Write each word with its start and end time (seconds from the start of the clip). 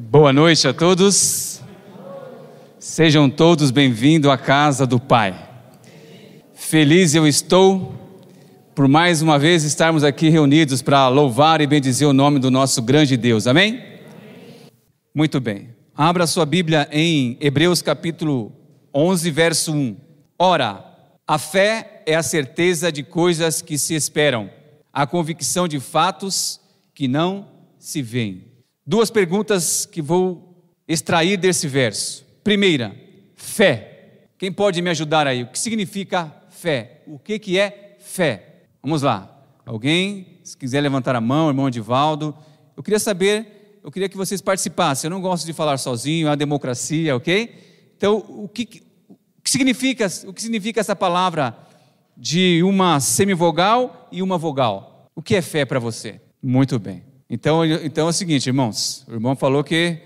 Boa 0.00 0.32
noite 0.32 0.68
a 0.68 0.72
todos. 0.72 1.60
Sejam 2.78 3.28
todos 3.28 3.72
bem-vindos 3.72 4.30
à 4.30 4.38
casa 4.38 4.86
do 4.86 5.00
Pai. 5.00 5.36
Feliz 6.54 7.16
eu 7.16 7.26
estou 7.26 7.92
por 8.76 8.86
mais 8.86 9.22
uma 9.22 9.40
vez 9.40 9.64
estarmos 9.64 10.04
aqui 10.04 10.28
reunidos 10.28 10.82
para 10.82 11.08
louvar 11.08 11.60
e 11.60 11.66
bendizer 11.66 12.06
o 12.06 12.12
nome 12.12 12.38
do 12.38 12.48
nosso 12.48 12.80
grande 12.80 13.16
Deus. 13.16 13.48
Amém? 13.48 13.82
Muito 15.12 15.40
bem. 15.40 15.70
Abra 15.96 16.28
sua 16.28 16.46
Bíblia 16.46 16.88
em 16.92 17.36
Hebreus 17.40 17.82
capítulo 17.82 18.52
11, 18.94 19.30
verso 19.32 19.72
1. 19.72 19.96
Ora, 20.38 20.84
a 21.26 21.38
fé 21.38 22.04
é 22.06 22.14
a 22.14 22.22
certeza 22.22 22.92
de 22.92 23.02
coisas 23.02 23.60
que 23.60 23.76
se 23.76 23.96
esperam, 23.96 24.48
a 24.92 25.08
convicção 25.08 25.66
de 25.66 25.80
fatos 25.80 26.60
que 26.94 27.08
não 27.08 27.48
se 27.80 28.00
veem. 28.00 28.47
Duas 28.90 29.10
perguntas 29.10 29.84
que 29.84 30.00
vou 30.00 30.64
extrair 30.88 31.36
desse 31.36 31.68
verso. 31.68 32.24
Primeira, 32.42 32.96
fé. 33.36 34.28
Quem 34.38 34.50
pode 34.50 34.80
me 34.80 34.88
ajudar 34.88 35.26
aí? 35.26 35.42
O 35.42 35.48
que 35.48 35.58
significa 35.58 36.34
fé? 36.48 37.02
O 37.06 37.18
que, 37.18 37.38
que 37.38 37.58
é 37.58 37.98
fé? 38.00 38.62
Vamos 38.82 39.02
lá. 39.02 39.44
Alguém, 39.66 40.38
se 40.42 40.56
quiser 40.56 40.80
levantar 40.80 41.14
a 41.14 41.20
mão, 41.20 41.48
irmão 41.48 41.68
Edivaldo. 41.68 42.34
Eu 42.74 42.82
queria 42.82 42.98
saber, 42.98 43.78
eu 43.84 43.92
queria 43.92 44.08
que 44.08 44.16
vocês 44.16 44.40
participassem. 44.40 45.08
Eu 45.08 45.10
não 45.10 45.20
gosto 45.20 45.44
de 45.44 45.52
falar 45.52 45.76
sozinho, 45.76 46.26
é 46.26 46.30
a 46.30 46.34
democracia, 46.34 47.14
ok? 47.14 47.92
Então, 47.94 48.24
o 48.26 48.48
que, 48.48 48.82
o 49.06 49.42
que 49.42 49.50
significa, 49.50 50.06
o 50.26 50.32
que 50.32 50.40
significa 50.40 50.80
essa 50.80 50.96
palavra 50.96 51.54
de 52.16 52.62
uma 52.62 53.00
semivogal 53.00 54.08
e 54.10 54.22
uma 54.22 54.38
vogal? 54.38 55.10
O 55.14 55.20
que 55.20 55.36
é 55.36 55.42
fé 55.42 55.66
para 55.66 55.78
você? 55.78 56.22
Muito 56.42 56.78
bem. 56.78 57.07
Então, 57.30 57.64
então 57.64 58.06
é 58.06 58.10
o 58.10 58.12
seguinte, 58.12 58.46
irmãos. 58.46 59.04
O 59.06 59.12
irmão 59.12 59.36
falou 59.36 59.62
que 59.62 59.98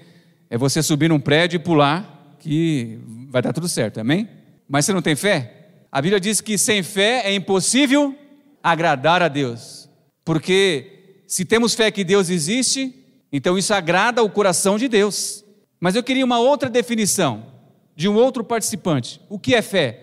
é 0.50 0.58
você 0.58 0.82
subir 0.82 1.08
num 1.08 1.20
prédio 1.20 1.56
e 1.56 1.60
pular, 1.60 2.36
que 2.38 2.98
vai 3.30 3.40
dar 3.40 3.52
tudo 3.52 3.68
certo, 3.68 4.00
amém? 4.00 4.28
Mas 4.68 4.84
você 4.84 4.92
não 4.92 5.02
tem 5.02 5.14
fé? 5.14 5.62
A 5.90 6.00
Bíblia 6.00 6.18
diz 6.18 6.40
que 6.40 6.58
sem 6.58 6.82
fé 6.82 7.22
é 7.24 7.34
impossível 7.34 8.16
agradar 8.62 9.22
a 9.22 9.28
Deus. 9.28 9.88
Porque 10.24 11.22
se 11.26 11.44
temos 11.44 11.74
fé 11.74 11.90
que 11.90 12.04
Deus 12.04 12.28
existe, 12.28 12.94
então 13.32 13.56
isso 13.56 13.72
agrada 13.72 14.22
o 14.22 14.30
coração 14.30 14.76
de 14.76 14.88
Deus. 14.88 15.44
Mas 15.80 15.94
eu 15.94 16.02
queria 16.02 16.24
uma 16.24 16.38
outra 16.38 16.68
definição 16.68 17.46
de 17.94 18.08
um 18.08 18.14
outro 18.14 18.42
participante. 18.42 19.20
O 19.28 19.38
que 19.38 19.54
é 19.54 19.62
fé? 19.62 20.00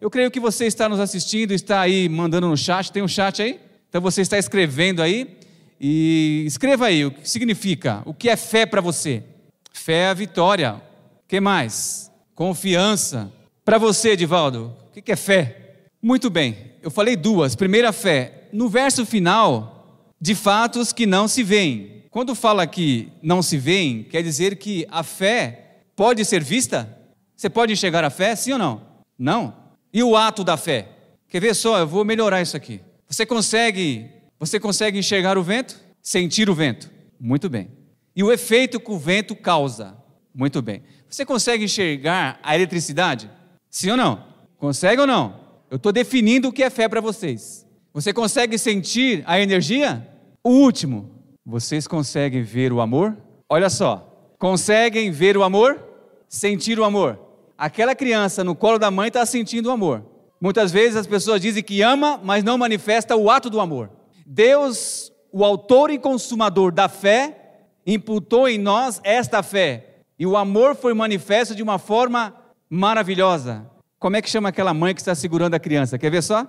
Eu 0.00 0.10
creio 0.10 0.30
que 0.30 0.40
você 0.40 0.66
está 0.66 0.88
nos 0.88 0.98
assistindo, 0.98 1.52
está 1.52 1.80
aí 1.80 2.08
mandando 2.08 2.48
no 2.48 2.56
chat, 2.56 2.90
tem 2.90 3.02
um 3.02 3.08
chat 3.08 3.40
aí? 3.42 3.60
Então 3.88 4.00
você 4.00 4.20
está 4.20 4.38
escrevendo 4.38 5.02
aí. 5.02 5.38
E 5.84 6.44
escreva 6.46 6.86
aí 6.86 7.04
o 7.04 7.10
que 7.10 7.28
significa, 7.28 8.02
o 8.06 8.14
que 8.14 8.28
é 8.28 8.36
fé 8.36 8.64
para 8.64 8.80
você. 8.80 9.24
Fé 9.72 9.94
é 9.94 10.08
a 10.10 10.14
vitória. 10.14 10.74
O 10.74 10.80
que 11.26 11.40
mais? 11.40 12.08
Confiança. 12.36 13.32
Para 13.64 13.78
você, 13.78 14.10
Edivaldo, 14.10 14.72
o 14.96 15.02
que 15.02 15.10
é 15.10 15.16
fé? 15.16 15.80
Muito 16.00 16.30
bem, 16.30 16.56
eu 16.80 16.90
falei 16.90 17.16
duas. 17.16 17.56
Primeira, 17.56 17.90
fé. 17.92 18.44
No 18.52 18.68
verso 18.68 19.04
final, 19.04 20.06
de 20.20 20.36
fatos 20.36 20.92
que 20.92 21.04
não 21.04 21.26
se 21.26 21.42
veem. 21.42 22.04
Quando 22.10 22.32
fala 22.36 22.64
que 22.64 23.08
não 23.20 23.42
se 23.42 23.58
veem, 23.58 24.04
quer 24.04 24.22
dizer 24.22 24.58
que 24.58 24.86
a 24.88 25.02
fé 25.02 25.80
pode 25.96 26.24
ser 26.24 26.44
vista? 26.44 26.96
Você 27.34 27.50
pode 27.50 27.72
enxergar 27.72 28.04
a 28.04 28.10
fé, 28.10 28.36
sim 28.36 28.52
ou 28.52 28.58
não? 28.58 28.82
Não. 29.18 29.52
E 29.92 30.00
o 30.00 30.16
ato 30.16 30.44
da 30.44 30.56
fé? 30.56 30.86
Quer 31.28 31.40
ver 31.40 31.56
só? 31.56 31.78
Eu 31.80 31.88
vou 31.88 32.04
melhorar 32.04 32.40
isso 32.40 32.56
aqui. 32.56 32.80
Você 33.08 33.26
consegue 33.26 34.21
você 34.42 34.58
consegue 34.58 34.98
enxergar 34.98 35.38
o 35.38 35.42
vento? 35.44 35.80
Sentir 36.02 36.50
o 36.50 36.54
vento? 36.54 36.90
Muito 37.20 37.48
bem. 37.48 37.70
E 38.14 38.24
o 38.24 38.32
efeito 38.32 38.80
que 38.80 38.90
o 38.90 38.98
vento 38.98 39.36
causa? 39.36 39.96
Muito 40.34 40.60
bem. 40.60 40.82
Você 41.08 41.24
consegue 41.24 41.62
enxergar 41.62 42.40
a 42.42 42.52
eletricidade? 42.52 43.30
Sim 43.70 43.92
ou 43.92 43.96
não? 43.96 44.26
Consegue 44.58 45.00
ou 45.00 45.06
não? 45.06 45.38
Eu 45.70 45.76
estou 45.76 45.92
definindo 45.92 46.48
o 46.48 46.52
que 46.52 46.64
é 46.64 46.70
fé 46.70 46.88
para 46.88 47.00
vocês. 47.00 47.64
Você 47.94 48.12
consegue 48.12 48.58
sentir 48.58 49.22
a 49.28 49.38
energia? 49.38 50.04
O 50.42 50.50
último, 50.50 51.08
vocês 51.46 51.86
conseguem 51.86 52.42
ver 52.42 52.72
o 52.72 52.80
amor? 52.80 53.16
Olha 53.48 53.70
só, 53.70 54.34
conseguem 54.40 55.12
ver 55.12 55.36
o 55.36 55.44
amor? 55.44 55.80
Sentir 56.28 56.80
o 56.80 56.84
amor. 56.84 57.16
Aquela 57.56 57.94
criança 57.94 58.42
no 58.42 58.56
colo 58.56 58.76
da 58.76 58.90
mãe 58.90 59.06
está 59.06 59.24
sentindo 59.24 59.68
o 59.68 59.72
amor. 59.72 60.04
Muitas 60.40 60.72
vezes 60.72 60.96
as 60.96 61.06
pessoas 61.06 61.40
dizem 61.40 61.62
que 61.62 61.80
ama, 61.80 62.20
mas 62.24 62.42
não 62.42 62.58
manifesta 62.58 63.14
o 63.14 63.30
ato 63.30 63.48
do 63.48 63.60
amor. 63.60 64.01
Deus, 64.34 65.12
o 65.30 65.44
autor 65.44 65.90
e 65.90 65.98
consumador 65.98 66.72
da 66.72 66.88
fé, 66.88 67.66
imputou 67.86 68.48
em 68.48 68.56
nós 68.56 68.98
esta 69.04 69.42
fé. 69.42 69.98
E 70.18 70.26
o 70.26 70.38
amor 70.38 70.74
foi 70.74 70.94
manifesto 70.94 71.54
de 71.54 71.62
uma 71.62 71.78
forma 71.78 72.34
maravilhosa. 72.70 73.70
Como 73.98 74.16
é 74.16 74.22
que 74.22 74.30
chama 74.30 74.48
aquela 74.48 74.72
mãe 74.72 74.94
que 74.94 75.02
está 75.02 75.14
segurando 75.14 75.54
a 75.54 75.60
criança? 75.60 75.98
Quer 75.98 76.10
ver 76.10 76.22
só? 76.22 76.46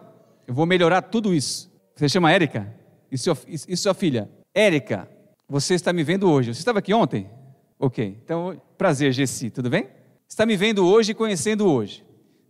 Eu 0.47 0.53
vou 0.53 0.65
melhorar 0.65 1.01
tudo 1.01 1.33
isso. 1.33 1.69
Você 1.93 2.07
chama 2.07 2.31
Érica? 2.31 2.73
E, 3.11 3.17
sua, 3.17 3.37
e 3.47 3.75
sua 3.75 3.93
filha? 3.93 4.29
Érica, 4.55 5.09
você 5.47 5.73
está 5.73 5.91
me 5.91 6.03
vendo 6.03 6.31
hoje. 6.31 6.53
Você 6.53 6.59
estava 6.59 6.79
aqui 6.79 6.93
ontem? 6.93 7.29
Ok. 7.77 8.17
Então, 8.23 8.61
prazer, 8.77 9.11
Gessi, 9.11 9.49
tudo 9.49 9.69
bem? 9.69 9.89
Está 10.25 10.45
me 10.45 10.55
vendo 10.55 10.85
hoje 10.85 11.11
e 11.11 11.15
conhecendo 11.15 11.69
hoje. 11.69 12.05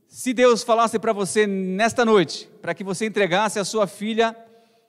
Se 0.07 0.31
Deus 0.31 0.61
falasse 0.61 0.99
para 0.99 1.11
você 1.11 1.47
nesta 1.47 2.05
noite, 2.05 2.47
para 2.61 2.75
que 2.75 2.83
você 2.83 3.07
entregasse 3.07 3.57
a 3.57 3.65
sua 3.65 3.87
filha 3.87 4.37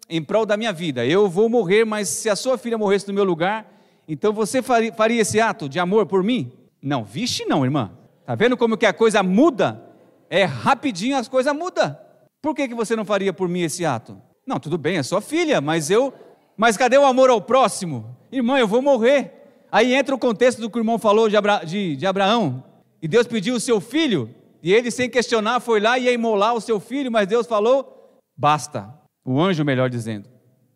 em 0.09 0.23
prol 0.23 0.45
da 0.45 0.57
minha 0.57 0.73
vida. 0.73 1.05
Eu 1.05 1.29
vou 1.29 1.49
morrer, 1.49 1.85
mas 1.85 2.09
se 2.09 2.29
a 2.29 2.37
sua 2.37 2.59
filha 2.59 2.79
morresse 2.79 3.09
no 3.09 3.15
meu 3.15 3.25
lugar, 3.25 3.71
então 4.07 4.33
você 4.33 4.63
faria 4.63 5.21
esse 5.21 5.41
ato 5.41 5.69
de 5.69 5.79
amor 5.79 6.07
por 6.07 6.23
mim? 6.23 6.53
Não, 6.83 7.05
vixe 7.05 7.45
não, 7.47 7.65
irmã. 7.65 7.91
Tá 8.27 8.35
vendo 8.35 8.57
como 8.57 8.77
que 8.77 8.87
a 8.87 8.93
coisa 8.93 9.23
muda? 9.23 9.83
É 10.29 10.45
rapidinho 10.45 11.17
as 11.17 11.29
coisas 11.29 11.55
mudam. 11.55 11.97
Por 12.43 12.55
que, 12.55 12.69
que 12.69 12.75
você 12.75 12.95
não 12.95 13.05
faria 13.05 13.33
por 13.33 13.49
mim 13.49 13.63
esse 13.63 13.85
ato? 13.85 14.21
Não, 14.47 14.61
tudo 14.61 14.77
bem, 14.77 14.99
é 14.99 15.03
sua 15.03 15.21
filha, 15.21 15.61
mas 15.61 15.91
eu. 15.91 16.13
Mas 16.57 16.77
cadê 16.77 16.99
o 16.99 17.07
amor 17.07 17.31
ao 17.31 17.41
próximo? 17.41 18.17
Irmã, 18.31 18.59
eu 18.59 18.69
vou 18.69 18.83
morrer. 18.83 19.33
Aí 19.73 19.95
entra 19.95 20.15
o 20.15 20.19
contexto 20.19 20.61
do 20.61 20.71
que 20.71 20.79
o 20.79 20.81
irmão 20.81 20.99
falou 20.99 21.29
de, 21.29 21.37
Abra... 21.37 21.65
de, 21.65 21.97
de 21.97 22.07
Abraão. 22.07 22.63
E 23.03 23.09
Deus 23.09 23.27
pediu 23.27 23.55
o 23.55 23.61
seu 23.61 23.81
filho, 23.81 24.35
e 24.63 24.73
ele, 24.73 24.91
sem 24.91 25.11
questionar, 25.11 25.61
foi 25.61 25.81
lá 25.81 25.99
e 25.99 26.05
ia 26.05 26.13
imolar 26.13 26.55
o 26.55 26.61
seu 26.61 26.81
filho, 26.81 27.11
mas 27.11 27.27
Deus 27.27 27.47
falou: 27.47 28.21
basta, 28.37 28.89
o 29.25 29.41
anjo, 29.41 29.65
melhor 29.65 29.89
dizendo. 29.89 30.29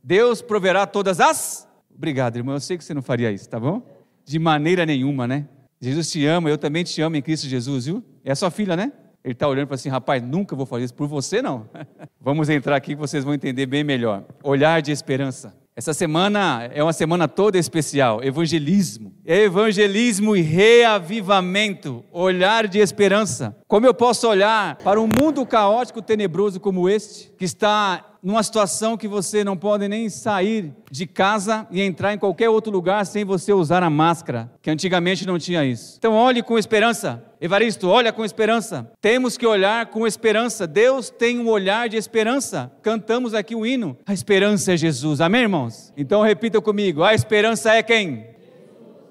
Deus 0.03 0.41
proverá 0.41 0.87
todas 0.87 1.21
as. 1.21 1.69
Obrigado, 1.95 2.37
irmão. 2.37 2.55
Eu 2.55 2.61
sei 2.61 2.79
que 2.79 2.85
você 2.85 2.95
não 2.95 3.03
faria 3.03 3.31
isso, 3.31 3.49
tá 3.49 3.61
bom? 3.61 3.83
De 4.25 4.39
maneira 4.39 4.87
nenhuma, 4.87 5.27
né? 5.27 5.47
Jesus 5.81 6.11
te 6.11 6.25
ama, 6.27 6.51
eu 6.51 6.59
também 6.59 6.83
te 6.83 7.01
amo 7.01 7.17
em 7.17 7.23
Cristo 7.23 7.47
Jesus, 7.47 7.87
viu? 7.87 8.03
É 8.25 8.33
a 8.33 8.37
sua 8.37 8.51
filha, 8.51 8.77
né? 8.77 8.93
Ele 9.23 9.33
está 9.33 9.47
olhando 9.47 9.67
para 9.67 9.75
assim, 9.75 9.89
rapaz, 9.89 10.23
nunca 10.23 10.57
vou 10.57 10.65
fazer 10.65 10.85
isso 10.85 10.95
por 10.95 11.07
você, 11.07 11.43
não. 11.43 11.69
Vamos 12.21 12.49
entrar 12.49 12.77
aqui 12.77 12.95
que 12.95 13.01
vocês 13.01 13.25
vão 13.25 13.35
entender 13.35 13.67
bem 13.67 13.85
melhor. 13.85 14.25
Olhar 14.43 14.81
de 14.81 14.91
esperança. 14.91 15.55
Essa 15.77 15.95
semana 15.95 16.69
é 16.75 16.83
uma 16.83 16.93
semana 16.93 17.29
toda 17.29 17.57
especial. 17.57 18.23
Evangelismo. 18.25 19.13
Evangelismo 19.25 20.37
e 20.37 20.41
reavivamento. 20.41 22.05
Olhar 22.11 22.67
de 22.67 22.81
esperança. 22.81 23.57
Como 23.69 23.87
eu 23.87 23.95
posso 23.95 24.29
olhar 24.29 24.77
para 24.77 25.01
um 25.01 25.09
mundo 25.21 25.47
caótico, 25.47 26.03
tenebroso 26.03 26.59
como 26.59 26.89
este, 26.89 27.31
que 27.39 27.45
está 27.45 28.08
numa 28.23 28.43
situação 28.43 28.97
que 28.97 29.07
você 29.07 29.45
não 29.45 29.57
pode 29.57 29.87
nem 29.89 30.09
sair 30.09 30.75
de 30.91 31.07
casa 31.07 31.67
e 31.71 31.81
entrar 31.81 32.13
em 32.13 32.19
qualquer 32.19 32.49
outro 32.49 32.73
lugar 32.73 33.05
sem 33.07 33.25
você 33.25 33.53
usar 33.53 33.83
a 33.83 33.91
máscara, 33.91 34.51
que 34.61 34.71
antigamente 34.71 35.27
não 35.27 35.39
tinha 35.39 35.65
isso. 35.65 35.97
Então 35.99 36.15
olhe 36.15 36.43
com 36.43 36.59
esperança. 36.59 37.23
Evaristo, 37.41 37.89
olha 37.89 38.13
com 38.13 38.25
esperança. 38.25 38.91
Temos 39.01 39.37
que 39.37 39.47
olhar 39.47 39.87
com 39.87 40.07
esperança. 40.07 40.67
Deus 40.67 41.09
tem 41.09 41.39
um 41.39 41.49
olhar 41.49 41.89
de 41.89 41.97
esperança. 41.97 42.73
Cantamos 42.83 43.33
aqui 43.33 43.55
o 43.55 43.65
hino. 43.65 43.97
A 44.05 44.13
esperança 44.13 44.73
é 44.73 44.77
Jesus. 44.77 45.21
Amém, 45.21 45.43
irmãos? 45.43 45.93
Então 45.97 46.23
repita 46.23 46.61
comigo. 46.61 47.05
A 47.05 47.15
esperança 47.15 47.73
é 47.73 47.83
quem? 47.83 48.27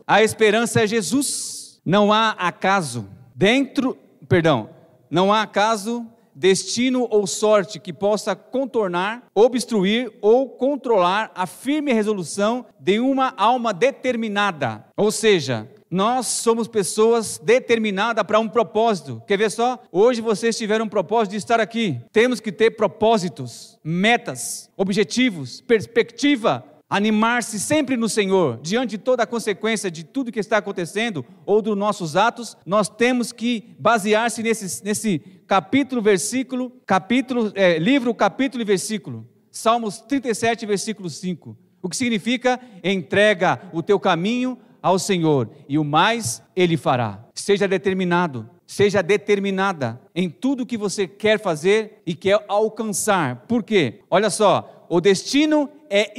A 0.05 0.21
esperança 0.21 0.83
é 0.83 0.87
Jesus. 0.87 1.79
Não 1.85 2.11
há 2.11 2.31
acaso 2.31 3.07
dentro, 3.33 3.97
perdão, 4.27 4.69
não 5.09 5.31
há 5.31 5.43
acaso 5.43 6.05
destino 6.37 7.07
ou 7.09 7.25
sorte 7.25 7.79
que 7.79 7.91
possa 7.91 8.35
contornar, 8.35 9.23
obstruir 9.33 10.11
ou 10.21 10.47
controlar 10.49 11.31
a 11.33 11.47
firme 11.47 11.91
resolução 11.91 12.65
de 12.79 12.99
uma 12.99 13.33
alma 13.35 13.73
determinada. 13.73 14.85
Ou 14.95 15.11
seja, 15.11 15.67
nós 15.89 16.27
somos 16.27 16.67
pessoas 16.67 17.39
determinadas 17.43 18.23
para 18.23 18.39
um 18.39 18.47
propósito. 18.47 19.21
Quer 19.25 19.37
ver 19.37 19.49
só? 19.49 19.81
Hoje 19.91 20.21
vocês 20.21 20.55
tiveram 20.55 20.85
um 20.85 20.89
propósito 20.89 21.31
de 21.31 21.37
estar 21.37 21.59
aqui. 21.59 21.99
Temos 22.11 22.39
que 22.39 22.51
ter 22.51 22.71
propósitos, 22.71 23.79
metas, 23.83 24.69
objetivos, 24.77 25.61
perspectiva 25.61 26.63
animar-se 26.89 27.59
sempre 27.59 27.97
no 27.97 28.07
Senhor, 28.07 28.59
diante 28.61 28.91
de 28.91 28.97
toda 28.97 29.23
a 29.23 29.27
consequência 29.27 29.91
de 29.91 30.03
tudo 30.03 30.31
que 30.31 30.39
está 30.39 30.57
acontecendo 30.57 31.25
ou 31.45 31.61
dos 31.61 31.77
nossos 31.77 32.15
atos, 32.15 32.55
nós 32.65 32.87
temos 32.87 33.31
que 33.31 33.75
basear-se 33.77 34.41
nesse, 34.41 34.83
nesse 34.83 35.19
capítulo, 35.45 36.01
versículo, 36.01 36.71
capítulo, 36.85 37.51
é, 37.55 37.77
livro, 37.77 38.13
capítulo 38.13 38.61
e 38.61 38.65
versículo. 38.65 39.27
Salmos 39.51 39.99
37, 40.01 40.65
versículo 40.65 41.09
5. 41.09 41.57
O 41.81 41.89
que 41.89 41.97
significa 41.97 42.59
entrega 42.83 43.61
o 43.73 43.83
teu 43.83 43.99
caminho 43.99 44.57
ao 44.81 44.97
Senhor 44.97 45.49
e 45.67 45.77
o 45.77 45.83
mais 45.83 46.41
Ele 46.55 46.77
fará. 46.77 47.25
Seja 47.33 47.67
determinado, 47.67 48.49
seja 48.65 49.01
determinada 49.01 49.99
em 50.15 50.29
tudo 50.29 50.65
que 50.65 50.77
você 50.77 51.07
quer 51.07 51.39
fazer 51.39 52.01
e 52.05 52.13
quer 52.15 52.43
alcançar. 52.47 53.45
Por 53.47 53.63
quê? 53.63 54.01
Olha 54.09 54.29
só, 54.29 54.85
o 54.89 55.01
destino 55.01 55.69
é 55.89 56.13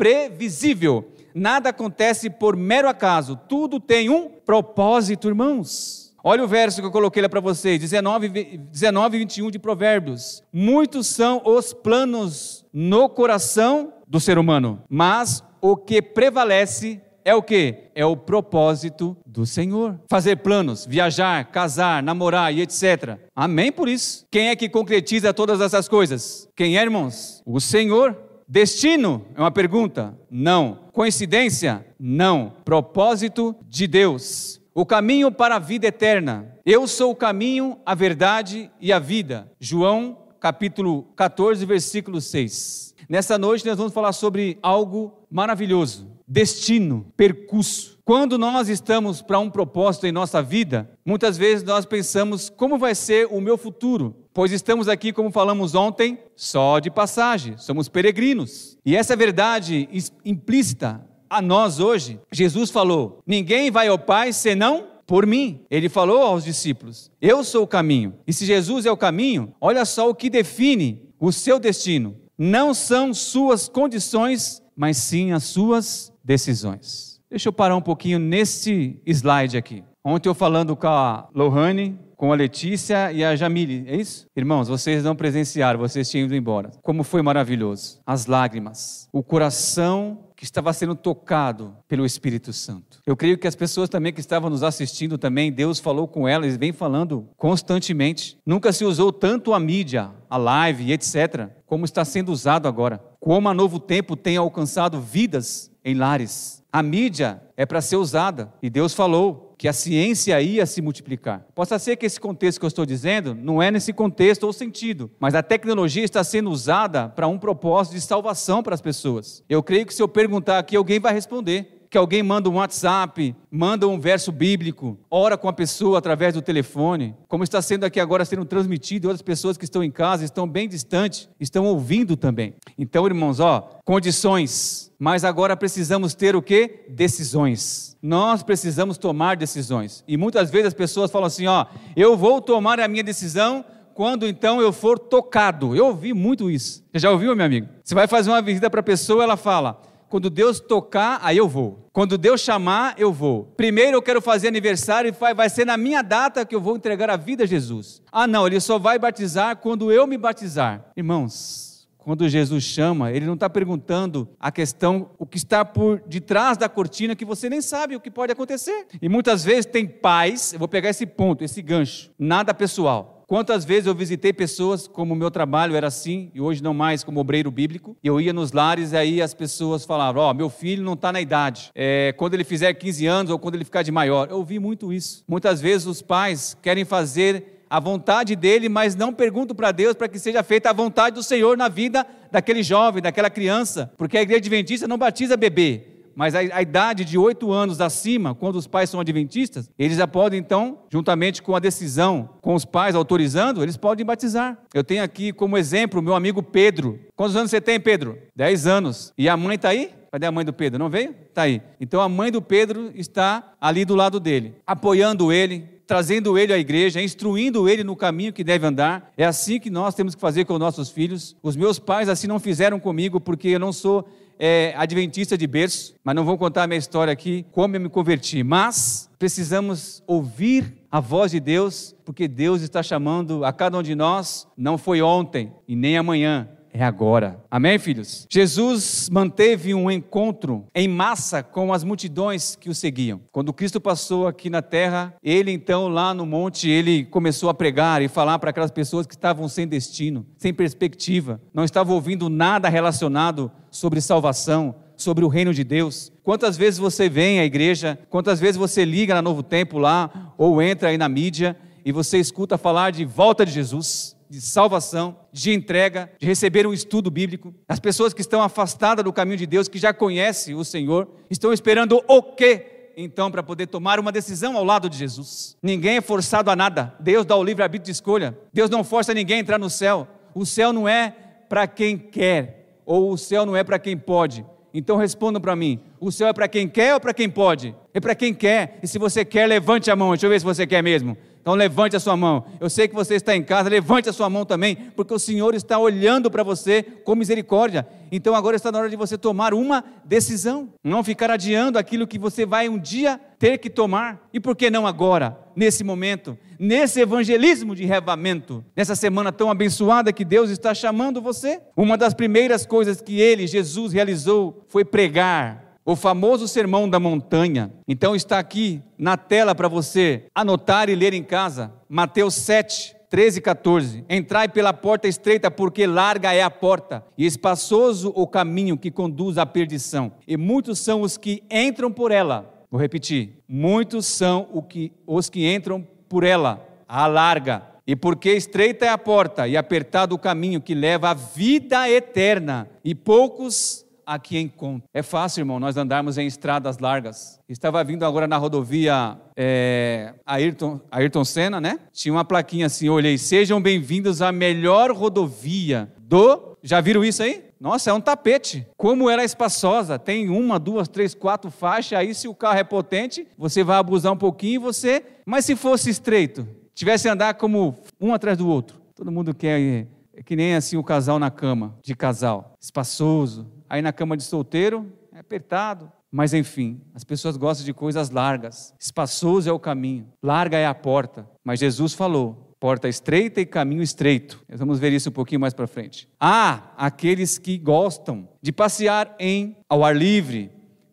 imprevisível. 0.00 1.12
Nada 1.34 1.68
acontece 1.68 2.30
por 2.30 2.56
mero 2.56 2.88
acaso, 2.88 3.38
tudo 3.48 3.78
tem 3.78 4.08
um 4.08 4.28
propósito, 4.28 5.28
irmãos. 5.28 6.12
Olha 6.24 6.42
o 6.42 6.48
verso 6.48 6.80
que 6.80 6.86
eu 6.86 6.90
coloquei 6.90 7.22
lá 7.22 7.28
para 7.28 7.40
vocês, 7.40 7.80
19, 7.80 8.28
19 8.28 9.16
e 9.16 9.20
21 9.20 9.50
de 9.50 9.58
Provérbios. 9.58 10.42
Muitos 10.52 11.06
são 11.06 11.40
os 11.44 11.72
planos 11.72 12.64
no 12.72 13.08
coração 13.08 13.92
do 14.06 14.18
ser 14.18 14.38
humano, 14.38 14.82
mas 14.88 15.42
o 15.60 15.76
que 15.76 16.02
prevalece 16.02 17.00
é 17.24 17.34
o 17.34 17.42
que? 17.42 17.90
É 17.94 18.04
o 18.04 18.16
propósito 18.16 19.16
do 19.24 19.46
Senhor. 19.46 20.00
Fazer 20.10 20.36
planos, 20.36 20.84
viajar, 20.86 21.44
casar, 21.50 22.02
namorar 22.02 22.52
e 22.52 22.62
etc. 22.62 23.18
Amém 23.36 23.70
por 23.70 23.88
isso. 23.88 24.26
Quem 24.30 24.48
é 24.48 24.56
que 24.56 24.68
concretiza 24.68 25.32
todas 25.32 25.60
essas 25.60 25.88
coisas? 25.88 26.48
Quem 26.56 26.76
é, 26.76 26.82
irmãos? 26.82 27.42
O 27.46 27.60
Senhor. 27.60 28.29
Destino? 28.50 29.24
É 29.36 29.40
uma 29.40 29.52
pergunta? 29.52 30.18
Não. 30.28 30.80
Coincidência? 30.90 31.86
Não. 31.96 32.52
Propósito 32.64 33.54
de 33.68 33.86
Deus. 33.86 34.60
O 34.74 34.84
caminho 34.84 35.30
para 35.30 35.54
a 35.54 35.60
vida 35.60 35.86
eterna. 35.86 36.56
Eu 36.66 36.88
sou 36.88 37.12
o 37.12 37.14
caminho, 37.16 37.78
a 37.86 37.94
verdade 37.94 38.68
e 38.80 38.92
a 38.92 38.98
vida. 38.98 39.48
João 39.60 40.18
capítulo 40.40 41.04
14, 41.14 41.64
versículo 41.64 42.20
6. 42.20 42.96
Nessa 43.08 43.38
noite 43.38 43.64
nós 43.64 43.78
vamos 43.78 43.92
falar 43.92 44.12
sobre 44.12 44.58
algo 44.60 45.12
maravilhoso: 45.30 46.10
destino, 46.26 47.06
percurso. 47.16 48.00
Quando 48.04 48.36
nós 48.36 48.68
estamos 48.68 49.22
para 49.22 49.38
um 49.38 49.48
propósito 49.48 50.08
em 50.08 50.12
nossa 50.12 50.42
vida, 50.42 50.90
muitas 51.06 51.38
vezes 51.38 51.62
nós 51.62 51.86
pensamos 51.86 52.50
como 52.50 52.78
vai 52.78 52.96
ser 52.96 53.28
o 53.30 53.40
meu 53.40 53.56
futuro, 53.56 54.16
pois 54.32 54.52
estamos 54.52 54.88
aqui, 54.88 55.12
como 55.12 55.30
falamos 55.30 55.74
ontem, 55.74 56.18
só 56.34 56.78
de 56.78 56.90
passagem, 56.90 57.56
somos 57.58 57.88
peregrinos. 57.88 58.78
E 58.84 58.96
essa 58.96 59.16
verdade 59.16 59.88
implícita 60.24 61.04
a 61.28 61.40
nós 61.40 61.78
hoje, 61.78 62.20
Jesus 62.32 62.70
falou: 62.70 63.22
ninguém 63.26 63.70
vai 63.70 63.88
ao 63.88 63.98
Pai 63.98 64.32
senão 64.32 64.88
por 65.06 65.26
mim. 65.26 65.64
Ele 65.70 65.88
falou 65.88 66.22
aos 66.22 66.44
discípulos: 66.44 67.10
Eu 67.20 67.42
sou 67.42 67.64
o 67.64 67.68
caminho. 67.68 68.14
E 68.26 68.32
se 68.32 68.46
Jesus 68.46 68.86
é 68.86 68.92
o 68.92 68.96
caminho, 68.96 69.52
olha 69.60 69.84
só 69.84 70.08
o 70.08 70.14
que 70.14 70.30
define 70.30 71.08
o 71.18 71.32
seu 71.32 71.58
destino. 71.58 72.16
Não 72.38 72.72
são 72.72 73.12
suas 73.12 73.68
condições, 73.68 74.62
mas 74.74 74.96
sim 74.96 75.32
as 75.32 75.44
suas 75.44 76.12
decisões. 76.24 77.20
Deixa 77.28 77.48
eu 77.48 77.52
parar 77.52 77.76
um 77.76 77.82
pouquinho 77.82 78.18
nesse 78.18 79.00
slide 79.04 79.56
aqui. 79.56 79.84
Ontem 80.04 80.28
eu 80.28 80.34
falando 80.34 80.74
com 80.74 80.86
a 80.86 81.28
Lohane, 81.34 81.98
com 82.16 82.32
a 82.32 82.36
Letícia 82.36 83.12
e 83.12 83.24
a 83.24 83.36
Jamile, 83.36 83.84
é 83.86 83.96
isso? 83.96 84.26
Irmãos, 84.36 84.68
vocês 84.68 85.02
não 85.02 85.16
presenciaram, 85.16 85.78
vocês 85.78 86.10
tinham 86.10 86.26
ido 86.26 86.34
embora. 86.34 86.70
Como 86.82 87.02
foi 87.02 87.22
maravilhoso. 87.22 88.00
As 88.06 88.26
lágrimas, 88.26 89.08
o 89.12 89.22
coração 89.22 90.18
que 90.36 90.44
estava 90.44 90.72
sendo 90.72 90.94
tocado 90.94 91.76
pelo 91.86 92.06
Espírito 92.06 92.50
Santo. 92.50 92.98
Eu 93.06 93.14
creio 93.14 93.36
que 93.36 93.46
as 93.46 93.54
pessoas 93.54 93.90
também 93.90 94.10
que 94.10 94.20
estavam 94.20 94.48
nos 94.48 94.62
assistindo 94.62 95.18
também, 95.18 95.52
Deus 95.52 95.78
falou 95.78 96.08
com 96.08 96.26
elas, 96.26 96.56
vem 96.56 96.72
falando 96.72 97.28
constantemente. 97.36 98.38
Nunca 98.46 98.72
se 98.72 98.86
usou 98.86 99.12
tanto 99.12 99.52
a 99.52 99.60
mídia, 99.60 100.10
a 100.30 100.38
live 100.38 100.92
etc, 100.92 101.50
como 101.66 101.84
está 101.84 102.06
sendo 102.06 102.32
usado 102.32 102.66
agora. 102.66 103.02
Como 103.20 103.50
a 103.50 103.54
Novo 103.54 103.78
Tempo 103.78 104.16
tem 104.16 104.38
alcançado 104.38 104.98
vidas 104.98 105.70
em 105.84 105.94
lares. 105.94 106.62
A 106.72 106.82
mídia 106.82 107.42
é 107.56 107.66
para 107.66 107.82
ser 107.82 107.96
usada 107.96 108.50
e 108.62 108.70
Deus 108.70 108.94
falou 108.94 109.49
que 109.60 109.68
a 109.68 109.74
ciência 109.74 110.40
ia 110.40 110.64
se 110.64 110.80
multiplicar. 110.80 111.46
Possa 111.54 111.78
ser 111.78 111.94
que 111.96 112.06
esse 112.06 112.18
contexto 112.18 112.58
que 112.58 112.64
eu 112.64 112.68
estou 112.68 112.86
dizendo 112.86 113.34
não 113.34 113.62
é 113.62 113.70
nesse 113.70 113.92
contexto 113.92 114.44
ou 114.44 114.54
sentido, 114.54 115.10
mas 115.20 115.34
a 115.34 115.42
tecnologia 115.42 116.02
está 116.02 116.24
sendo 116.24 116.48
usada 116.48 117.10
para 117.10 117.28
um 117.28 117.38
propósito 117.38 117.92
de 117.92 118.00
salvação 118.00 118.62
para 118.62 118.74
as 118.74 118.80
pessoas. 118.80 119.44
Eu 119.50 119.62
creio 119.62 119.84
que 119.84 119.92
se 119.92 120.02
eu 120.02 120.08
perguntar 120.08 120.58
aqui, 120.58 120.76
alguém 120.76 120.98
vai 120.98 121.12
responder 121.12 121.79
que 121.90 121.98
alguém 121.98 122.22
manda 122.22 122.48
um 122.48 122.54
WhatsApp, 122.54 123.34
manda 123.50 123.88
um 123.88 123.98
verso 123.98 124.30
bíblico, 124.30 124.96
ora 125.10 125.36
com 125.36 125.48
a 125.48 125.52
pessoa 125.52 125.98
através 125.98 126.32
do 126.32 126.40
telefone, 126.40 127.16
como 127.26 127.42
está 127.42 127.60
sendo 127.60 127.84
aqui 127.84 127.98
agora 127.98 128.24
sendo 128.24 128.44
transmitido, 128.44 129.08
outras 129.08 129.22
pessoas 129.22 129.58
que 129.58 129.64
estão 129.64 129.82
em 129.82 129.90
casa, 129.90 130.24
estão 130.24 130.48
bem 130.48 130.68
distantes, 130.68 131.28
estão 131.40 131.66
ouvindo 131.66 132.16
também. 132.16 132.54
Então, 132.78 133.04
irmãos, 133.06 133.40
ó, 133.40 133.80
condições, 133.84 134.92
mas 135.00 135.24
agora 135.24 135.56
precisamos 135.56 136.14
ter 136.14 136.36
o 136.36 136.42
que? 136.42 136.84
Decisões. 136.88 137.96
Nós 138.00 138.44
precisamos 138.44 138.96
tomar 138.96 139.36
decisões. 139.36 140.04
E 140.06 140.16
muitas 140.16 140.48
vezes 140.48 140.68
as 140.68 140.74
pessoas 140.74 141.10
falam 141.10 141.26
assim, 141.26 141.48
ó, 141.48 141.66
eu 141.96 142.16
vou 142.16 142.40
tomar 142.40 142.78
a 142.78 142.86
minha 142.86 143.02
decisão 143.02 143.64
quando 143.94 144.28
então 144.28 144.60
eu 144.62 144.72
for 144.72 144.96
tocado. 144.96 145.74
Eu 145.74 145.86
ouvi 145.86 146.14
muito 146.14 146.48
isso. 146.48 146.84
Você 146.92 147.00
já 147.00 147.10
ouviu, 147.10 147.34
meu 147.34 147.44
amigo? 147.44 147.68
Você 147.82 147.94
vai 147.94 148.06
fazer 148.06 148.30
uma 148.30 148.40
visita 148.40 148.70
para 148.70 148.80
a 148.80 148.84
pessoa, 148.84 149.24
ela 149.24 149.36
fala: 149.36 149.82
quando 150.10 150.28
Deus 150.28 150.58
tocar, 150.58 151.20
aí 151.22 151.36
eu 151.36 151.48
vou. 151.48 151.88
Quando 151.92 152.18
Deus 152.18 152.40
chamar, 152.40 152.94
eu 152.98 153.12
vou. 153.12 153.44
Primeiro 153.56 153.96
eu 153.96 154.02
quero 154.02 154.20
fazer 154.20 154.48
aniversário 154.48 155.08
e 155.08 155.34
vai 155.34 155.48
ser 155.48 155.64
na 155.64 155.76
minha 155.76 156.02
data 156.02 156.44
que 156.44 156.54
eu 156.54 156.60
vou 156.60 156.76
entregar 156.76 157.08
a 157.08 157.16
vida 157.16 157.44
a 157.44 157.46
Jesus. 157.46 158.02
Ah, 158.10 158.26
não, 158.26 158.44
ele 158.44 158.58
só 158.58 158.76
vai 158.76 158.98
batizar 158.98 159.56
quando 159.58 159.92
eu 159.92 160.08
me 160.08 160.18
batizar. 160.18 160.84
Irmãos, 160.96 161.88
quando 161.96 162.28
Jesus 162.28 162.64
chama, 162.64 163.12
ele 163.12 163.24
não 163.24 163.34
está 163.34 163.48
perguntando 163.48 164.28
a 164.40 164.50
questão, 164.50 165.10
o 165.16 165.24
que 165.24 165.36
está 165.36 165.64
por 165.64 166.02
detrás 166.04 166.58
da 166.58 166.68
cortina, 166.68 167.14
que 167.14 167.24
você 167.24 167.48
nem 167.48 167.60
sabe 167.60 167.94
o 167.94 168.00
que 168.00 168.10
pode 168.10 168.32
acontecer. 168.32 168.88
E 169.00 169.08
muitas 169.08 169.44
vezes 169.44 169.66
tem 169.66 169.86
pais, 169.86 170.52
eu 170.52 170.58
vou 170.58 170.66
pegar 170.66 170.90
esse 170.90 171.06
ponto, 171.06 171.44
esse 171.44 171.62
gancho, 171.62 172.10
nada 172.18 172.52
pessoal 172.52 173.19
Quantas 173.30 173.64
vezes 173.64 173.86
eu 173.86 173.94
visitei 173.94 174.32
pessoas, 174.32 174.88
como 174.88 175.14
o 175.14 175.16
meu 175.16 175.30
trabalho 175.30 175.76
era 175.76 175.86
assim, 175.86 176.32
e 176.34 176.40
hoje 176.40 176.60
não 176.60 176.74
mais 176.74 177.04
como 177.04 177.20
obreiro 177.20 177.48
bíblico, 177.48 177.96
eu 178.02 178.20
ia 178.20 178.32
nos 178.32 178.50
lares 178.50 178.90
e 178.90 178.96
aí 178.96 179.22
as 179.22 179.32
pessoas 179.32 179.84
falavam: 179.84 180.20
Ó, 180.20 180.30
oh, 180.32 180.34
meu 180.34 180.50
filho 180.50 180.82
não 180.82 180.94
está 180.94 181.12
na 181.12 181.20
idade, 181.20 181.70
é, 181.72 182.12
quando 182.16 182.34
ele 182.34 182.42
fizer 182.42 182.74
15 182.74 183.06
anos 183.06 183.30
ou 183.30 183.38
quando 183.38 183.54
ele 183.54 183.64
ficar 183.64 183.82
de 183.82 183.92
maior. 183.92 184.26
Eu 184.28 184.38
ouvi 184.38 184.58
muito 184.58 184.92
isso. 184.92 185.22
Muitas 185.28 185.60
vezes 185.60 185.86
os 185.86 186.02
pais 186.02 186.56
querem 186.60 186.84
fazer 186.84 187.64
a 187.70 187.78
vontade 187.78 188.34
dele, 188.34 188.68
mas 188.68 188.96
não 188.96 189.12
perguntam 189.12 189.54
para 189.54 189.70
Deus 189.70 189.94
para 189.94 190.08
que 190.08 190.18
seja 190.18 190.42
feita 190.42 190.70
a 190.70 190.72
vontade 190.72 191.14
do 191.14 191.22
Senhor 191.22 191.56
na 191.56 191.68
vida 191.68 192.04
daquele 192.32 192.64
jovem, 192.64 193.00
daquela 193.00 193.30
criança, 193.30 193.92
porque 193.96 194.18
a 194.18 194.22
igreja 194.22 194.40
adventista 194.40 194.88
não 194.88 194.98
batiza 194.98 195.36
bebê, 195.36 195.99
mas 196.20 196.34
a, 196.34 196.40
a, 196.40 196.60
idade 196.60 197.02
de 197.02 197.16
oito 197.16 197.50
anos 197.50 197.80
acima, 197.80 198.34
quando 198.34 198.56
os 198.56 198.66
pais 198.66 198.90
são 198.90 199.00
adventistas, 199.00 199.70
eles 199.78 199.96
já 199.96 200.06
podem 200.06 200.38
então, 200.38 200.80
juntamente 200.92 201.40
com 201.40 201.56
a 201.56 201.58
decisão, 201.58 202.28
com 202.42 202.54
os 202.54 202.62
pais 202.62 202.94
autorizando, 202.94 203.62
eles 203.62 203.78
podem 203.78 204.04
batizar. 204.04 204.58
Eu 204.74 204.84
tenho 204.84 205.02
aqui 205.02 205.32
como 205.32 205.56
exemplo 205.56 205.98
o 205.98 206.02
meu 206.02 206.14
amigo 206.14 206.42
Pedro. 206.42 207.00
Quantos 207.16 207.36
anos 207.36 207.50
você 207.50 207.58
tem, 207.58 207.80
Pedro? 207.80 208.18
Dez 208.36 208.66
anos. 208.66 209.14
E 209.16 209.30
a 209.30 209.34
mãe 209.34 209.54
está 209.54 209.70
aí? 209.70 209.94
Cadê 210.12 210.26
a 210.26 210.30
mãe 210.30 210.44
do 210.44 210.52
Pedro? 210.52 210.78
Não 210.78 210.90
veio? 210.90 211.14
Está 211.26 211.42
aí. 211.44 211.62
Então 211.80 212.02
a 212.02 212.08
mãe 212.08 212.30
do 212.30 212.42
Pedro 212.42 212.92
está 212.94 213.54
ali 213.58 213.86
do 213.86 213.94
lado 213.94 214.20
dele, 214.20 214.56
apoiando 214.66 215.32
ele, 215.32 215.80
trazendo 215.90 216.38
ele 216.38 216.52
à 216.52 216.58
igreja, 216.58 217.02
instruindo 217.02 217.68
ele 217.68 217.82
no 217.82 217.96
caminho 217.96 218.32
que 218.32 218.44
deve 218.44 218.64
andar. 218.64 219.10
É 219.16 219.24
assim 219.24 219.58
que 219.58 219.68
nós 219.68 219.92
temos 219.92 220.14
que 220.14 220.20
fazer 220.20 220.44
com 220.44 220.52
os 220.52 220.60
nossos 220.60 220.88
filhos. 220.88 221.34
Os 221.42 221.56
meus 221.56 221.80
pais 221.80 222.08
assim 222.08 222.28
não 222.28 222.38
fizeram 222.38 222.78
comigo, 222.78 223.20
porque 223.20 223.48
eu 223.48 223.58
não 223.58 223.72
sou 223.72 224.08
é, 224.42 224.72
adventista 224.74 225.36
de 225.36 225.46
berço, 225.46 225.94
mas 226.02 226.16
não 226.16 226.24
vou 226.24 226.38
contar 226.38 226.62
a 226.62 226.66
minha 226.66 226.78
história 226.78 227.12
aqui, 227.12 227.44
como 227.52 227.76
eu 227.76 227.80
me 227.80 227.90
converti. 227.90 228.42
Mas 228.42 229.10
precisamos 229.18 230.02
ouvir 230.06 230.78
a 230.90 230.98
voz 230.98 231.30
de 231.30 231.38
Deus, 231.38 231.94
porque 232.06 232.26
Deus 232.26 232.62
está 232.62 232.82
chamando 232.82 233.44
a 233.44 233.52
cada 233.52 233.76
um 233.76 233.82
de 233.82 233.94
nós, 233.94 234.48
não 234.56 234.78
foi 234.78 235.02
ontem 235.02 235.52
e 235.68 235.76
nem 235.76 235.98
amanhã, 235.98 236.48
é 236.72 236.84
agora. 236.84 237.42
Amém, 237.50 237.78
filhos? 237.78 238.26
Jesus 238.30 239.08
manteve 239.10 239.74
um 239.74 239.90
encontro 239.90 240.66
em 240.74 240.86
massa 240.86 241.42
com 241.42 241.72
as 241.72 241.84
multidões 241.84 242.56
que 242.56 242.70
o 242.70 242.74
seguiam. 242.74 243.20
Quando 243.32 243.52
Cristo 243.52 243.80
passou 243.80 244.26
aqui 244.26 244.48
na 244.48 244.62
terra, 244.62 245.14
ele 245.22 245.50
então 245.50 245.88
lá 245.88 246.14
no 246.14 246.24
monte, 246.24 246.68
ele 246.68 247.04
começou 247.04 247.48
a 247.48 247.54
pregar 247.54 248.02
e 248.02 248.08
falar 248.08 248.38
para 248.38 248.50
aquelas 248.50 248.70
pessoas 248.70 249.06
que 249.06 249.14
estavam 249.14 249.48
sem 249.48 249.66
destino, 249.66 250.26
sem 250.38 250.54
perspectiva, 250.54 251.40
não 251.52 251.64
estavam 251.64 251.94
ouvindo 251.94 252.28
nada 252.28 252.68
relacionado 252.68 253.50
sobre 253.70 254.00
salvação, 254.00 254.74
sobre 254.96 255.24
o 255.24 255.28
reino 255.28 255.52
de 255.52 255.64
Deus. 255.64 256.12
Quantas 256.22 256.56
vezes 256.56 256.78
você 256.78 257.08
vem 257.08 257.40
à 257.40 257.44
igreja, 257.44 257.98
quantas 258.08 258.38
vezes 258.38 258.56
você 258.56 258.84
liga 258.84 259.14
na 259.14 259.22
Novo 259.22 259.42
Tempo 259.42 259.78
lá, 259.78 260.32
ou 260.38 260.62
entra 260.62 260.90
aí 260.90 260.98
na 260.98 261.08
mídia 261.08 261.56
e 261.84 261.90
você 261.90 262.18
escuta 262.18 262.58
falar 262.58 262.90
de 262.90 263.04
volta 263.04 263.44
de 263.44 263.52
Jesus 263.52 264.16
de 264.30 264.40
salvação, 264.40 265.16
de 265.32 265.52
entrega, 265.52 266.08
de 266.16 266.24
receber 266.24 266.64
um 266.64 266.72
estudo 266.72 267.10
bíblico. 267.10 267.52
As 267.68 267.80
pessoas 267.80 268.14
que 268.14 268.20
estão 268.20 268.40
afastadas 268.40 269.04
do 269.04 269.12
caminho 269.12 269.36
de 269.36 269.44
Deus, 269.44 269.66
que 269.66 269.76
já 269.76 269.92
conhecem 269.92 270.54
o 270.54 270.64
Senhor, 270.64 271.08
estão 271.28 271.52
esperando 271.52 272.00
o 272.06 272.22
quê? 272.22 272.92
Então, 272.96 273.28
para 273.28 273.42
poder 273.42 273.66
tomar 273.66 273.98
uma 273.98 274.12
decisão 274.12 274.56
ao 274.56 274.64
lado 274.64 274.88
de 274.88 274.96
Jesus. 274.96 275.56
Ninguém 275.60 275.96
é 275.96 276.00
forçado 276.00 276.48
a 276.48 276.54
nada. 276.54 276.94
Deus 277.00 277.26
dá 277.26 277.34
o 277.34 277.42
livre-arbítrio 277.42 277.86
de 277.86 277.90
escolha. 277.90 278.38
Deus 278.52 278.70
não 278.70 278.84
força 278.84 279.12
ninguém 279.12 279.38
a 279.38 279.40
entrar 279.40 279.58
no 279.58 279.68
céu. 279.68 280.06
O 280.32 280.46
céu 280.46 280.72
não 280.72 280.88
é 280.88 281.12
para 281.48 281.66
quem 281.66 281.98
quer, 281.98 282.78
ou 282.86 283.10
o 283.10 283.18
céu 283.18 283.44
não 283.44 283.56
é 283.56 283.64
para 283.64 283.80
quem 283.80 283.96
pode. 283.96 284.46
Então 284.72 284.96
respondam 284.96 285.40
para 285.40 285.56
mim: 285.56 285.80
O 285.98 286.12
céu 286.12 286.28
é 286.28 286.32
para 286.32 286.46
quem 286.46 286.68
quer 286.68 286.94
ou 286.94 287.00
para 287.00 287.12
quem 287.12 287.28
pode? 287.28 287.74
É 287.92 287.98
para 287.98 288.14
quem 288.14 288.32
quer. 288.32 288.78
E 288.80 288.86
se 288.86 288.98
você 288.98 289.24
quer, 289.24 289.46
levante 289.48 289.90
a 289.90 289.96
mão. 289.96 290.10
Deixa 290.10 290.26
eu 290.26 290.30
ver 290.30 290.38
se 290.38 290.46
você 290.46 290.66
quer 290.66 290.82
mesmo. 290.82 291.16
Então 291.40 291.54
levante 291.54 291.96
a 291.96 292.00
sua 292.00 292.16
mão. 292.16 292.44
Eu 292.60 292.68
sei 292.68 292.86
que 292.86 292.94
você 292.94 293.14
está 293.14 293.34
em 293.34 293.42
casa, 293.42 293.68
levante 293.68 294.08
a 294.08 294.12
sua 294.12 294.28
mão 294.28 294.44
também, 294.44 294.76
porque 294.94 295.14
o 295.14 295.18
Senhor 295.18 295.54
está 295.54 295.78
olhando 295.78 296.30
para 296.30 296.42
você 296.42 296.82
com 296.82 297.14
misericórdia. 297.14 297.86
Então 298.12 298.34
agora 298.34 298.56
está 298.56 298.70
na 298.70 298.78
hora 298.78 298.90
de 298.90 298.96
você 298.96 299.16
tomar 299.16 299.54
uma 299.54 299.82
decisão, 300.04 300.68
não 300.84 301.02
ficar 301.02 301.30
adiando 301.30 301.78
aquilo 301.78 302.06
que 302.06 302.18
você 302.18 302.44
vai 302.44 302.68
um 302.68 302.78
dia 302.78 303.18
ter 303.38 303.58
que 303.58 303.70
tomar. 303.70 304.28
E 304.32 304.40
por 304.40 304.54
que 304.54 304.68
não 304.68 304.86
agora, 304.86 305.38
nesse 305.56 305.82
momento, 305.82 306.36
nesse 306.58 307.00
evangelismo 307.00 307.74
de 307.74 307.84
revamento, 307.84 308.62
nessa 308.76 308.94
semana 308.94 309.32
tão 309.32 309.50
abençoada 309.50 310.12
que 310.12 310.24
Deus 310.24 310.50
está 310.50 310.74
chamando 310.74 311.22
você? 311.22 311.60
Uma 311.76 311.96
das 311.96 312.12
primeiras 312.12 312.66
coisas 312.66 313.00
que 313.00 313.18
ele, 313.18 313.46
Jesus, 313.46 313.92
realizou 313.92 314.64
foi 314.68 314.84
pregar 314.84 315.69
o 315.84 315.96
famoso 315.96 316.46
Sermão 316.46 316.88
da 316.88 317.00
Montanha. 317.00 317.72
Então 317.86 318.14
está 318.14 318.38
aqui 318.38 318.82
na 318.98 319.16
tela 319.16 319.54
para 319.54 319.68
você 319.68 320.26
anotar 320.34 320.88
e 320.88 320.94
ler 320.94 321.14
em 321.14 321.22
casa. 321.22 321.72
Mateus 321.88 322.34
7, 322.34 322.94
13 323.08 323.38
e 323.38 323.42
14. 323.42 324.04
Entrai 324.08 324.48
pela 324.48 324.72
porta 324.72 325.08
estreita, 325.08 325.50
porque 325.50 325.86
larga 325.86 326.32
é 326.32 326.42
a 326.42 326.50
porta, 326.50 327.04
e 327.18 327.26
espaçoso 327.26 328.12
o 328.14 328.26
caminho 328.26 328.78
que 328.78 328.90
conduz 328.90 329.36
à 329.36 329.44
perdição, 329.44 330.12
e 330.26 330.36
muitos 330.36 330.78
são 330.78 331.02
os 331.02 331.16
que 331.16 331.42
entram 331.50 331.90
por 331.90 332.12
ela. 332.12 332.48
Vou 332.70 332.80
repetir: 332.80 333.42
muitos 333.48 334.06
são 334.06 334.46
que, 334.68 334.92
os 335.06 335.28
que 335.28 335.52
entram 335.52 335.86
por 336.08 336.22
ela, 336.22 336.64
a 336.86 337.06
larga. 337.06 337.68
E 337.86 337.96
porque 337.96 338.30
estreita 338.30 338.86
é 338.86 338.88
a 338.88 338.98
porta 338.98 339.48
e 339.48 339.56
apertado 339.56 340.14
o 340.14 340.18
caminho 340.18 340.60
que 340.60 340.74
leva 340.74 341.10
à 341.10 341.14
vida 341.14 341.90
eterna, 341.90 342.68
e 342.84 342.94
poucos 342.94 343.84
aqui 344.10 344.36
encontro. 344.36 344.88
É 344.92 345.02
fácil, 345.02 345.42
irmão, 345.42 345.60
nós 345.60 345.76
andarmos 345.76 346.18
em 346.18 346.26
estradas 346.26 346.78
largas. 346.78 347.38
Estava 347.48 347.82
vindo 347.84 348.04
agora 348.04 348.26
na 348.26 348.36
rodovia 348.36 349.16
é, 349.36 350.14
Ayrton, 350.26 350.80
Ayrton 350.90 351.24
Senna, 351.24 351.60
né? 351.60 351.78
Tinha 351.92 352.12
uma 352.12 352.24
plaquinha 352.24 352.66
assim, 352.66 352.88
eu 352.88 352.94
olhei, 352.94 353.16
sejam 353.16 353.62
bem-vindos 353.62 354.20
à 354.20 354.32
melhor 354.32 354.90
rodovia 354.90 355.92
do... 355.96 356.56
Já 356.62 356.80
viram 356.80 357.04
isso 357.04 357.22
aí? 357.22 357.44
Nossa, 357.58 357.90
é 357.90 357.92
um 357.92 358.00
tapete. 358.00 358.66
Como 358.76 359.08
ela 359.08 359.22
é 359.22 359.24
espaçosa, 359.24 359.98
tem 359.98 360.28
uma, 360.28 360.58
duas, 360.58 360.88
três, 360.88 361.14
quatro 361.14 361.50
faixas. 361.50 361.98
Aí, 361.98 362.14
se 362.14 362.28
o 362.28 362.34
carro 362.34 362.58
é 362.58 362.64
potente, 362.64 363.26
você 363.38 363.64
vai 363.64 363.78
abusar 363.78 364.12
um 364.12 364.16
pouquinho 364.16 364.54
e 364.54 364.58
você. 364.58 365.02
Mas 365.24 365.46
se 365.46 365.56
fosse 365.56 365.88
estreito, 365.88 366.46
tivesse 366.74 367.08
andar 367.08 367.34
como 367.34 367.78
um 367.98 368.12
atrás 368.12 368.36
do 368.36 368.46
outro, 368.46 368.78
todo 368.94 369.10
mundo 369.10 369.32
quer. 369.34 369.86
É 370.14 370.22
que 370.22 370.36
nem 370.36 370.54
assim 370.54 370.76
o 370.76 370.84
casal 370.84 371.18
na 371.18 371.30
cama, 371.30 371.78
de 371.82 371.94
casal, 371.94 372.52
espaçoso, 372.60 373.46
Aí 373.70 373.80
na 373.80 373.92
cama 373.92 374.16
de 374.16 374.24
solteiro, 374.24 374.92
é 375.12 375.20
apertado. 375.20 375.90
Mas 376.10 376.34
enfim, 376.34 376.80
as 376.92 377.04
pessoas 377.04 377.36
gostam 377.36 377.64
de 377.64 377.72
coisas 377.72 378.10
largas. 378.10 378.74
Espaçoso 378.80 379.48
é 379.48 379.52
o 379.52 379.60
caminho, 379.60 380.08
larga 380.20 380.58
é 380.58 380.66
a 380.66 380.74
porta. 380.74 381.24
Mas 381.44 381.60
Jesus 381.60 381.94
falou: 381.94 382.56
porta 382.58 382.88
estreita 382.88 383.40
e 383.40 383.46
caminho 383.46 383.80
estreito. 383.80 384.44
Vamos 384.48 384.80
ver 384.80 384.92
isso 384.92 385.08
um 385.08 385.12
pouquinho 385.12 385.40
mais 385.40 385.54
para 385.54 385.68
frente. 385.68 386.08
Há 386.18 386.72
aqueles 386.76 387.38
que 387.38 387.56
gostam 387.56 388.28
de 388.42 388.50
passear 388.50 389.14
em 389.20 389.56
ao 389.68 389.84
ar 389.84 389.96
livre, 389.96 390.50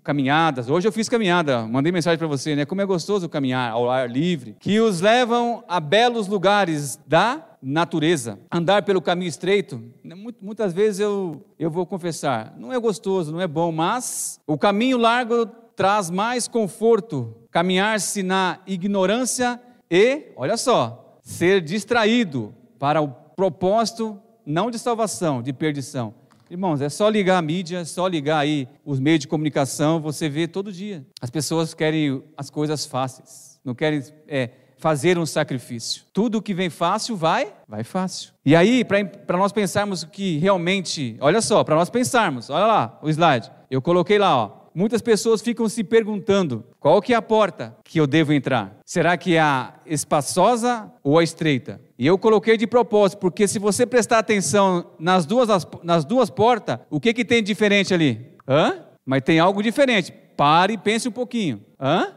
caminhadas. 0.07 0.69
Hoje 0.69 0.87
eu 0.87 0.91
fiz 0.93 1.09
caminhada, 1.09 1.63
mandei 1.63 1.91
mensagem 1.91 2.17
para 2.17 2.27
você, 2.27 2.55
né? 2.55 2.63
Como 2.63 2.79
é 2.79 2.85
gostoso 2.85 3.27
caminhar 3.27 3.73
ao 3.73 3.89
ar 3.89 4.09
livre, 4.09 4.55
que 4.57 4.79
os 4.79 5.01
levam 5.01 5.65
a 5.67 5.81
belos 5.81 6.29
lugares 6.29 6.97
da 7.05 7.45
natureza. 7.61 8.39
Andar 8.49 8.83
pelo 8.83 9.01
caminho 9.01 9.27
estreito, 9.27 9.83
né, 10.01 10.15
muitas 10.41 10.71
vezes 10.71 11.01
eu, 11.01 11.45
eu 11.59 11.69
vou 11.69 11.85
confessar, 11.85 12.53
não 12.57 12.71
é 12.71 12.79
gostoso, 12.79 13.33
não 13.33 13.41
é 13.41 13.47
bom, 13.47 13.69
mas 13.69 14.39
o 14.47 14.57
caminho 14.57 14.97
largo 14.97 15.45
traz 15.75 16.09
mais 16.09 16.47
conforto. 16.47 17.35
Caminhar-se 17.51 18.23
na 18.23 18.59
ignorância 18.65 19.59
e, 19.91 20.31
olha 20.37 20.55
só, 20.55 21.19
ser 21.21 21.59
distraído 21.59 22.55
para 22.79 23.01
o 23.01 23.09
propósito 23.35 24.17
não 24.45 24.71
de 24.71 24.79
salvação, 24.79 25.41
de 25.41 25.51
perdição. 25.51 26.13
Irmãos, 26.49 26.81
é 26.81 26.87
só 26.87 27.09
ligar 27.09 27.37
a 27.37 27.41
mídia, 27.41 27.79
é 27.79 27.85
só 27.85 28.07
ligar 28.07 28.39
aí 28.39 28.67
os 28.85 28.99
meios 28.99 29.19
de 29.19 29.27
comunicação, 29.27 29.99
você 29.99 30.29
vê 30.29 30.47
todo 30.47 30.71
dia. 30.71 31.05
As 31.21 31.29
pessoas 31.29 31.73
querem 31.73 32.23
as 32.37 32.49
coisas 32.49 32.85
fáceis, 32.85 33.59
não 33.65 33.75
querem 33.75 34.01
é, 34.27 34.51
fazer 34.77 35.17
um 35.17 35.25
sacrifício. 35.25 36.03
Tudo 36.13 36.41
que 36.41 36.53
vem 36.53 36.69
fácil 36.69 37.15
vai, 37.15 37.53
vai 37.67 37.83
fácil. 37.83 38.31
E 38.45 38.55
aí, 38.55 38.85
para 38.85 39.37
nós 39.37 39.51
pensarmos 39.51 40.03
que 40.05 40.37
realmente, 40.37 41.17
olha 41.19 41.41
só, 41.41 41.63
para 41.63 41.75
nós 41.75 41.89
pensarmos, 41.89 42.49
olha 42.49 42.65
lá 42.65 42.99
o 43.01 43.09
slide, 43.09 43.51
eu 43.69 43.81
coloquei 43.81 44.17
lá, 44.17 44.37
ó. 44.37 44.67
Muitas 44.73 45.01
pessoas 45.01 45.41
ficam 45.41 45.67
se 45.67 45.83
perguntando 45.83 46.63
qual 46.79 47.01
que 47.01 47.11
é 47.11 47.15
a 47.15 47.21
porta 47.21 47.75
que 47.83 47.99
eu 47.99 48.05
devo 48.05 48.31
entrar. 48.31 48.77
Será 48.85 49.17
que 49.17 49.35
é 49.35 49.39
a 49.39 49.73
espaçosa 49.87 50.93
ou 51.03 51.17
a 51.17 51.23
estreita? 51.23 51.81
E 51.99 52.05
eu 52.05 52.17
coloquei 52.17 52.57
de 52.57 52.67
propósito, 52.67 53.19
porque 53.19 53.47
se 53.47 53.57
você 53.57 53.85
prestar 53.85 54.19
atenção 54.19 54.91
nas 54.99 55.25
duas, 55.25 55.49
nas 55.83 56.05
duas 56.05 56.29
portas, 56.29 56.79
o 56.89 56.99
que, 56.99 57.13
que 57.13 57.25
tem 57.25 57.41
de 57.41 57.47
diferente 57.47 57.93
ali? 57.93 58.33
Hã? 58.47 58.83
Mas 59.03 59.23
tem 59.23 59.39
algo 59.39 59.63
diferente. 59.63 60.13
Pare 60.35 60.73
e 60.73 60.77
pense 60.77 61.07
um 61.07 61.11
pouquinho. 61.11 61.61
Hã? 61.79 62.13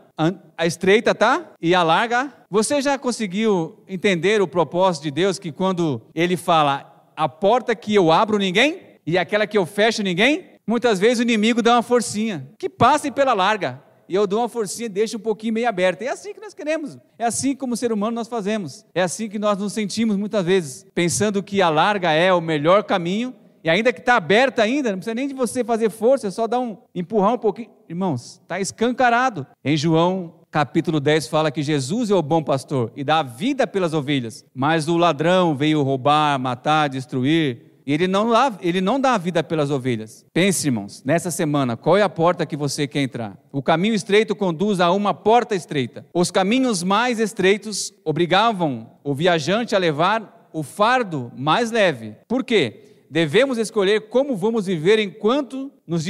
A 0.56 0.66
estreita 0.66 1.14
tá 1.14 1.52
e 1.62 1.74
a 1.74 1.82
larga. 1.82 2.30
Você 2.50 2.82
já 2.82 2.98
conseguiu 2.98 3.82
entender 3.88 4.42
o 4.42 4.46
propósito 4.46 5.04
de 5.04 5.10
Deus 5.10 5.38
que 5.38 5.50
quando 5.50 6.02
ele 6.14 6.36
fala 6.36 7.08
a 7.16 7.26
porta 7.26 7.74
que 7.74 7.94
eu 7.94 8.12
abro 8.12 8.36
ninguém 8.36 8.80
e 9.06 9.16
aquela 9.16 9.46
que 9.46 9.56
eu 9.56 9.64
fecho 9.64 10.02
ninguém? 10.02 10.44
Muitas 10.66 10.98
vezes 10.98 11.20
o 11.20 11.22
inimigo 11.22 11.62
dá 11.62 11.76
uma 11.76 11.82
forcinha. 11.82 12.46
Que 12.58 12.68
passem 12.68 13.10
pela 13.10 13.32
larga 13.32 13.82
e 14.10 14.14
eu 14.16 14.26
dou 14.26 14.40
uma 14.40 14.48
forcinha 14.48 14.88
deixo 14.88 15.18
um 15.18 15.20
pouquinho 15.20 15.54
meio 15.54 15.68
aberta. 15.68 16.04
É 16.04 16.08
assim 16.08 16.34
que 16.34 16.40
nós 16.40 16.52
queremos. 16.52 16.98
É 17.16 17.24
assim 17.24 17.54
como 17.54 17.76
ser 17.76 17.92
humano 17.92 18.16
nós 18.16 18.26
fazemos. 18.26 18.84
É 18.92 19.02
assim 19.02 19.28
que 19.28 19.38
nós 19.38 19.56
nos 19.56 19.72
sentimos 19.72 20.16
muitas 20.16 20.44
vezes, 20.44 20.84
pensando 20.92 21.40
que 21.44 21.62
a 21.62 21.68
larga 21.68 22.10
é 22.10 22.32
o 22.32 22.40
melhor 22.40 22.82
caminho 22.82 23.32
e 23.62 23.70
ainda 23.70 23.92
que 23.92 24.00
está 24.00 24.16
aberta 24.16 24.64
ainda, 24.64 24.90
não 24.90 24.98
precisa 24.98 25.14
nem 25.14 25.28
de 25.28 25.34
você 25.34 25.62
fazer 25.62 25.90
força, 25.90 26.26
é 26.26 26.30
só 26.32 26.48
dar 26.48 26.58
um 26.58 26.76
empurrar 26.92 27.34
um 27.34 27.38
pouquinho. 27.38 27.70
Irmãos, 27.88 28.40
está 28.42 28.58
escancarado. 28.58 29.46
Em 29.64 29.76
João 29.76 30.40
capítulo 30.50 30.98
10 30.98 31.28
fala 31.28 31.52
que 31.52 31.62
Jesus 31.62 32.10
é 32.10 32.14
o 32.14 32.20
bom 32.20 32.42
pastor 32.42 32.90
e 32.96 33.04
dá 33.04 33.20
a 33.20 33.22
vida 33.22 33.64
pelas 33.64 33.94
ovelhas, 33.94 34.44
mas 34.52 34.88
o 34.88 34.96
ladrão 34.96 35.54
veio 35.54 35.84
roubar, 35.84 36.36
matar, 36.36 36.88
destruir. 36.88 37.69
Ele 37.86 38.06
não, 38.06 38.30
dá, 38.30 38.58
ele 38.60 38.80
não 38.80 39.00
dá 39.00 39.14
a 39.14 39.18
vida 39.18 39.42
pelas 39.42 39.70
ovelhas. 39.70 40.24
Pense, 40.32 40.66
irmãos, 40.66 41.02
nessa 41.04 41.30
semana, 41.30 41.76
qual 41.76 41.96
é 41.96 42.02
a 42.02 42.08
porta 42.08 42.46
que 42.46 42.56
você 42.56 42.86
quer 42.86 43.00
entrar? 43.00 43.38
O 43.52 43.62
caminho 43.62 43.94
estreito 43.94 44.34
conduz 44.36 44.80
a 44.80 44.90
uma 44.92 45.14
porta 45.14 45.54
estreita. 45.54 46.06
Os 46.14 46.30
caminhos 46.30 46.82
mais 46.82 47.18
estreitos 47.18 47.92
obrigavam 48.04 48.90
o 49.02 49.14
viajante 49.14 49.74
a 49.74 49.78
levar 49.78 50.48
o 50.52 50.62
fardo 50.62 51.32
mais 51.36 51.70
leve. 51.70 52.16
Por 52.28 52.44
quê? 52.44 53.04
Devemos 53.10 53.58
escolher 53.58 54.08
como 54.08 54.36
vamos 54.36 54.66
viver 54.66 54.98
enquanto, 54.98 55.70
nos, 55.86 56.06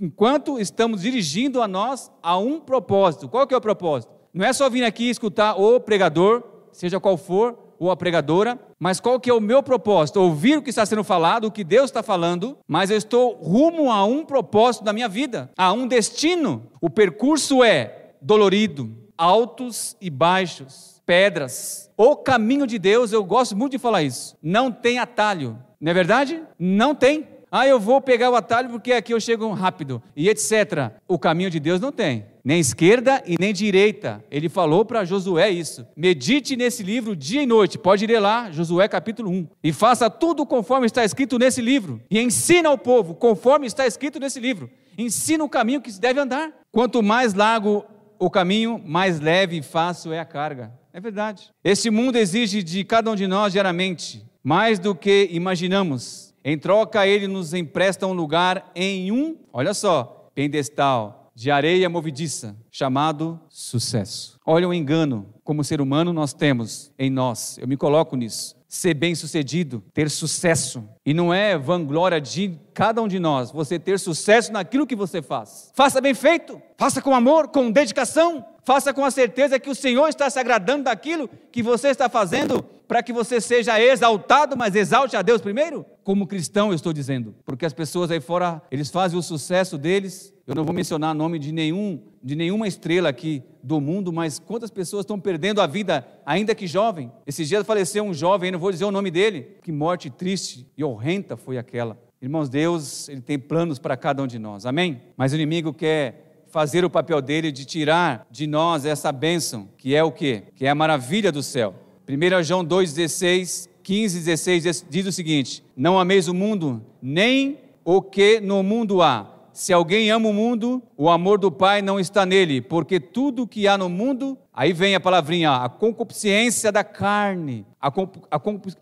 enquanto 0.00 0.58
estamos 0.58 1.02
dirigindo 1.02 1.62
a 1.62 1.68
nós 1.68 2.10
a 2.22 2.36
um 2.36 2.58
propósito. 2.58 3.28
Qual 3.28 3.46
que 3.46 3.54
é 3.54 3.56
o 3.56 3.60
propósito? 3.60 4.12
Não 4.34 4.44
é 4.44 4.52
só 4.52 4.68
vir 4.68 4.84
aqui 4.84 5.08
escutar 5.08 5.54
o 5.54 5.80
pregador, 5.80 6.42
seja 6.72 7.00
qual 7.00 7.16
for, 7.16 7.65
ou 7.78 7.90
a 7.90 7.96
pregadora, 7.96 8.58
mas 8.78 9.00
qual 9.00 9.18
que 9.18 9.30
é 9.30 9.34
o 9.34 9.40
meu 9.40 9.62
propósito? 9.62 10.20
Ouvir 10.20 10.58
o 10.58 10.62
que 10.62 10.70
está 10.70 10.84
sendo 10.84 11.04
falado, 11.04 11.46
o 11.46 11.50
que 11.50 11.64
Deus 11.64 11.86
está 11.86 12.02
falando, 12.02 12.58
mas 12.66 12.90
eu 12.90 12.96
estou 12.96 13.34
rumo 13.34 13.90
a 13.90 14.04
um 14.04 14.24
propósito 14.24 14.84
da 14.84 14.92
minha 14.92 15.08
vida, 15.08 15.50
a 15.56 15.72
um 15.72 15.86
destino. 15.86 16.70
O 16.80 16.90
percurso 16.90 17.62
é 17.62 18.12
dolorido, 18.20 18.90
altos 19.16 19.96
e 20.00 20.10
baixos, 20.10 21.00
pedras. 21.06 21.90
O 21.96 22.16
caminho 22.16 22.66
de 22.66 22.78
Deus, 22.78 23.12
eu 23.12 23.24
gosto 23.24 23.56
muito 23.56 23.72
de 23.72 23.78
falar 23.78 24.02
isso, 24.02 24.36
não 24.42 24.70
tem 24.70 24.98
atalho. 24.98 25.58
Não 25.80 25.90
é 25.90 25.94
verdade? 25.94 26.42
Não 26.58 26.94
tem. 26.94 27.28
Ah, 27.50 27.66
eu 27.66 27.78
vou 27.78 28.00
pegar 28.00 28.28
o 28.30 28.34
atalho 28.34 28.68
porque 28.68 28.92
aqui 28.92 29.14
eu 29.14 29.20
chego 29.20 29.48
rápido 29.52 30.02
e 30.16 30.28
etc. 30.28 30.92
O 31.06 31.18
caminho 31.18 31.48
de 31.48 31.60
Deus 31.60 31.80
não 31.80 31.92
tem, 31.92 32.26
nem 32.44 32.58
esquerda 32.58 33.22
e 33.24 33.36
nem 33.38 33.52
direita. 33.52 34.24
Ele 34.30 34.48
falou 34.48 34.84
para 34.84 35.04
Josué 35.04 35.48
isso. 35.50 35.86
Medite 35.96 36.56
nesse 36.56 36.82
livro 36.82 37.14
dia 37.14 37.42
e 37.42 37.46
noite. 37.46 37.78
Pode 37.78 38.04
ler 38.04 38.18
lá, 38.18 38.50
Josué 38.50 38.88
capítulo 38.88 39.30
1. 39.30 39.48
E 39.62 39.72
faça 39.72 40.10
tudo 40.10 40.44
conforme 40.44 40.86
está 40.86 41.04
escrito 41.04 41.38
nesse 41.38 41.62
livro. 41.62 42.00
E 42.10 42.20
ensina 42.20 42.68
ao 42.68 42.76
povo 42.76 43.14
conforme 43.14 43.66
está 43.66 43.86
escrito 43.86 44.18
nesse 44.18 44.40
livro. 44.40 44.68
Ensina 44.98 45.44
o 45.44 45.48
caminho 45.48 45.80
que 45.80 45.92
se 45.92 46.00
deve 46.00 46.18
andar. 46.18 46.50
Quanto 46.72 47.02
mais 47.02 47.32
largo 47.32 47.84
o 48.18 48.28
caminho, 48.28 48.82
mais 48.84 49.20
leve 49.20 49.58
e 49.58 49.62
fácil 49.62 50.12
é 50.12 50.18
a 50.18 50.24
carga. 50.24 50.72
É 50.92 50.98
verdade. 50.98 51.50
Esse 51.62 51.90
mundo 51.90 52.16
exige 52.16 52.62
de 52.62 52.82
cada 52.82 53.10
um 53.10 53.14
de 53.14 53.26
nós 53.26 53.52
diariamente 53.52 54.26
mais 54.46 54.78
do 54.78 54.94
que 54.94 55.28
imaginamos 55.32 56.25
em 56.48 56.56
troca, 56.56 57.04
ele 57.04 57.26
nos 57.26 57.52
empresta 57.52 58.06
um 58.06 58.12
lugar 58.12 58.70
em 58.72 59.10
um, 59.10 59.36
olha 59.52 59.74
só, 59.74 60.30
pedestal 60.32 61.32
de 61.34 61.50
areia 61.50 61.88
movediça, 61.90 62.56
chamado 62.70 63.40
sucesso. 63.48 64.38
Olha 64.46 64.68
o 64.68 64.72
engano 64.72 65.34
como 65.42 65.64
ser 65.64 65.80
humano 65.80 66.12
nós 66.12 66.32
temos 66.32 66.92
em 66.96 67.10
nós. 67.10 67.58
Eu 67.58 67.66
me 67.66 67.76
coloco 67.76 68.14
nisso. 68.14 68.54
ser 68.68 68.94
bem-sucedido, 68.94 69.82
ter 69.92 70.08
sucesso. 70.08 70.88
E 71.04 71.12
não 71.12 71.34
é 71.34 71.58
vanglória 71.58 72.20
de 72.20 72.56
cada 72.72 73.02
um 73.02 73.08
de 73.08 73.18
nós 73.18 73.50
você 73.50 73.76
ter 73.76 73.98
sucesso 73.98 74.52
naquilo 74.52 74.86
que 74.86 74.94
você 74.94 75.20
faz. 75.20 75.72
Faça 75.74 76.00
bem 76.00 76.14
feito, 76.14 76.62
faça 76.78 77.02
com 77.02 77.12
amor, 77.12 77.48
com 77.48 77.72
dedicação, 77.72 78.46
faça 78.64 78.94
com 78.94 79.04
a 79.04 79.10
certeza 79.10 79.58
que 79.58 79.70
o 79.70 79.74
Senhor 79.74 80.08
está 80.08 80.30
se 80.30 80.38
agradando 80.38 80.84
daquilo 80.84 81.28
que 81.50 81.60
você 81.60 81.88
está 81.88 82.08
fazendo, 82.08 82.62
para 82.86 83.02
que 83.02 83.12
você 83.12 83.40
seja 83.40 83.80
exaltado, 83.80 84.56
mas 84.56 84.76
exalte 84.76 85.16
a 85.16 85.22
Deus 85.22 85.40
primeiro. 85.40 85.84
Como 86.06 86.24
cristão, 86.24 86.68
eu 86.68 86.76
estou 86.76 86.92
dizendo, 86.92 87.34
porque 87.44 87.66
as 87.66 87.72
pessoas 87.72 88.12
aí 88.12 88.20
fora, 88.20 88.62
eles 88.70 88.90
fazem 88.90 89.18
o 89.18 89.22
sucesso 89.22 89.76
deles. 89.76 90.32
Eu 90.46 90.54
não 90.54 90.62
vou 90.62 90.72
mencionar 90.72 91.12
nome 91.12 91.36
de 91.36 91.50
nenhum, 91.50 92.00
de 92.22 92.36
nenhuma 92.36 92.68
estrela 92.68 93.08
aqui 93.08 93.42
do 93.60 93.80
mundo, 93.80 94.12
mas 94.12 94.38
quantas 94.38 94.70
pessoas 94.70 95.00
estão 95.00 95.18
perdendo 95.18 95.60
a 95.60 95.66
vida, 95.66 96.06
ainda 96.24 96.54
que 96.54 96.64
jovem. 96.64 97.10
Esses 97.26 97.48
dias 97.48 97.66
faleceu 97.66 98.04
um 98.04 98.14
jovem, 98.14 98.52
não 98.52 98.58
vou 98.60 98.70
dizer 98.70 98.84
o 98.84 98.92
nome 98.92 99.10
dele. 99.10 99.56
Que 99.64 99.72
morte 99.72 100.08
triste 100.08 100.64
e 100.78 100.84
horrenda 100.84 101.36
foi 101.36 101.58
aquela. 101.58 101.98
Irmãos, 102.22 102.48
Deus, 102.48 103.08
Ele 103.08 103.20
tem 103.20 103.36
planos 103.36 103.80
para 103.80 103.96
cada 103.96 104.22
um 104.22 104.28
de 104.28 104.38
nós, 104.38 104.64
amém? 104.64 105.02
Mas 105.16 105.32
o 105.32 105.34
inimigo 105.34 105.74
quer 105.74 106.44
fazer 106.46 106.84
o 106.84 106.90
papel 106.90 107.20
dele 107.20 107.50
de 107.50 107.64
tirar 107.64 108.24
de 108.30 108.46
nós 108.46 108.84
essa 108.84 109.10
bênção, 109.10 109.68
que 109.76 109.92
é 109.92 110.04
o 110.04 110.12
quê? 110.12 110.44
Que 110.54 110.66
é 110.66 110.68
a 110.68 110.74
maravilha 110.76 111.32
do 111.32 111.42
céu. 111.42 111.74
1 112.08 112.44
João 112.44 112.64
2,16, 112.64 113.68
15 113.86 114.18
16 114.18 114.84
diz 114.90 115.06
o 115.06 115.12
seguinte: 115.12 115.64
Não 115.76 115.96
ameis 115.96 116.26
o 116.26 116.34
mundo, 116.34 116.84
nem 117.00 117.60
o 117.84 118.02
que 118.02 118.40
no 118.40 118.60
mundo 118.60 119.00
há. 119.00 119.32
Se 119.52 119.72
alguém 119.72 120.10
ama 120.10 120.28
o 120.28 120.34
mundo, 120.34 120.82
o 120.96 121.08
amor 121.08 121.38
do 121.38 121.52
Pai 121.52 121.80
não 121.80 122.00
está 122.00 122.26
nele, 122.26 122.60
porque 122.60 122.98
tudo 122.98 123.46
que 123.46 123.68
há 123.68 123.78
no 123.78 123.88
mundo, 123.88 124.36
aí 124.52 124.72
vem 124.72 124.96
a 124.96 125.00
palavrinha, 125.00 125.52
a 125.52 125.68
concupiscência 125.68 126.72
da 126.72 126.82
carne, 126.82 127.64
a, 127.80 127.86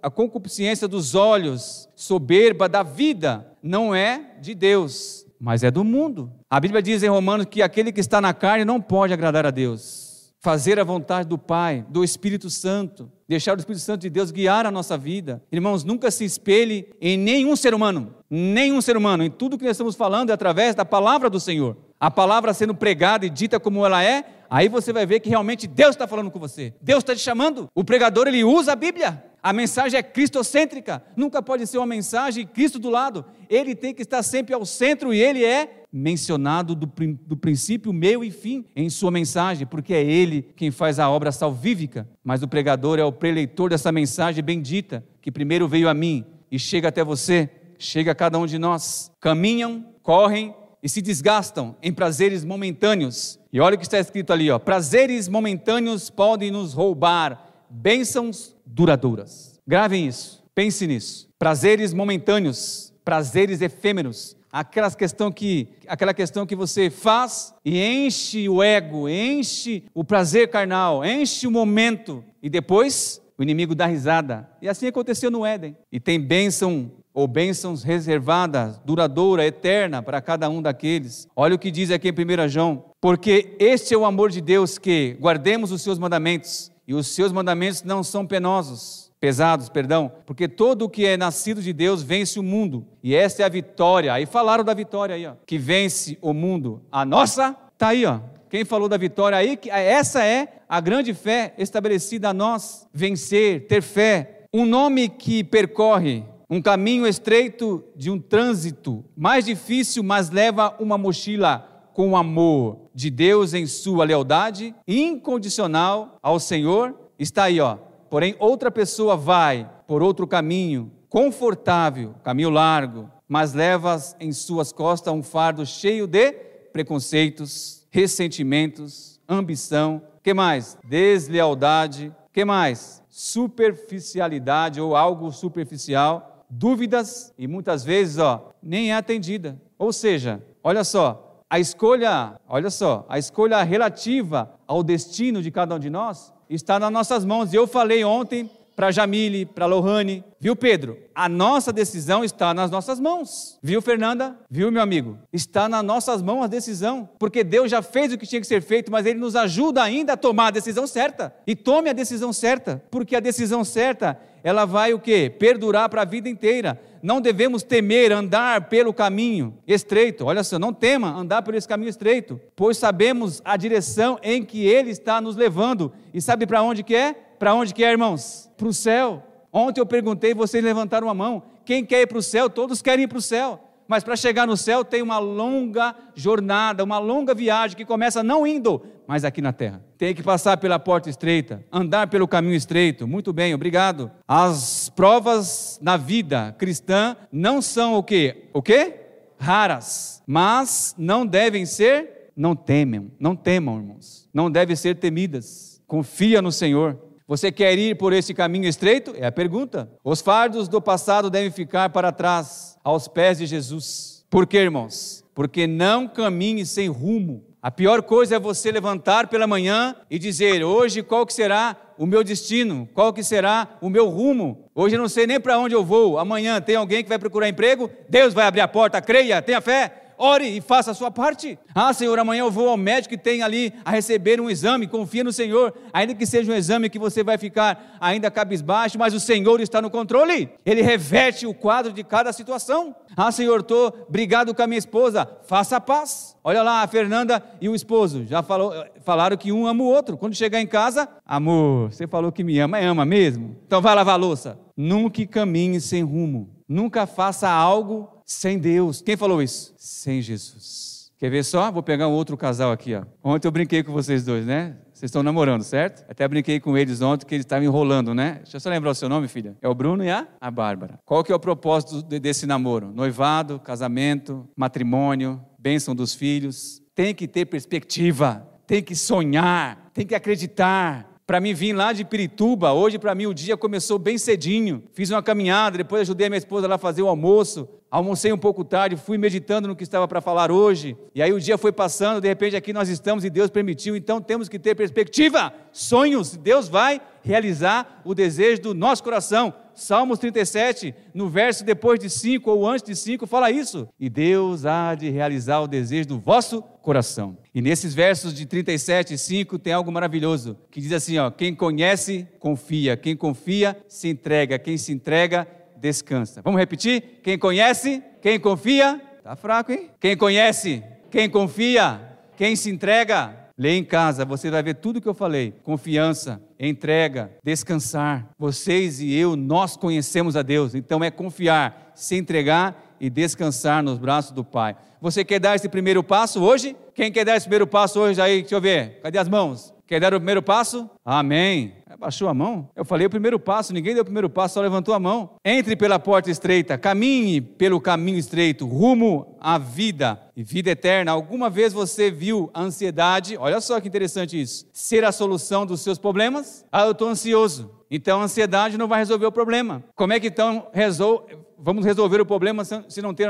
a, 0.02 0.10
concupiscência 0.10 0.88
dos 0.88 1.14
olhos, 1.14 1.86
soberba 1.94 2.66
da 2.66 2.82
vida, 2.82 3.46
não 3.62 3.94
é 3.94 4.32
de 4.40 4.54
Deus, 4.54 5.26
mas 5.38 5.62
é 5.62 5.70
do 5.70 5.84
mundo. 5.84 6.32
A 6.48 6.58
Bíblia 6.58 6.82
diz 6.82 7.02
em 7.02 7.08
Romanos 7.08 7.46
que 7.46 7.60
aquele 7.60 7.92
que 7.92 8.00
está 8.00 8.22
na 8.22 8.32
carne 8.32 8.64
não 8.64 8.80
pode 8.80 9.12
agradar 9.12 9.44
a 9.44 9.50
Deus. 9.50 10.03
Fazer 10.44 10.78
a 10.78 10.84
vontade 10.84 11.26
do 11.26 11.38
Pai, 11.38 11.86
do 11.88 12.04
Espírito 12.04 12.50
Santo, 12.50 13.10
deixar 13.26 13.56
o 13.56 13.58
Espírito 13.58 13.80
Santo 13.80 14.02
de 14.02 14.10
Deus 14.10 14.30
guiar 14.30 14.66
a 14.66 14.70
nossa 14.70 14.94
vida. 14.94 15.42
Irmãos, 15.50 15.84
nunca 15.84 16.10
se 16.10 16.22
espelhe 16.22 16.86
em 17.00 17.16
nenhum 17.16 17.56
ser 17.56 17.72
humano, 17.72 18.14
nenhum 18.28 18.82
ser 18.82 18.94
humano. 18.94 19.24
Em 19.24 19.30
tudo 19.30 19.56
que 19.56 19.64
nós 19.64 19.70
estamos 19.70 19.96
falando 19.96 20.28
é 20.28 20.34
através 20.34 20.74
da 20.74 20.84
palavra 20.84 21.30
do 21.30 21.40
Senhor. 21.40 21.78
A 21.98 22.10
palavra 22.10 22.52
sendo 22.52 22.74
pregada 22.74 23.24
e 23.24 23.30
dita 23.30 23.58
como 23.58 23.86
ela 23.86 24.04
é, 24.04 24.22
aí 24.50 24.68
você 24.68 24.92
vai 24.92 25.06
ver 25.06 25.20
que 25.20 25.30
realmente 25.30 25.66
Deus 25.66 25.92
está 25.92 26.06
falando 26.06 26.30
com 26.30 26.38
você. 26.38 26.74
Deus 26.78 26.98
está 26.98 27.14
te 27.14 27.22
chamando. 27.22 27.70
O 27.74 27.82
pregador 27.82 28.28
ele 28.28 28.44
usa 28.44 28.72
a 28.72 28.76
Bíblia. 28.76 29.24
A 29.42 29.50
mensagem 29.50 29.98
é 29.98 30.02
cristocêntrica, 30.02 31.02
nunca 31.16 31.42
pode 31.42 31.66
ser 31.66 31.78
uma 31.78 31.86
mensagem 31.86 32.46
Cristo 32.46 32.78
do 32.78 32.90
lado. 32.90 33.24
Ele 33.48 33.74
tem 33.74 33.94
que 33.94 34.02
estar 34.02 34.22
sempre 34.22 34.54
ao 34.54 34.66
centro 34.66 35.12
e 35.12 35.20
ele 35.20 35.42
é 35.42 35.83
mencionado 35.96 36.74
do, 36.74 36.90
do 37.24 37.36
princípio, 37.36 37.92
meio 37.92 38.24
e 38.24 38.30
fim 38.32 38.64
em 38.74 38.90
sua 38.90 39.12
mensagem, 39.12 39.64
porque 39.64 39.94
é 39.94 40.02
ele 40.02 40.42
quem 40.56 40.72
faz 40.72 40.98
a 40.98 41.08
obra 41.08 41.30
salvífica. 41.30 42.08
Mas 42.24 42.42
o 42.42 42.48
pregador 42.48 42.98
é 42.98 43.04
o 43.04 43.12
preleitor 43.12 43.70
dessa 43.70 43.92
mensagem 43.92 44.42
bendita, 44.42 45.06
que 45.22 45.30
primeiro 45.30 45.68
veio 45.68 45.88
a 45.88 45.94
mim 45.94 46.24
e 46.50 46.58
chega 46.58 46.88
até 46.88 47.04
você, 47.04 47.48
chega 47.78 48.10
a 48.10 48.14
cada 48.14 48.36
um 48.36 48.44
de 48.44 48.58
nós. 48.58 49.12
Caminham, 49.20 49.86
correm 50.02 50.52
e 50.82 50.88
se 50.88 51.00
desgastam 51.00 51.76
em 51.80 51.92
prazeres 51.92 52.44
momentâneos. 52.44 53.38
E 53.52 53.60
olha 53.60 53.76
o 53.76 53.78
que 53.78 53.84
está 53.84 54.00
escrito 54.00 54.32
ali, 54.32 54.50
ó: 54.50 54.58
prazeres 54.58 55.28
momentâneos 55.28 56.10
podem 56.10 56.50
nos 56.50 56.72
roubar 56.72 57.66
bênçãos 57.70 58.56
duradouras. 58.66 59.60
Gravem 59.64 60.08
isso, 60.08 60.42
pense 60.56 60.88
nisso. 60.88 61.28
Prazeres 61.38 61.94
momentâneos, 61.94 62.92
prazeres 63.04 63.60
efêmeros, 63.60 64.36
aquela 64.54 64.88
questão 64.92 65.32
que, 65.32 65.68
aquela 65.88 66.14
questão 66.14 66.46
que 66.46 66.54
você 66.54 66.88
faz 66.88 67.52
e 67.64 67.82
enche 67.82 68.48
o 68.48 68.62
ego, 68.62 69.08
enche 69.08 69.82
o 69.92 70.04
prazer 70.04 70.48
carnal, 70.48 71.04
enche 71.04 71.44
o 71.44 71.50
momento 71.50 72.22
e 72.40 72.48
depois 72.48 73.20
o 73.36 73.42
inimigo 73.42 73.74
dá 73.74 73.84
risada. 73.86 74.48
E 74.62 74.68
assim 74.68 74.86
aconteceu 74.86 75.28
no 75.28 75.44
Éden. 75.44 75.76
E 75.90 75.98
tem 75.98 76.20
bênção 76.20 76.92
ou 77.12 77.26
bênçãos 77.26 77.82
reservadas, 77.82 78.78
duradoura, 78.84 79.44
eterna 79.44 80.00
para 80.00 80.20
cada 80.20 80.48
um 80.48 80.62
daqueles. 80.62 81.26
Olha 81.34 81.56
o 81.56 81.58
que 81.58 81.72
diz 81.72 81.90
aqui 81.90 82.08
em 82.08 82.44
1 82.44 82.48
João: 82.48 82.84
Porque 83.00 83.56
este 83.58 83.92
é 83.92 83.98
o 83.98 84.04
amor 84.04 84.30
de 84.30 84.40
Deus 84.40 84.78
que 84.78 85.16
guardemos 85.20 85.72
os 85.72 85.82
seus 85.82 85.98
mandamentos 85.98 86.70
e 86.86 86.94
os 86.94 87.08
seus 87.08 87.32
mandamentos 87.32 87.82
não 87.82 88.04
são 88.04 88.24
penosos, 88.24 89.03
pesados, 89.24 89.70
perdão, 89.70 90.12
porque 90.26 90.46
todo 90.46 90.82
o 90.82 90.88
que 90.90 91.06
é 91.06 91.16
nascido 91.16 91.62
de 91.62 91.72
Deus 91.72 92.02
vence 92.02 92.38
o 92.38 92.42
mundo. 92.42 92.86
E 93.02 93.14
esta 93.14 93.42
é 93.42 93.46
a 93.46 93.48
vitória. 93.48 94.12
Aí 94.12 94.26
falaram 94.26 94.62
da 94.62 94.74
vitória 94.74 95.14
aí, 95.14 95.26
ó, 95.26 95.32
que 95.46 95.56
vence 95.56 96.18
o 96.20 96.34
mundo. 96.34 96.82
A 96.92 97.06
nossa 97.06 97.56
tá 97.78 97.88
aí, 97.88 98.04
ó. 98.04 98.20
Quem 98.50 98.66
falou 98.66 98.86
da 98.86 98.98
vitória 98.98 99.38
aí, 99.38 99.58
essa 99.70 100.22
é 100.22 100.60
a 100.68 100.78
grande 100.78 101.14
fé 101.14 101.54
estabelecida 101.56 102.28
a 102.28 102.34
nós, 102.34 102.86
vencer, 102.92 103.66
ter 103.66 103.80
fé. 103.80 104.44
Um 104.52 104.66
nome 104.66 105.08
que 105.08 105.42
percorre 105.42 106.22
um 106.50 106.60
caminho 106.60 107.06
estreito 107.06 107.82
de 107.96 108.10
um 108.10 108.20
trânsito 108.20 109.02
mais 109.16 109.46
difícil, 109.46 110.02
mas 110.02 110.28
leva 110.28 110.76
uma 110.78 110.98
mochila 110.98 111.66
com 111.94 112.10
o 112.10 112.16
amor 112.16 112.90
de 112.94 113.08
Deus 113.08 113.54
em 113.54 113.66
sua 113.66 114.04
lealdade 114.04 114.74
incondicional 114.86 116.18
ao 116.22 116.38
Senhor, 116.38 116.94
está 117.18 117.44
aí, 117.44 117.58
ó. 117.58 117.78
Porém, 118.14 118.36
outra 118.38 118.70
pessoa 118.70 119.16
vai 119.16 119.68
por 119.88 120.00
outro 120.00 120.24
caminho, 120.24 120.92
confortável, 121.08 122.14
caminho 122.22 122.48
largo, 122.48 123.10
mas 123.26 123.54
leva 123.54 124.00
em 124.20 124.30
suas 124.30 124.70
costas 124.70 125.12
um 125.12 125.20
fardo 125.20 125.66
cheio 125.66 126.06
de 126.06 126.30
preconceitos, 126.72 127.84
ressentimentos, 127.90 129.20
ambição, 129.28 130.00
que 130.22 130.32
mais? 130.32 130.78
Deslealdade, 130.84 132.14
que 132.32 132.44
mais? 132.44 133.02
Superficialidade 133.08 134.80
ou 134.80 134.94
algo 134.94 135.32
superficial, 135.32 136.46
dúvidas 136.48 137.34
e 137.36 137.48
muitas 137.48 137.82
vezes, 137.82 138.18
ó, 138.18 138.52
nem 138.62 138.92
é 138.92 138.94
atendida. 138.94 139.60
Ou 139.76 139.92
seja, 139.92 140.40
olha 140.62 140.84
só, 140.84 141.42
a 141.50 141.58
escolha, 141.58 142.40
olha 142.48 142.70
só, 142.70 143.04
a 143.08 143.18
escolha 143.18 143.60
relativa 143.64 144.54
ao 144.68 144.84
destino 144.84 145.42
de 145.42 145.50
cada 145.50 145.74
um 145.74 145.80
de 145.80 145.90
nós 145.90 146.32
está 146.48 146.78
nas 146.78 146.92
nossas 146.92 147.24
mãos. 147.24 147.52
E 147.52 147.56
eu 147.56 147.66
falei 147.66 148.04
ontem 148.04 148.50
para 148.76 148.90
Jamile, 148.90 149.46
para 149.46 149.66
Lohane, 149.66 150.24
viu 150.40 150.56
Pedro? 150.56 150.98
A 151.14 151.28
nossa 151.28 151.72
decisão 151.72 152.24
está 152.24 152.52
nas 152.52 152.70
nossas 152.70 152.98
mãos. 152.98 153.58
Viu 153.62 153.80
Fernanda? 153.80 154.36
Viu 154.50 154.70
meu 154.70 154.82
amigo? 154.82 155.18
Está 155.32 155.68
nas 155.68 155.84
nossas 155.84 156.20
mãos 156.20 156.42
a 156.42 156.46
decisão, 156.48 157.08
porque 157.18 157.44
Deus 157.44 157.70
já 157.70 157.82
fez 157.82 158.12
o 158.12 158.18
que 158.18 158.26
tinha 158.26 158.40
que 158.40 158.46
ser 158.46 158.62
feito, 158.62 158.90
mas 158.90 159.06
ele 159.06 159.18
nos 159.18 159.36
ajuda 159.36 159.82
ainda 159.82 160.14
a 160.14 160.16
tomar 160.16 160.48
a 160.48 160.52
decisão 160.52 160.86
certa. 160.86 161.34
E 161.46 161.54
tome 161.54 161.88
a 161.88 161.92
decisão 161.92 162.32
certa, 162.32 162.82
porque 162.90 163.14
a 163.14 163.20
decisão 163.20 163.64
certa, 163.64 164.18
ela 164.42 164.64
vai 164.64 164.92
o 164.92 164.98
quê? 164.98 165.34
Perdurar 165.38 165.88
para 165.88 166.02
a 166.02 166.06
vida 166.06 166.28
inteira 166.28 166.80
não 167.04 167.20
devemos 167.20 167.62
temer 167.62 168.10
andar 168.12 168.70
pelo 168.70 168.90
caminho 168.90 169.58
estreito. 169.66 170.24
Olha 170.24 170.42
só, 170.42 170.58
não 170.58 170.72
tema 170.72 171.08
andar 171.08 171.42
por 171.42 171.54
esse 171.54 171.68
caminho 171.68 171.90
estreito, 171.90 172.40
pois 172.56 172.78
sabemos 172.78 173.42
a 173.44 173.58
direção 173.58 174.18
em 174.22 174.42
que 174.42 174.66
ele 174.66 174.88
está 174.88 175.20
nos 175.20 175.36
levando. 175.36 175.92
E 176.14 176.22
sabe 176.22 176.46
para 176.46 176.62
onde 176.62 176.82
que 176.82 176.96
é? 176.96 177.14
Para 177.44 177.54
onde 177.54 177.74
que 177.74 177.84
é, 177.84 177.90
irmãos? 177.90 178.50
Para 178.56 178.68
o 178.68 178.72
céu. 178.72 179.22
Ontem 179.52 179.78
eu 179.78 179.84
perguntei, 179.84 180.32
vocês 180.32 180.64
levantaram 180.64 181.10
a 181.10 181.14
mão. 181.14 181.42
Quem 181.62 181.84
quer 181.84 182.00
ir 182.00 182.06
para 182.06 182.16
o 182.16 182.22
céu? 182.22 182.48
Todos 182.48 182.80
querem 182.80 183.04
ir 183.04 183.06
para 183.06 183.18
o 183.18 183.20
céu. 183.20 183.60
Mas 183.86 184.02
para 184.02 184.16
chegar 184.16 184.46
no 184.46 184.56
céu 184.56 184.82
tem 184.82 185.02
uma 185.02 185.18
longa 185.18 185.94
jornada, 186.14 186.82
uma 186.82 186.98
longa 186.98 187.34
viagem 187.34 187.76
que 187.76 187.84
começa 187.84 188.22
não 188.22 188.46
indo, 188.46 188.82
mas 189.06 189.26
aqui 189.26 189.42
na 189.42 189.52
terra. 189.52 189.84
Tem 189.98 190.14
que 190.14 190.22
passar 190.22 190.56
pela 190.56 190.78
porta 190.78 191.10
estreita, 191.10 191.62
andar 191.70 192.06
pelo 192.06 192.26
caminho 192.26 192.54
estreito. 192.54 193.06
Muito 193.06 193.30
bem, 193.30 193.52
obrigado. 193.52 194.10
As 194.26 194.88
provas 194.88 195.78
na 195.82 195.98
vida 195.98 196.56
cristã 196.56 197.14
não 197.30 197.60
são 197.60 197.92
o 197.92 198.02
quê? 198.02 198.48
O 198.54 198.62
quê? 198.62 199.00
Raras, 199.38 200.22
mas 200.26 200.94
não 200.96 201.26
devem 201.26 201.66
ser, 201.66 202.30
não 202.34 202.56
temem, 202.56 203.12
não 203.20 203.36
temam, 203.36 203.76
irmãos. 203.76 204.30
Não 204.32 204.50
devem 204.50 204.74
ser 204.74 204.94
temidas. 204.94 205.82
Confia 205.86 206.40
no 206.40 206.50
Senhor. 206.50 206.98
Você 207.26 207.50
quer 207.50 207.78
ir 207.78 207.96
por 207.96 208.12
esse 208.12 208.34
caminho 208.34 208.68
estreito? 208.68 209.14
É 209.16 209.26
a 209.26 209.32
pergunta. 209.32 209.90
Os 210.04 210.20
fardos 210.20 210.68
do 210.68 210.80
passado 210.80 211.30
devem 211.30 211.50
ficar 211.50 211.88
para 211.88 212.12
trás, 212.12 212.76
aos 212.84 213.08
pés 213.08 213.38
de 213.38 213.46
Jesus. 213.46 214.26
Por 214.28 214.46
quê, 214.46 214.58
irmãos? 214.58 215.24
Porque 215.34 215.66
não 215.66 216.06
caminhe 216.06 216.66
sem 216.66 216.88
rumo. 216.88 217.42
A 217.62 217.70
pior 217.70 218.02
coisa 218.02 218.36
é 218.36 218.38
você 218.38 218.70
levantar 218.70 219.28
pela 219.28 219.46
manhã 219.46 219.96
e 220.10 220.18
dizer: 220.18 220.62
hoje 220.62 221.02
qual 221.02 221.24
que 221.24 221.32
será 221.32 221.74
o 221.96 222.04
meu 222.04 222.22
destino? 222.22 222.86
Qual 222.92 223.10
que 223.10 223.22
será 223.22 223.78
o 223.80 223.88
meu 223.88 224.10
rumo? 224.10 224.70
Hoje 224.74 224.96
eu 224.96 225.00
não 225.00 225.08
sei 225.08 225.26
nem 225.26 225.40
para 225.40 225.58
onde 225.58 225.74
eu 225.74 225.82
vou. 225.82 226.18
Amanhã 226.18 226.60
tem 226.60 226.76
alguém 226.76 227.02
que 227.02 227.08
vai 227.08 227.18
procurar 227.18 227.48
emprego? 227.48 227.90
Deus 228.06 228.34
vai 228.34 228.44
abrir 228.44 228.60
a 228.60 228.68
porta, 228.68 229.00
creia, 229.00 229.40
tenha 229.40 229.62
fé. 229.62 230.03
Ore 230.18 230.46
e 230.46 230.60
faça 230.60 230.90
a 230.90 230.94
sua 230.94 231.10
parte. 231.10 231.58
Ah, 231.74 231.92
Senhor, 231.92 232.18
amanhã 232.18 232.40
eu 232.40 232.50
vou 232.50 232.68
ao 232.68 232.76
médico 232.76 233.14
que 233.14 233.22
tem 233.22 233.42
ali 233.42 233.72
a 233.84 233.90
receber 233.90 234.40
um 234.40 234.48
exame, 234.48 234.86
confia 234.86 235.24
no 235.24 235.32
Senhor, 235.32 235.74
ainda 235.92 236.14
que 236.14 236.26
seja 236.26 236.50
um 236.52 236.54
exame 236.54 236.90
que 236.90 236.98
você 236.98 237.22
vai 237.22 237.38
ficar 237.38 237.96
ainda 238.00 238.30
cabisbaixo, 238.30 238.98
mas 238.98 239.14
o 239.14 239.20
Senhor 239.20 239.60
está 239.60 239.80
no 239.80 239.90
controle, 239.90 240.50
Ele 240.64 240.82
reverte 240.82 241.46
o 241.46 241.54
quadro 241.54 241.92
de 241.92 242.02
cada 242.04 242.32
situação. 242.32 242.94
Ah, 243.16 243.30
Senhor, 243.30 243.60
estou 243.60 244.06
brigado 244.08 244.54
com 244.54 244.62
a 244.62 244.66
minha 244.66 244.78
esposa, 244.78 245.28
faça 245.46 245.76
a 245.76 245.80
paz. 245.80 246.36
Olha 246.42 246.62
lá, 246.62 246.82
a 246.82 246.86
Fernanda 246.86 247.42
e 247.60 247.68
o 247.68 247.74
esposo 247.74 248.24
já 248.26 248.42
falou, 248.42 248.72
falaram 249.02 249.36
que 249.36 249.52
um 249.52 249.66
ama 249.66 249.82
o 249.82 249.86
outro. 249.86 250.16
Quando 250.16 250.34
chegar 250.34 250.60
em 250.60 250.66
casa, 250.66 251.08
amor, 251.24 251.92
você 251.92 252.06
falou 252.06 252.30
que 252.30 252.44
me 252.44 252.58
ama, 252.58 252.78
é 252.78 252.84
ama 252.84 253.04
mesmo? 253.04 253.56
Então 253.66 253.80
vai 253.80 253.94
lavar 253.94 254.14
a 254.14 254.18
louça. 254.18 254.58
Nunca 254.76 255.24
caminhe 255.26 255.80
sem 255.80 256.02
rumo. 256.02 256.50
Nunca 256.68 257.06
faça 257.06 257.48
algo 257.48 258.13
sem 258.24 258.58
Deus. 258.58 259.02
Quem 259.02 259.16
falou 259.16 259.42
isso? 259.42 259.74
Sem 259.76 260.20
Jesus. 260.22 261.12
Quer 261.18 261.30
ver 261.30 261.44
só? 261.44 261.70
Vou 261.70 261.82
pegar 261.82 262.08
um 262.08 262.12
outro 262.12 262.36
casal 262.36 262.72
aqui. 262.72 262.94
Ó. 262.94 263.04
Ontem 263.22 263.46
eu 263.46 263.52
brinquei 263.52 263.82
com 263.82 263.92
vocês 263.92 264.24
dois, 264.24 264.44
né? 264.44 264.76
Vocês 264.92 265.04
estão 265.04 265.22
namorando, 265.22 265.62
certo? 265.62 266.04
Até 266.08 266.26
brinquei 266.26 266.60
com 266.60 266.76
eles 266.76 267.00
ontem 267.00 267.24
que 267.24 267.34
eles 267.34 267.44
estavam 267.44 267.64
enrolando, 267.64 268.12
né? 268.14 268.40
Deixa 268.42 268.56
eu 268.56 268.60
só 268.60 268.68
lembrar 268.68 268.90
o 268.90 268.94
seu 268.94 269.08
nome, 269.08 269.28
filha. 269.28 269.56
É 269.62 269.68
o 269.68 269.74
Bruno 269.74 270.04
e 270.04 270.10
a, 270.10 270.26
a 270.40 270.50
Bárbara. 270.50 270.98
Qual 271.04 271.24
que 271.24 271.32
é 271.32 271.34
o 271.34 271.40
propósito 271.40 272.02
desse 272.02 272.46
namoro? 272.46 272.92
Noivado, 272.92 273.58
casamento, 273.58 274.48
matrimônio, 274.56 275.40
bênção 275.58 275.94
dos 275.94 276.14
filhos. 276.14 276.82
Tem 276.94 277.14
que 277.14 277.26
ter 277.26 277.46
perspectiva, 277.46 278.46
tem 278.66 278.82
que 278.82 278.94
sonhar, 278.94 279.90
tem 279.94 280.06
que 280.06 280.14
acreditar, 280.14 281.13
para 281.26 281.40
mim 281.40 281.54
vir 281.54 281.72
lá 281.72 281.92
de 281.92 282.04
Pirituba. 282.04 282.72
Hoje, 282.72 282.98
para 282.98 283.14
mim, 283.14 283.26
o 283.26 283.34
dia 283.34 283.56
começou 283.56 283.98
bem 283.98 284.18
cedinho. 284.18 284.82
Fiz 284.92 285.10
uma 285.10 285.22
caminhada, 285.22 285.78
depois 285.78 286.02
ajudei 286.02 286.26
a 286.26 286.30
minha 286.30 286.38
esposa 286.38 286.68
lá 286.68 286.74
a 286.74 286.78
fazer 286.78 287.02
o 287.02 287.08
almoço. 287.08 287.68
Almocei 287.90 288.32
um 288.32 288.38
pouco 288.38 288.64
tarde, 288.64 288.96
fui 288.96 289.16
meditando 289.16 289.68
no 289.68 289.76
que 289.76 289.84
estava 289.84 290.06
para 290.08 290.20
falar 290.20 290.50
hoje. 290.50 290.96
E 291.14 291.22
aí 291.22 291.32
o 291.32 291.40
dia 291.40 291.56
foi 291.56 291.70
passando, 291.70 292.20
de 292.20 292.26
repente 292.26 292.56
aqui 292.56 292.72
nós 292.72 292.88
estamos 292.88 293.24
e 293.24 293.30
Deus 293.30 293.50
permitiu. 293.50 293.94
Então 293.96 294.20
temos 294.20 294.48
que 294.48 294.58
ter 294.58 294.74
perspectiva, 294.74 295.52
sonhos. 295.72 296.36
Deus 296.36 296.68
vai 296.68 297.00
realizar 297.22 298.02
o 298.04 298.14
desejo 298.14 298.60
do 298.60 298.74
nosso 298.74 299.02
coração. 299.02 299.54
Salmos 299.74 300.18
37, 300.18 300.94
no 301.12 301.28
verso 301.28 301.64
depois 301.64 301.98
de 301.98 302.08
5 302.08 302.50
ou 302.50 302.66
antes 302.66 302.84
de 302.84 302.96
5, 302.96 303.26
fala 303.26 303.50
isso. 303.50 303.88
E 303.98 304.08
Deus 304.08 304.64
há 304.64 304.94
de 304.94 305.10
realizar 305.10 305.60
o 305.60 305.68
desejo 305.68 306.08
do 306.08 306.18
vosso 306.18 306.62
coração. 306.62 307.36
E 307.54 307.60
nesses 307.60 307.94
versos 307.94 308.34
de 308.34 308.46
37 308.46 309.14
e 309.14 309.18
5 309.18 309.58
tem 309.58 309.72
algo 309.72 309.90
maravilhoso, 309.90 310.56
que 310.70 310.80
diz 310.80 310.92
assim, 310.92 311.18
ó, 311.18 311.30
quem 311.30 311.54
conhece, 311.54 312.28
confia, 312.38 312.96
quem 312.96 313.16
confia, 313.16 313.76
se 313.88 314.08
entrega, 314.08 314.58
quem 314.58 314.76
se 314.76 314.92
entrega, 314.92 315.46
descansa. 315.76 316.42
Vamos 316.42 316.58
repetir? 316.58 317.20
Quem 317.22 317.38
conhece, 317.38 318.02
quem 318.22 318.38
confia, 318.40 319.00
tá 319.22 319.36
fraco, 319.36 319.72
hein? 319.72 319.90
Quem 320.00 320.16
conhece, 320.16 320.82
quem 321.10 321.28
confia, 321.28 322.00
quem 322.36 322.56
se 322.56 322.70
entrega, 322.70 323.43
Lê 323.56 323.76
em 323.76 323.84
casa, 323.84 324.24
você 324.24 324.50
vai 324.50 324.62
ver 324.62 324.74
tudo 324.74 325.00
que 325.00 325.08
eu 325.08 325.14
falei: 325.14 325.54
confiança, 325.62 326.42
entrega, 326.58 327.30
descansar. 327.42 328.28
Vocês 328.36 329.00
e 329.00 329.14
eu, 329.14 329.36
nós 329.36 329.76
conhecemos 329.76 330.36
a 330.36 330.42
Deus, 330.42 330.74
então 330.74 331.04
é 331.04 331.10
confiar, 331.10 331.92
se 331.94 332.16
entregar 332.16 332.96
e 333.00 333.08
descansar 333.08 333.82
nos 333.82 333.98
braços 333.98 334.32
do 334.32 334.44
Pai. 334.44 334.76
Você 335.00 335.24
quer 335.24 335.38
dar 335.38 335.54
esse 335.54 335.68
primeiro 335.68 336.02
passo 336.02 336.42
hoje? 336.42 336.74
Quem 336.94 337.12
quer 337.12 337.24
dar 337.24 337.36
esse 337.36 337.46
primeiro 337.46 337.66
passo 337.66 338.00
hoje 338.00 338.20
aí? 338.20 338.40
Deixa 338.40 338.54
eu 338.54 338.60
ver. 338.60 339.00
Cadê 339.02 339.18
as 339.18 339.28
mãos? 339.28 339.72
Quer 339.86 340.00
dar 340.00 340.14
o 340.14 340.18
primeiro 340.18 340.42
passo? 340.42 340.88
Amém. 341.04 341.74
Baixou 341.98 342.28
a 342.28 342.34
mão? 342.34 342.68
Eu 342.74 342.84
falei 342.84 343.06
o 343.06 343.10
primeiro 343.10 343.38
passo, 343.38 343.72
ninguém 343.72 343.94
deu 343.94 344.02
o 344.02 344.04
primeiro 344.04 344.28
passo, 344.28 344.54
só 344.54 344.60
levantou 344.60 344.94
a 344.94 345.00
mão. 345.00 345.30
Entre 345.44 345.76
pela 345.76 345.98
porta 345.98 346.30
estreita, 346.30 346.76
caminhe 346.76 347.40
pelo 347.40 347.80
caminho 347.80 348.18
estreito, 348.18 348.66
rumo 348.66 349.36
à 349.40 349.58
vida 349.58 350.20
e 350.36 350.42
vida 350.42 350.70
eterna. 350.70 351.12
Alguma 351.12 351.48
vez 351.48 351.72
você 351.72 352.10
viu 352.10 352.50
a 352.52 352.62
ansiedade, 352.62 353.36
olha 353.36 353.60
só 353.60 353.80
que 353.80 353.88
interessante 353.88 354.40
isso, 354.40 354.66
ser 354.72 355.04
a 355.04 355.12
solução 355.12 355.64
dos 355.64 355.80
seus 355.80 355.98
problemas? 355.98 356.64
Ah, 356.70 356.84
eu 356.84 356.92
estou 356.92 357.08
ansioso. 357.08 357.70
Então 357.90 358.20
a 358.20 358.24
ansiedade 358.24 358.76
não 358.76 358.88
vai 358.88 358.98
resolver 358.98 359.26
o 359.26 359.32
problema. 359.32 359.84
Como 359.94 360.12
é 360.12 360.20
que 360.20 360.28
então 360.28 360.66
resol... 360.72 361.26
vamos 361.64 361.84
resolver 361.84 362.20
o 362.20 362.26
problema 362.26 362.62
se 362.64 363.00
não 363.00 363.14
ter 363.14 363.26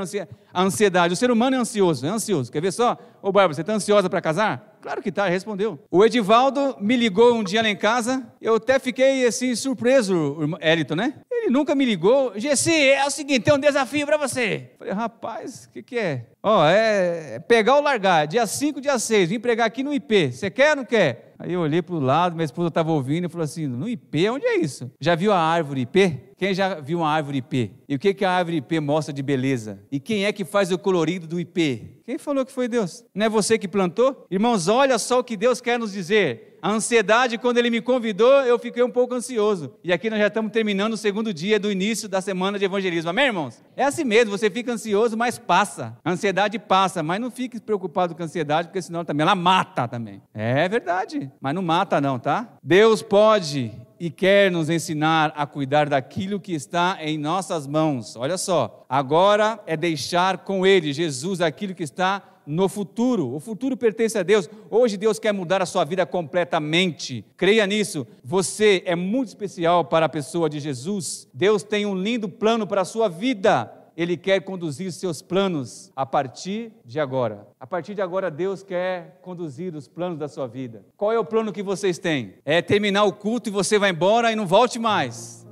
a 0.52 0.62
ansiedade? 0.62 1.14
O 1.14 1.16
ser 1.16 1.30
humano 1.30 1.56
é 1.56 1.58
ansioso, 1.58 2.04
é 2.04 2.08
ansioso. 2.08 2.50
Quer 2.50 2.60
ver 2.60 2.72
só? 2.72 2.98
Ô 3.22 3.30
Bárbara, 3.30 3.54
você 3.54 3.60
está 3.60 3.72
ansiosa 3.72 4.10
para 4.10 4.20
casar? 4.20 4.76
Claro 4.82 5.00
que 5.00 5.12
tá, 5.12 5.28
respondeu. 5.28 5.78
O 5.90 6.04
Edivaldo 6.04 6.76
me 6.80 6.96
ligou 6.96 7.34
um 7.34 7.44
dia 7.44 7.62
lá 7.62 7.68
em 7.70 7.76
casa, 7.76 8.26
eu 8.42 8.56
até 8.56 8.78
fiquei 8.78 9.24
assim 9.24 9.54
surpreso, 9.54 10.36
Elito, 10.60 10.94
né? 10.94 11.14
Ele 11.30 11.50
nunca 11.50 11.74
me 11.74 11.84
ligou. 11.84 12.32
Gessi, 12.36 12.90
é 12.90 13.06
o 13.06 13.10
seguinte, 13.10 13.44
tem 13.44 13.54
um 13.54 13.58
desafio 13.58 14.04
para 14.04 14.16
você. 14.16 14.72
Falei, 14.78 14.92
rapaz, 14.92 15.64
o 15.64 15.70
que, 15.70 15.82
que 15.82 15.98
é? 15.98 16.26
Ó, 16.42 16.60
oh, 16.60 16.66
é 16.66 17.38
pegar 17.38 17.76
ou 17.76 17.82
largar, 17.82 18.26
dia 18.26 18.46
5, 18.46 18.80
dia 18.80 18.98
6, 18.98 19.30
vim 19.30 19.40
pregar 19.40 19.66
aqui 19.66 19.82
no 19.82 19.94
IP. 19.94 20.32
Você 20.32 20.50
quer 20.50 20.70
ou 20.70 20.76
não 20.76 20.84
quer? 20.84 21.33
Aí 21.44 21.52
eu 21.52 21.60
olhei 21.60 21.82
para 21.82 21.94
o 21.94 22.00
lado, 22.00 22.34
minha 22.34 22.46
esposa 22.46 22.68
estava 22.68 22.90
ouvindo 22.90 23.26
e 23.26 23.28
falou 23.28 23.44
assim: 23.44 23.66
no 23.66 23.86
IP, 23.86 24.30
onde 24.30 24.46
é 24.46 24.56
isso? 24.56 24.90
Já 24.98 25.14
viu 25.14 25.30
a 25.30 25.38
árvore 25.38 25.82
IP? 25.82 26.18
Quem 26.38 26.54
já 26.54 26.80
viu 26.80 27.00
uma 27.00 27.10
árvore 27.10 27.38
IP? 27.38 27.70
E 27.86 27.94
o 27.94 27.98
que, 27.98 28.14
que 28.14 28.24
a 28.24 28.30
árvore 28.30 28.56
IP 28.56 28.80
mostra 28.80 29.12
de 29.12 29.22
beleza? 29.22 29.78
E 29.92 30.00
quem 30.00 30.24
é 30.24 30.32
que 30.32 30.42
faz 30.42 30.72
o 30.72 30.78
colorido 30.78 31.26
do 31.26 31.38
IP? 31.38 32.00
Quem 32.06 32.16
falou 32.16 32.46
que 32.46 32.52
foi 32.52 32.66
Deus? 32.66 33.04
Não 33.14 33.26
é 33.26 33.28
você 33.28 33.58
que 33.58 33.68
plantou? 33.68 34.26
Irmãos, 34.30 34.68
olha 34.68 34.98
só 34.98 35.18
o 35.18 35.24
que 35.24 35.36
Deus 35.36 35.60
quer 35.60 35.78
nos 35.78 35.92
dizer. 35.92 36.53
A 36.64 36.70
ansiedade, 36.70 37.36
quando 37.36 37.58
ele 37.58 37.68
me 37.68 37.82
convidou, 37.82 38.40
eu 38.40 38.58
fiquei 38.58 38.82
um 38.82 38.90
pouco 38.90 39.14
ansioso. 39.14 39.74
E 39.84 39.92
aqui 39.92 40.08
nós 40.08 40.18
já 40.18 40.28
estamos 40.28 40.50
terminando 40.50 40.94
o 40.94 40.96
segundo 40.96 41.30
dia 41.30 41.60
do 41.60 41.70
início 41.70 42.08
da 42.08 42.22
semana 42.22 42.58
de 42.58 42.64
evangelismo. 42.64 43.10
Amém, 43.10 43.26
irmãos? 43.26 43.62
É 43.76 43.84
assim 43.84 44.02
mesmo, 44.02 44.30
você 44.30 44.48
fica 44.48 44.72
ansioso, 44.72 45.14
mas 45.14 45.38
passa. 45.38 45.94
A 46.02 46.12
ansiedade 46.12 46.58
passa, 46.58 47.02
mas 47.02 47.20
não 47.20 47.30
fique 47.30 47.60
preocupado 47.60 48.14
com 48.14 48.22
a 48.22 48.24
ansiedade, 48.24 48.68
porque 48.68 48.80
senão 48.80 49.04
também 49.04 49.24
ela 49.24 49.34
mata 49.34 49.86
também. 49.86 50.22
É 50.32 50.66
verdade, 50.66 51.30
mas 51.38 51.54
não 51.54 51.60
mata 51.60 52.00
não, 52.00 52.18
tá? 52.18 52.56
Deus 52.62 53.02
pode 53.02 53.70
e 54.00 54.10
quer 54.10 54.50
nos 54.50 54.70
ensinar 54.70 55.34
a 55.36 55.46
cuidar 55.46 55.90
daquilo 55.90 56.40
que 56.40 56.54
está 56.54 56.96
em 56.98 57.18
nossas 57.18 57.66
mãos. 57.66 58.16
Olha 58.16 58.38
só, 58.38 58.86
agora 58.88 59.60
é 59.66 59.76
deixar 59.76 60.38
com 60.38 60.66
Ele, 60.66 60.94
Jesus, 60.94 61.42
aquilo 61.42 61.74
que 61.74 61.82
está 61.82 62.22
no 62.46 62.68
futuro. 62.68 63.34
O 63.34 63.40
futuro 63.40 63.76
pertence 63.76 64.18
a 64.18 64.22
Deus. 64.22 64.48
Hoje 64.70 64.96
Deus 64.96 65.18
quer 65.18 65.32
mudar 65.32 65.62
a 65.62 65.66
sua 65.66 65.84
vida 65.84 66.04
completamente. 66.04 67.24
Creia 67.36 67.66
nisso. 67.66 68.06
Você 68.22 68.82
é 68.86 68.94
muito 68.94 69.28
especial 69.28 69.84
para 69.84 70.06
a 70.06 70.08
pessoa 70.08 70.48
de 70.48 70.60
Jesus. 70.60 71.28
Deus 71.32 71.62
tem 71.62 71.86
um 71.86 71.94
lindo 71.94 72.28
plano 72.28 72.66
para 72.66 72.82
a 72.82 72.84
sua 72.84 73.08
vida. 73.08 73.72
Ele 73.96 74.16
quer 74.16 74.40
conduzir 74.40 74.90
seus 74.92 75.22
planos 75.22 75.92
a 75.94 76.04
partir 76.04 76.72
de 76.84 76.98
agora. 76.98 77.46
A 77.60 77.66
partir 77.66 77.94
de 77.94 78.02
agora, 78.02 78.28
Deus 78.28 78.62
quer 78.62 79.20
conduzir 79.22 79.74
os 79.74 79.86
planos 79.86 80.18
da 80.18 80.26
sua 80.26 80.48
vida. 80.48 80.84
Qual 80.96 81.12
é 81.12 81.18
o 81.18 81.24
plano 81.24 81.52
que 81.52 81.62
vocês 81.62 81.96
têm? 81.96 82.34
É 82.44 82.60
terminar 82.60 83.04
o 83.04 83.12
culto 83.12 83.48
e 83.48 83.52
você 83.52 83.78
vai 83.78 83.90
embora 83.90 84.32
e 84.32 84.36
não 84.36 84.46
volte 84.46 84.80
mais. 84.80 85.46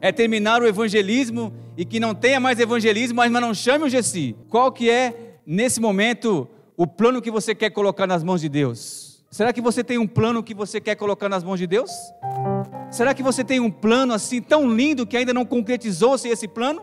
É 0.00 0.10
terminar 0.10 0.62
o 0.62 0.66
evangelismo 0.66 1.52
e 1.76 1.84
que 1.84 2.00
não 2.00 2.14
tenha 2.14 2.40
mais 2.40 2.58
evangelismo, 2.58 3.16
mas 3.16 3.30
não 3.30 3.54
chame 3.54 3.84
o 3.84 3.88
Gessi. 3.88 4.36
Qual 4.48 4.72
que 4.72 4.90
é 4.90 5.25
nesse 5.46 5.80
momento, 5.80 6.48
o 6.76 6.86
plano 6.86 7.22
que 7.22 7.30
você 7.30 7.54
quer 7.54 7.70
colocar 7.70 8.06
nas 8.06 8.24
mãos 8.24 8.40
de 8.40 8.48
Deus? 8.48 9.24
Será 9.30 9.52
que 9.52 9.60
você 9.60 9.84
tem 9.84 9.98
um 9.98 10.06
plano 10.06 10.42
que 10.42 10.54
você 10.54 10.80
quer 10.80 10.96
colocar 10.96 11.28
nas 11.28 11.44
mãos 11.44 11.58
de 11.58 11.66
Deus? 11.66 11.90
Será 12.90 13.14
que 13.14 13.22
você 13.22 13.44
tem 13.44 13.60
um 13.60 13.70
plano 13.70 14.12
assim 14.12 14.40
tão 14.40 14.68
lindo 14.68 15.06
que 15.06 15.16
ainda 15.16 15.32
não 15.32 15.44
concretizou-se 15.44 16.28
esse 16.28 16.48
plano? 16.48 16.82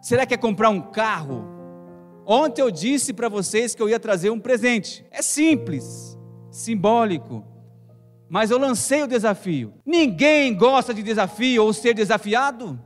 Será 0.00 0.24
que 0.24 0.34
é 0.34 0.36
comprar 0.36 0.70
um 0.70 0.80
carro? 0.80 1.44
Ontem 2.26 2.62
eu 2.62 2.70
disse 2.70 3.12
para 3.12 3.28
vocês 3.28 3.74
que 3.74 3.82
eu 3.82 3.88
ia 3.88 4.00
trazer 4.00 4.30
um 4.30 4.40
presente. 4.40 5.04
É 5.10 5.20
simples, 5.20 6.18
simbólico. 6.50 7.44
Mas 8.28 8.50
eu 8.50 8.58
lancei 8.58 9.02
o 9.02 9.08
desafio. 9.08 9.74
Ninguém 9.84 10.54
gosta 10.54 10.94
de 10.94 11.02
desafio 11.02 11.64
ou 11.64 11.72
ser 11.72 11.92
desafiado. 11.92 12.78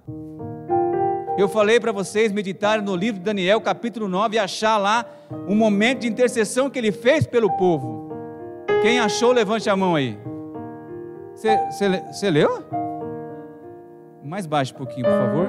Eu 1.37 1.49
falei 1.49 1.81
para 1.81 1.91
vocês 1.91 2.31
meditarem 2.31 2.85
no 2.85 2.95
livro 2.95 3.19
de 3.19 3.25
Daniel, 3.25 3.61
capítulo 3.61 4.07
9, 4.07 4.37
e 4.37 4.39
achar 4.39 4.77
lá 4.77 5.05
um 5.49 5.55
momento 5.57 6.03
de 6.03 6.07
intercessão 6.09 6.71
que 6.71 6.79
ele 6.79 6.93
fez 6.93 7.27
pelo 7.27 7.51
povo. 7.57 8.09
Quem 8.83 9.01
achou, 9.01 9.33
levante 9.33 9.69
a 9.69 9.77
mão 9.77 9.97
aí. 9.97 10.17
Você 11.35 12.31
leu? 12.31 12.65
Mais 14.23 14.47
baixo 14.47 14.73
um 14.75 14.77
pouquinho, 14.79 15.07
por 15.07 15.13
favor. 15.13 15.49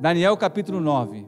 Daniel 0.00 0.36
capítulo 0.36 0.80
9. 0.80 1.26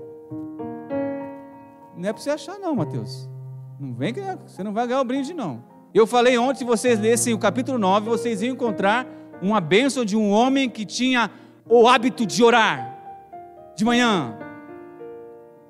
Não 1.97 2.09
é 2.09 2.13
para 2.13 2.21
você 2.21 2.31
achar, 2.31 2.59
não, 2.59 2.75
Mateus. 2.75 3.31
Não 3.79 3.95
vem 3.95 4.13
que 4.13 4.21
você 4.45 4.65
não 4.65 4.73
vai 4.73 4.89
ganhar 4.89 5.01
o 5.01 5.05
brinde, 5.05 5.33
não. 5.33 5.63
Eu 5.95 6.09
falei 6.09 6.37
ontem, 6.37 6.59
se 6.61 6.65
vocês 6.65 6.99
lessem 6.99 7.33
o 7.33 7.39
capítulo 7.39 7.79
9, 7.79 8.09
vocês 8.09 8.43
iam 8.43 8.53
encontrar 8.53 9.07
uma 9.41 9.61
bênção 9.61 10.05
de 10.05 10.17
um 10.17 10.31
homem 10.31 10.69
que 10.69 10.85
tinha 10.85 11.31
o 11.75 11.89
hábito 11.89 12.27
de 12.27 12.45
orar 12.45 12.99
de 13.75 13.83
manhã, 13.83 14.37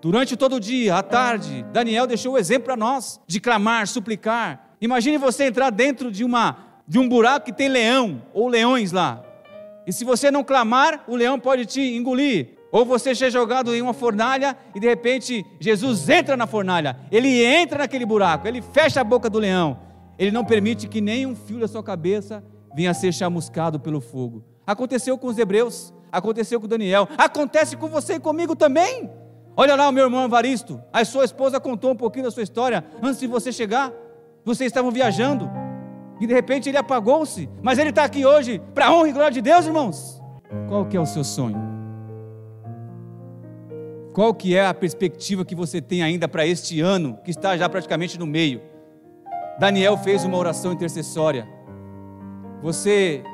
durante 0.00 0.36
todo 0.36 0.56
o 0.56 0.60
dia, 0.60 0.96
à 0.96 1.02
tarde. 1.02 1.64
Daniel 1.72 2.08
deixou 2.08 2.32
o 2.32 2.38
exemplo 2.38 2.64
para 2.64 2.76
nós 2.76 3.20
de 3.24 3.38
clamar, 3.38 3.86
suplicar. 3.86 4.74
Imagine 4.80 5.16
você 5.16 5.44
entrar 5.44 5.70
dentro 5.70 6.10
de 6.10 6.24
uma 6.24 6.72
de 6.88 6.98
um 6.98 7.08
buraco 7.08 7.46
que 7.46 7.52
tem 7.52 7.68
leão 7.68 8.20
ou 8.34 8.48
leões 8.48 8.90
lá. 8.90 9.22
E 9.86 9.92
se 9.92 10.04
você 10.04 10.28
não 10.28 10.42
clamar, 10.42 11.04
o 11.06 11.14
leão 11.14 11.38
pode 11.38 11.66
te 11.66 11.80
engolir. 11.80 12.58
Ou 12.72 12.84
você 12.84 13.14
ser 13.14 13.30
jogado 13.30 13.72
em 13.72 13.80
uma 13.80 13.94
fornalha 13.94 14.56
e 14.74 14.80
de 14.80 14.88
repente 14.88 15.46
Jesus 15.60 16.08
entra 16.08 16.36
na 16.36 16.48
fornalha, 16.48 16.98
ele 17.12 17.44
entra 17.44 17.78
naquele 17.78 18.04
buraco, 18.04 18.48
ele 18.48 18.60
fecha 18.60 19.00
a 19.00 19.04
boca 19.04 19.30
do 19.30 19.38
leão, 19.38 19.78
ele 20.18 20.32
não 20.32 20.44
permite 20.44 20.88
que 20.88 21.00
nenhum 21.00 21.36
fio 21.36 21.60
da 21.60 21.68
sua 21.68 21.82
cabeça 21.82 22.42
venha 22.74 22.90
a 22.90 22.94
ser 22.94 23.12
chamuscado 23.12 23.78
pelo 23.78 24.00
fogo. 24.00 24.51
Aconteceu 24.66 25.18
com 25.18 25.26
os 25.26 25.38
hebreus, 25.38 25.92
aconteceu 26.10 26.60
com 26.60 26.68
Daniel, 26.68 27.08
acontece 27.18 27.76
com 27.76 27.88
você 27.88 28.14
e 28.14 28.20
comigo 28.20 28.54
também. 28.54 29.10
Olha 29.56 29.74
lá 29.74 29.88
o 29.88 29.92
meu 29.92 30.04
irmão 30.04 30.24
Evaristo, 30.24 30.80
a 30.92 31.04
sua 31.04 31.24
esposa 31.24 31.60
contou 31.60 31.90
um 31.90 31.96
pouquinho 31.96 32.24
da 32.24 32.30
sua 32.30 32.42
história 32.42 32.84
antes 33.02 33.20
de 33.20 33.26
você 33.26 33.52
chegar. 33.52 33.92
Vocês 34.44 34.68
estavam 34.68 34.90
viajando 34.90 35.50
e 36.20 36.26
de 36.26 36.32
repente 36.32 36.68
ele 36.68 36.78
apagou-se, 36.78 37.48
mas 37.62 37.78
ele 37.78 37.90
está 37.90 38.04
aqui 38.04 38.24
hoje 38.24 38.60
para 38.74 38.86
a 38.86 38.94
honra 38.94 39.08
e 39.08 39.12
glória 39.12 39.32
de 39.32 39.42
Deus, 39.42 39.66
irmãos. 39.66 40.22
Qual 40.68 40.86
que 40.86 40.96
é 40.96 41.00
o 41.00 41.06
seu 41.06 41.24
sonho? 41.24 41.60
Qual 44.12 44.34
que 44.34 44.54
é 44.54 44.66
a 44.66 44.74
perspectiva 44.74 45.44
que 45.44 45.54
você 45.54 45.80
tem 45.80 46.02
ainda 46.02 46.28
para 46.28 46.46
este 46.46 46.80
ano, 46.80 47.18
que 47.24 47.30
está 47.30 47.56
já 47.56 47.68
praticamente 47.68 48.18
no 48.18 48.26
meio? 48.26 48.60
Daniel 49.58 49.96
fez 49.96 50.24
uma 50.24 50.36
oração 50.36 50.72
intercessória. 50.72 51.48
Você 52.62 53.24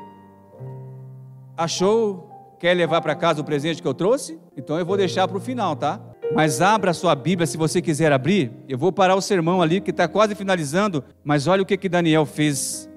achou, 1.59 2.55
quer 2.57 2.73
levar 2.73 3.01
para 3.01 3.13
casa 3.13 3.41
o 3.41 3.43
presente 3.43 3.81
que 3.81 3.87
eu 3.87 3.93
trouxe? 3.93 4.39
Então 4.55 4.79
eu 4.79 4.85
vou 4.85 4.95
deixar 4.95 5.27
para 5.27 5.37
o 5.37 5.41
final, 5.41 5.75
tá? 5.75 5.99
Mas 6.33 6.61
abra 6.61 6.91
a 6.91 6.93
sua 6.93 7.13
Bíblia 7.13 7.45
se 7.45 7.57
você 7.57 7.81
quiser 7.81 8.13
abrir. 8.13 8.51
Eu 8.67 8.77
vou 8.77 8.93
parar 8.93 9.15
o 9.15 9.21
sermão 9.21 9.61
ali 9.61 9.81
que 9.81 9.91
está 9.91 10.07
quase 10.07 10.35
finalizando. 10.35 11.03
Mas 11.23 11.47
olha 11.47 11.61
o 11.61 11.65
que, 11.65 11.75
que 11.75 11.89
Daniel 11.89 12.25
fez 12.25 12.89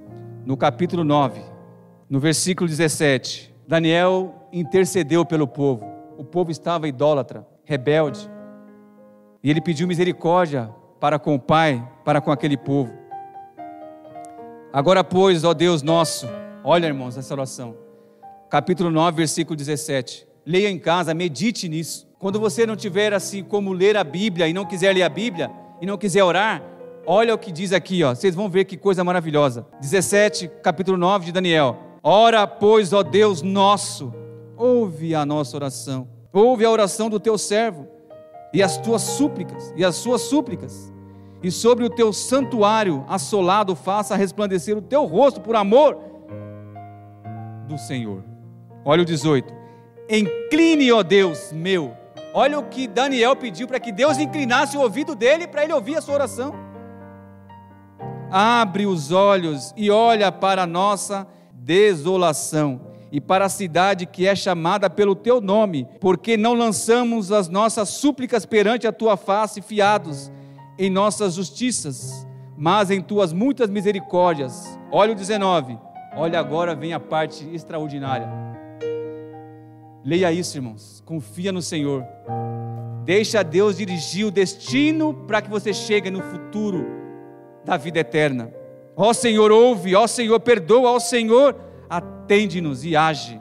no 0.46 0.56
capítulo 0.56 1.02
9, 1.02 1.40
no 2.08 2.20
versículo 2.20 2.68
17. 2.68 3.52
Daniel 3.66 4.48
intercedeu 4.52 5.24
pelo 5.24 5.48
povo. 5.48 5.84
O 6.16 6.24
povo 6.24 6.50
estava 6.50 6.86
idólatra, 6.86 7.44
rebelde. 7.64 8.30
E 9.42 9.50
ele 9.50 9.60
pediu 9.60 9.88
misericórdia 9.88 10.70
para 11.00 11.18
com 11.18 11.34
o 11.34 11.40
Pai, 11.40 11.84
para 12.04 12.20
com 12.20 12.30
aquele 12.30 12.56
povo. 12.56 12.92
Agora, 14.72 15.02
pois, 15.02 15.42
ó 15.42 15.52
Deus 15.52 15.82
nosso, 15.82 16.28
olha, 16.62 16.86
irmãos, 16.86 17.16
essa 17.16 17.34
oração. 17.34 17.81
Capítulo 18.52 18.90
9, 18.90 19.16
versículo 19.16 19.56
17. 19.56 20.26
Leia 20.44 20.68
em 20.68 20.78
casa, 20.78 21.14
medite 21.14 21.70
nisso. 21.70 22.06
Quando 22.18 22.38
você 22.38 22.66
não 22.66 22.76
tiver 22.76 23.14
assim 23.14 23.42
como 23.42 23.72
ler 23.72 23.96
a 23.96 24.04
Bíblia 24.04 24.46
e 24.46 24.52
não 24.52 24.66
quiser 24.66 24.94
ler 24.94 25.04
a 25.04 25.08
Bíblia 25.08 25.50
e 25.80 25.86
não 25.86 25.96
quiser 25.96 26.22
orar, 26.22 26.62
olha 27.06 27.34
o 27.34 27.38
que 27.38 27.50
diz 27.50 27.72
aqui, 27.72 28.04
ó. 28.04 28.14
Vocês 28.14 28.34
vão 28.34 28.50
ver 28.50 28.66
que 28.66 28.76
coisa 28.76 29.02
maravilhosa. 29.02 29.66
17, 29.80 30.50
capítulo 30.62 30.98
9 30.98 31.24
de 31.24 31.32
Daniel. 31.32 31.78
Ora, 32.02 32.46
pois, 32.46 32.92
ó 32.92 33.02
Deus 33.02 33.40
nosso, 33.40 34.12
ouve 34.54 35.14
a 35.14 35.24
nossa 35.24 35.56
oração. 35.56 36.06
Ouve 36.30 36.66
a 36.66 36.70
oração 36.70 37.08
do 37.08 37.18
teu 37.18 37.38
servo 37.38 37.88
e 38.52 38.62
as 38.62 38.76
tuas 38.76 39.00
súplicas, 39.00 39.72
e 39.74 39.82
as 39.82 39.96
suas 39.96 40.20
súplicas. 40.20 40.92
E 41.42 41.50
sobre 41.50 41.86
o 41.86 41.88
teu 41.88 42.12
santuário 42.12 43.02
assolado 43.08 43.74
faça 43.74 44.14
resplandecer 44.14 44.76
o 44.76 44.82
teu 44.82 45.06
rosto 45.06 45.40
por 45.40 45.56
amor 45.56 45.96
do 47.66 47.78
Senhor. 47.78 48.30
Olha 48.84 49.02
o 49.02 49.04
18. 49.04 49.52
Incline, 50.08 50.92
ó 50.92 51.02
Deus 51.02 51.52
meu, 51.52 51.96
Olha 52.34 52.58
o 52.58 52.64
que 52.64 52.88
Daniel 52.88 53.36
pediu 53.36 53.68
para 53.68 53.78
que 53.78 53.92
Deus 53.92 54.18
inclinasse 54.18 54.76
o 54.76 54.80
ouvido 54.80 55.14
dele 55.14 55.46
para 55.46 55.64
ele 55.64 55.72
ouvir 55.72 55.96
a 55.96 56.00
sua 56.00 56.14
oração. 56.14 56.54
Abre 58.30 58.86
os 58.86 59.12
olhos 59.12 59.74
e 59.76 59.90
olha 59.90 60.32
para 60.32 60.62
a 60.62 60.66
nossa 60.66 61.26
desolação 61.52 62.80
e 63.10 63.20
para 63.20 63.44
a 63.44 63.50
cidade 63.50 64.06
que 64.06 64.26
é 64.26 64.34
chamada 64.34 64.88
pelo 64.88 65.14
teu 65.14 65.42
nome, 65.42 65.86
porque 66.00 66.38
não 66.38 66.54
lançamos 66.54 67.30
as 67.30 67.50
nossas 67.50 67.90
súplicas 67.90 68.46
perante 68.46 68.86
a 68.86 68.92
tua 68.92 69.18
face, 69.18 69.60
fiados 69.60 70.32
em 70.78 70.88
nossas 70.88 71.34
justiças, 71.34 72.26
mas 72.56 72.90
em 72.90 73.02
tuas 73.02 73.34
muitas 73.34 73.68
misericórdias. 73.68 74.78
Olha 74.90 75.12
o 75.12 75.14
19. 75.14 75.78
Olha 76.16 76.40
agora 76.40 76.74
vem 76.74 76.94
a 76.94 77.00
parte 77.00 77.46
extraordinária. 77.52 78.26
Leia 80.04 80.32
isso, 80.32 80.56
irmãos. 80.56 81.02
Confia 81.06 81.52
no 81.52 81.62
Senhor. 81.62 82.04
Deixa 83.04 83.42
Deus 83.42 83.76
dirigir 83.76 84.26
o 84.26 84.30
destino 84.30 85.14
para 85.26 85.40
que 85.40 85.50
você 85.50 85.72
chegue 85.72 86.10
no 86.10 86.22
futuro 86.22 86.84
da 87.64 87.76
vida 87.76 88.00
eterna. 88.00 88.52
Ó 88.96 89.12
Senhor, 89.12 89.50
ouve, 89.50 89.94
ó 89.94 90.06
Senhor, 90.06 90.38
perdoa, 90.40 90.90
ó 90.90 90.98
Senhor, 91.00 91.56
atende-nos 91.88 92.84
e 92.84 92.96
age. 92.96 93.40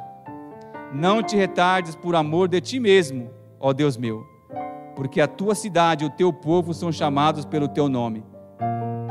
Não 0.94 1.22
te 1.22 1.36
retardes 1.36 1.96
por 1.96 2.16
amor 2.16 2.48
de 2.48 2.62
ti 2.62 2.80
mesmo, 2.80 3.30
ó 3.60 3.74
Deus 3.74 3.98
meu, 3.98 4.26
porque 4.96 5.22
a 5.22 5.28
tua 5.28 5.56
cidade 5.56 6.04
e 6.04 6.08
o 6.08 6.12
teu 6.12 6.32
povo 6.32 6.74
são 6.74 6.92
chamados 6.92 7.46
pelo 7.46 7.68
teu 7.68 7.90
nome. 7.90 8.24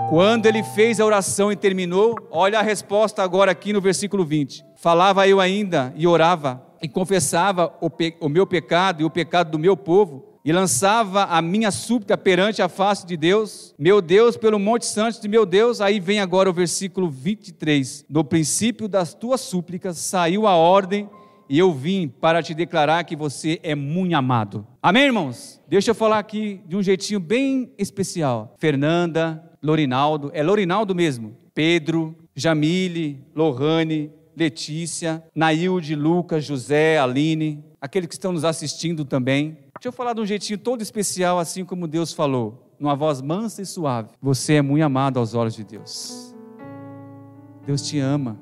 Quando 0.08 0.46
ele 0.46 0.62
fez 0.62 0.98
a 0.98 1.06
oração 1.06 1.52
e 1.52 1.56
terminou, 1.56 2.16
olha 2.30 2.58
a 2.58 2.62
resposta 2.62 3.22
agora 3.22 3.52
aqui 3.52 3.72
no 3.72 3.80
versículo 3.80 4.24
20. 4.24 4.64
Falava 4.76 5.28
eu 5.28 5.40
ainda 5.40 5.92
e 5.96 6.06
orava 6.06 6.69
e 6.82 6.88
confessava 6.88 7.72
o, 7.80 7.90
pe 7.90 8.16
o 8.20 8.28
meu 8.28 8.46
pecado 8.46 9.02
e 9.02 9.04
o 9.04 9.10
pecado 9.10 9.50
do 9.50 9.58
meu 9.58 9.76
povo, 9.76 10.30
e 10.44 10.52
lançava 10.52 11.24
a 11.24 11.42
minha 11.42 11.70
súplica 11.70 12.16
perante 12.16 12.62
a 12.62 12.68
face 12.68 13.06
de 13.06 13.16
Deus, 13.16 13.74
meu 13.78 14.00
Deus, 14.00 14.36
pelo 14.36 14.58
Monte 14.58 14.86
Santo 14.86 15.20
de 15.20 15.28
meu 15.28 15.44
Deus. 15.44 15.80
Aí 15.80 16.00
vem 16.00 16.20
agora 16.20 16.48
o 16.48 16.52
versículo 16.52 17.10
23. 17.10 18.06
No 18.08 18.24
princípio 18.24 18.88
das 18.88 19.12
tuas 19.12 19.42
súplicas 19.42 19.98
saiu 19.98 20.46
a 20.46 20.56
ordem, 20.56 21.08
e 21.48 21.58
eu 21.58 21.74
vim 21.74 22.06
para 22.06 22.42
te 22.42 22.54
declarar 22.54 23.02
que 23.04 23.16
você 23.16 23.58
é 23.62 23.74
muito 23.74 24.14
amado. 24.14 24.64
Amém, 24.80 25.02
irmãos? 25.02 25.60
Deixa 25.68 25.90
eu 25.90 25.94
falar 25.94 26.20
aqui 26.20 26.60
de 26.64 26.76
um 26.76 26.82
jeitinho 26.82 27.18
bem 27.18 27.72
especial. 27.76 28.54
Fernanda, 28.56 29.44
Lorinaldo, 29.60 30.30
é 30.32 30.42
Lorinaldo 30.42 30.94
mesmo. 30.94 31.36
Pedro, 31.52 32.16
Jamile, 32.36 33.26
Lohane, 33.34 34.12
Letícia, 34.40 35.22
Nailde, 35.34 35.94
Lucas, 35.94 36.46
José, 36.46 36.98
Aline, 36.98 37.62
aqueles 37.78 38.08
que 38.08 38.14
estão 38.14 38.32
nos 38.32 38.42
assistindo 38.42 39.04
também. 39.04 39.58
Deixa 39.74 39.88
eu 39.88 39.92
falar 39.92 40.14
de 40.14 40.22
um 40.22 40.24
jeitinho 40.24 40.58
todo 40.58 40.80
especial, 40.80 41.38
assim 41.38 41.62
como 41.62 41.86
Deus 41.86 42.14
falou, 42.14 42.74
numa 42.80 42.96
voz 42.96 43.20
mansa 43.20 43.60
e 43.60 43.66
suave. 43.66 44.08
Você 44.22 44.54
é 44.54 44.62
muito 44.62 44.82
amado 44.82 45.18
aos 45.18 45.34
olhos 45.34 45.54
de 45.54 45.62
Deus. 45.62 46.34
Deus 47.66 47.82
te 47.82 47.98
ama. 47.98 48.38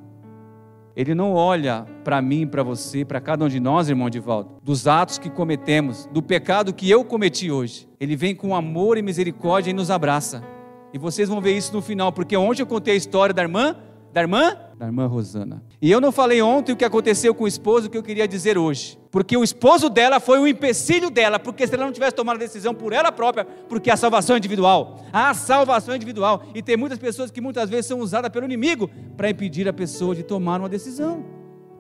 Ele 0.95 1.17
não 1.17 1.33
olha 1.33 1.85
para 2.05 2.23
mim, 2.23 2.47
para 2.47 2.63
você, 2.63 3.05
para 3.05 3.21
cada 3.21 3.45
um 3.45 3.49
de 3.49 3.59
nós, 3.59 3.89
irmão 3.89 4.09
volta, 4.23 4.53
dos 4.63 4.87
atos 4.87 5.19
que 5.19 5.29
cometemos, 5.29 6.09
do 6.13 6.23
pecado 6.23 6.73
que 6.73 6.89
eu 6.89 7.05
cometi 7.05 7.51
hoje. 7.51 7.89
Ele 7.99 8.15
vem 8.15 8.37
com 8.37 8.55
amor 8.55 8.97
e 8.99 9.03
misericórdia 9.03 9.71
e 9.71 9.75
nos 9.75 9.91
abraça. 9.91 10.45
E 10.93 10.99
vocês 10.99 11.29
vão 11.29 11.41
ver 11.41 11.57
isso 11.57 11.73
no 11.73 11.83
final, 11.83 12.13
porque 12.13 12.37
ontem 12.37 12.63
eu 12.63 12.67
contei 12.67 12.95
a 12.95 12.97
história 12.97 13.35
da 13.35 13.43
irmã 13.43 13.77
da 14.13 14.21
irmã? 14.21 14.57
Da 14.79 14.87
irmã 14.87 15.07
Rosana. 15.07 15.63
E 15.83 15.91
eu 15.91 16.01
não 16.01 16.11
falei 16.11 16.41
ontem 16.41 16.73
o 16.73 16.77
que 16.77 16.85
aconteceu 16.85 17.35
com 17.35 17.45
o 17.45 17.49
esposo, 17.49 17.91
que 17.91 17.99
eu 17.99 18.03
queria 18.03 18.27
dizer 18.27 18.57
hoje. 18.57 18.99
Porque 19.11 19.37
o 19.37 19.45
esposo 19.45 19.89
dela 19.89 20.21
foi 20.21 20.39
o 20.39 20.47
empecilho 20.47 21.11
dela, 21.11 21.39
porque 21.39 21.67
se 21.67 21.75
ela 21.75 21.85
não 21.85 21.93
tivesse 21.93 22.15
tomado 22.15 22.37
a 22.37 22.39
decisão 22.39 22.75
por 22.75 22.93
ela 22.93 23.13
própria, 23.13 23.45
porque 23.45 23.91
a 23.91 23.97
salvação 23.97 24.35
é 24.35 24.39
individual. 24.39 25.05
A 25.13 25.35
salvação 25.35 25.93
é 25.93 25.97
individual. 25.97 26.43
E 26.55 26.63
tem 26.63 26.77
muitas 26.77 26.99
pessoas 26.99 27.31
que 27.31 27.41
muitas 27.41 27.69
vezes 27.69 27.87
são 27.87 28.01
usadas 28.01 28.31
pelo 28.31 28.45
inimigo 28.45 28.91
para 29.17 29.31
impedir 29.31 29.69
a 29.69 29.73
pessoa 29.73 30.15
de 30.15 30.23
tomar 30.23 30.61
uma 30.61 30.69
decisão. 30.69 31.25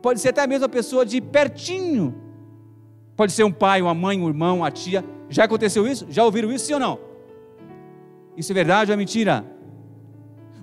Pode 0.03 0.21
ser 0.21 0.29
até 0.29 0.47
mesmo 0.47 0.67
a 0.67 0.69
pessoa 0.69 1.05
de 1.05 1.21
pertinho. 1.21 2.14
Pode 3.17 3.33
ser 3.33 3.45
um 3.45 3.53
pai, 3.53 3.83
uma 3.83 3.95
mãe, 3.95 4.21
um 4.21 4.29
irmão, 4.29 4.59
uma 4.59 4.71
tia. 4.71 5.05
Já 5.29 5.45
aconteceu 5.45 5.87
isso? 5.87 6.07
Já 6.09 6.25
ouviram 6.25 6.53
isso, 6.53 6.67
sim 6.67 6.75
ou 6.75 6.81
não? 6.81 6.99
Isso 8.37 8.53
é 8.53 8.55
verdade 8.55 8.91
ou 8.91 8.95
é 8.95 8.97
mentira? 8.97 9.45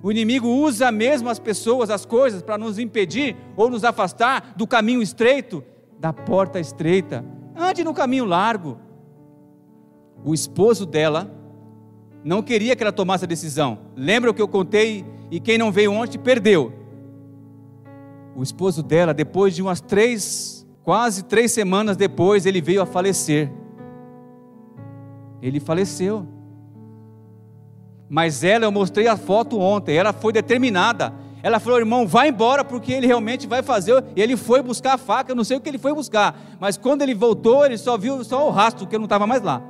O 0.06 0.12
inimigo 0.12 0.46
usa 0.46 0.92
mesmo 0.92 1.28
as 1.28 1.40
pessoas, 1.40 1.90
as 1.90 2.06
coisas, 2.06 2.40
para 2.40 2.56
nos 2.56 2.78
impedir 2.78 3.36
ou 3.56 3.68
nos 3.68 3.82
afastar 3.82 4.54
do 4.56 4.64
caminho 4.64 5.02
estreito, 5.02 5.64
da 5.98 6.12
porta 6.12 6.60
estreita. 6.60 7.24
Ande 7.56 7.82
no 7.82 7.92
caminho 7.92 8.24
largo. 8.24 8.78
O 10.24 10.32
esposo 10.32 10.86
dela 10.86 11.28
não 12.22 12.40
queria 12.40 12.76
que 12.76 12.84
ela 12.84 12.92
tomasse 12.92 13.24
a 13.24 13.26
decisão. 13.26 13.80
Lembra 13.96 14.30
o 14.30 14.34
que 14.34 14.40
eu 14.40 14.46
contei? 14.46 15.04
E 15.28 15.40
quem 15.40 15.58
não 15.58 15.72
veio 15.72 15.90
ontem 15.90 16.18
perdeu. 16.18 16.72
O 18.36 18.44
esposo 18.44 18.84
dela, 18.84 19.12
depois 19.12 19.56
de 19.56 19.62
umas 19.62 19.80
três, 19.80 20.64
quase 20.84 21.24
três 21.24 21.50
semanas 21.50 21.96
depois, 21.96 22.46
ele 22.46 22.60
veio 22.60 22.80
a 22.80 22.86
falecer. 22.86 23.50
Ele 25.42 25.58
faleceu. 25.58 26.35
Mas 28.08 28.44
ela, 28.44 28.64
eu 28.64 28.72
mostrei 28.72 29.08
a 29.08 29.16
foto 29.16 29.58
ontem, 29.58 29.96
ela 29.96 30.12
foi 30.12 30.32
determinada. 30.32 31.12
Ela 31.42 31.60
falou, 31.60 31.78
irmão, 31.78 32.06
vai 32.06 32.28
embora 32.28 32.64
porque 32.64 32.92
ele 32.92 33.06
realmente 33.06 33.46
vai 33.46 33.62
fazer. 33.62 34.04
E 34.14 34.22
ele 34.22 34.36
foi 34.36 34.62
buscar 34.62 34.94
a 34.94 34.98
faca, 34.98 35.32
eu 35.32 35.36
não 35.36 35.44
sei 35.44 35.56
o 35.56 35.60
que 35.60 35.68
ele 35.68 35.78
foi 35.78 35.94
buscar. 35.94 36.38
Mas 36.58 36.76
quando 36.76 37.02
ele 37.02 37.14
voltou, 37.14 37.64
ele 37.64 37.78
só 37.78 37.96
viu 37.96 38.22
só 38.24 38.48
o 38.48 38.50
rastro, 38.50 38.84
porque 38.84 38.96
ele 38.96 39.02
não 39.02 39.06
estava 39.06 39.26
mais 39.26 39.42
lá. 39.42 39.62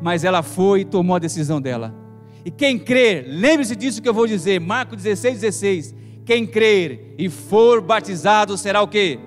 Mas 0.00 0.24
ela 0.24 0.42
foi 0.42 0.80
e 0.80 0.84
tomou 0.84 1.16
a 1.16 1.18
decisão 1.18 1.60
dela. 1.60 1.94
E 2.44 2.50
quem 2.50 2.78
crer, 2.78 3.24
lembre-se 3.28 3.76
disso 3.76 4.02
que 4.02 4.08
eu 4.08 4.14
vou 4.14 4.26
dizer, 4.26 4.60
Marcos 4.60 5.02
16, 5.02 5.40
16. 5.40 5.94
Quem 6.24 6.46
crer 6.46 7.14
e 7.18 7.28
for 7.28 7.80
batizado 7.80 8.56
será 8.56 8.82
o 8.82 8.88
quê? 8.88 9.18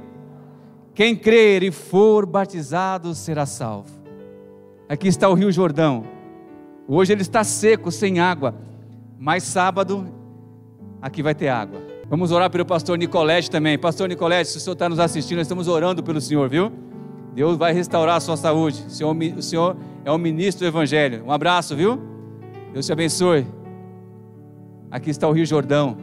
Quem 0.93 1.15
crer 1.15 1.63
e 1.63 1.71
for 1.71 2.25
batizado 2.25 3.13
será 3.13 3.45
salvo. 3.45 3.89
Aqui 4.88 5.07
está 5.07 5.27
o 5.27 5.33
Rio 5.33 5.51
Jordão. 5.51 6.14
Hoje 6.88 7.13
ele 7.13 7.21
está 7.21 7.43
seco, 7.43 7.91
sem 7.91 8.19
água. 8.19 8.56
Mas 9.19 9.43
sábado, 9.43 10.08
aqui 11.02 11.24
vai 11.24 11.34
ter 11.34 11.50
água. 11.50 11.82
Vamos 12.08 12.32
orar 12.32 12.50
pelo 12.50 12.65
pastor 12.65 12.98
Nicolete 12.98 13.50
também. 13.50 13.78
Pastor 13.78 14.08
Nicolete, 14.08 14.52
se 14.52 14.58
o 14.58 14.60
senhor 14.60 14.74
está 14.74 14.88
nos 14.88 15.00
assistindo, 15.00 15.38
nós 15.38 15.48
estamos 15.48 15.67
orando 15.67 16.04
pelo 16.04 16.21
senhor, 16.21 16.48
viu? 16.48 16.71
Deus 17.34 17.58
vai 17.58 17.74
restaurar 17.74 18.17
a 18.17 18.19
sua 18.19 18.38
saúde. 18.38 18.86
O 18.88 18.89
senhor, 18.89 19.15
o 19.38 19.41
senhor 19.41 19.78
é 20.06 20.12
o 20.12 20.17
ministro 20.17 20.63
do 20.63 20.67
Evangelho. 20.67 21.24
Um 21.26 21.32
abraço, 21.32 21.76
viu? 21.76 22.00
Deus 22.71 22.86
te 22.86 22.93
abençoe. 22.93 23.48
Aqui 24.91 25.10
está 25.10 25.28
o 25.28 25.32
Rio 25.32 25.45
Jordão. 25.45 25.98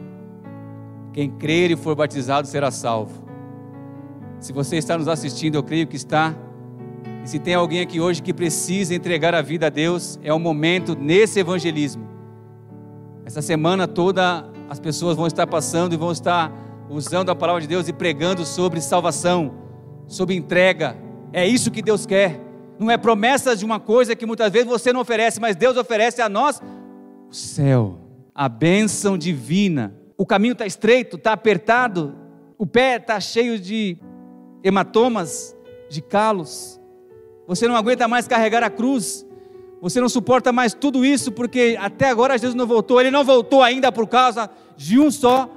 Quem 1.13 1.29
crer 1.29 1.71
e 1.71 1.75
for 1.75 1.95
batizado 1.95 2.47
será 2.47 2.69
salvo. 2.69 3.23
Se 4.39 4.51
você 4.51 4.75
está 4.75 4.97
nos 4.97 5.07
assistindo, 5.07 5.55
eu 5.55 5.63
creio 5.63 5.87
que 5.87 5.95
está. 5.95 6.35
E 7.23 7.29
se 7.29 7.39
tem 7.39 7.53
alguém 7.53 7.79
aqui 7.79 8.01
hoje 8.01 8.21
que 8.21 8.33
precisa 8.33 8.93
entregar 8.93 9.33
a 9.33 9.41
vida 9.41 9.67
a 9.67 9.69
Deus, 9.69 10.19
é 10.21 10.33
o 10.33 10.39
momento 10.39 10.95
nesse 10.95 11.39
evangelismo. 11.39 12.05
Essa 13.25 13.41
semana 13.41 13.87
toda 13.87 14.45
as 14.69 14.79
pessoas 14.79 15.15
vão 15.15 15.25
estar 15.25 15.47
passando 15.47 15.93
e 15.93 15.97
vão 15.97 16.11
estar 16.11 16.51
usando 16.89 17.29
a 17.29 17.35
palavra 17.35 17.61
de 17.61 17.67
Deus 17.67 17.87
e 17.87 17.93
pregando 17.93 18.45
sobre 18.45 18.81
salvação, 18.81 19.53
sobre 20.05 20.35
entrega. 20.35 20.97
É 21.31 21.47
isso 21.47 21.71
que 21.71 21.81
Deus 21.81 22.05
quer. 22.05 22.41
Não 22.77 22.91
é 22.91 22.97
promessas 22.97 23.59
de 23.59 23.63
uma 23.63 23.79
coisa 23.79 24.15
que 24.15 24.25
muitas 24.25 24.51
vezes 24.51 24.67
você 24.67 24.91
não 24.91 24.99
oferece, 24.99 25.39
mas 25.39 25.55
Deus 25.55 25.77
oferece 25.77 26.21
a 26.21 26.27
nós 26.27 26.61
o 27.29 27.33
céu, 27.33 27.97
a 28.35 28.49
bênção 28.49 29.17
divina. 29.17 29.95
O 30.17 30.25
caminho 30.25 30.51
está 30.51 30.65
estreito, 30.65 31.15
está 31.15 31.33
apertado, 31.33 32.13
o 32.57 32.65
pé 32.65 32.97
está 32.97 33.19
cheio 33.19 33.57
de 33.57 33.97
hematomas, 34.63 35.55
de 35.89 36.01
calos. 36.01 36.79
Você 37.47 37.67
não 37.67 37.75
aguenta 37.75 38.07
mais 38.07 38.27
carregar 38.27 38.63
a 38.63 38.69
cruz. 38.69 39.25
Você 39.81 39.99
não 39.99 40.07
suporta 40.07 40.51
mais 40.51 40.73
tudo 40.73 41.05
isso 41.05 41.31
porque 41.31 41.77
até 41.79 42.09
agora 42.09 42.37
Jesus 42.37 42.55
não 42.55 42.65
voltou. 42.65 42.99
Ele 42.99 43.11
não 43.11 43.23
voltou 43.23 43.61
ainda 43.61 43.91
por 43.91 44.07
causa 44.07 44.49
de 44.77 44.99
um 44.99 45.11
só, 45.11 45.49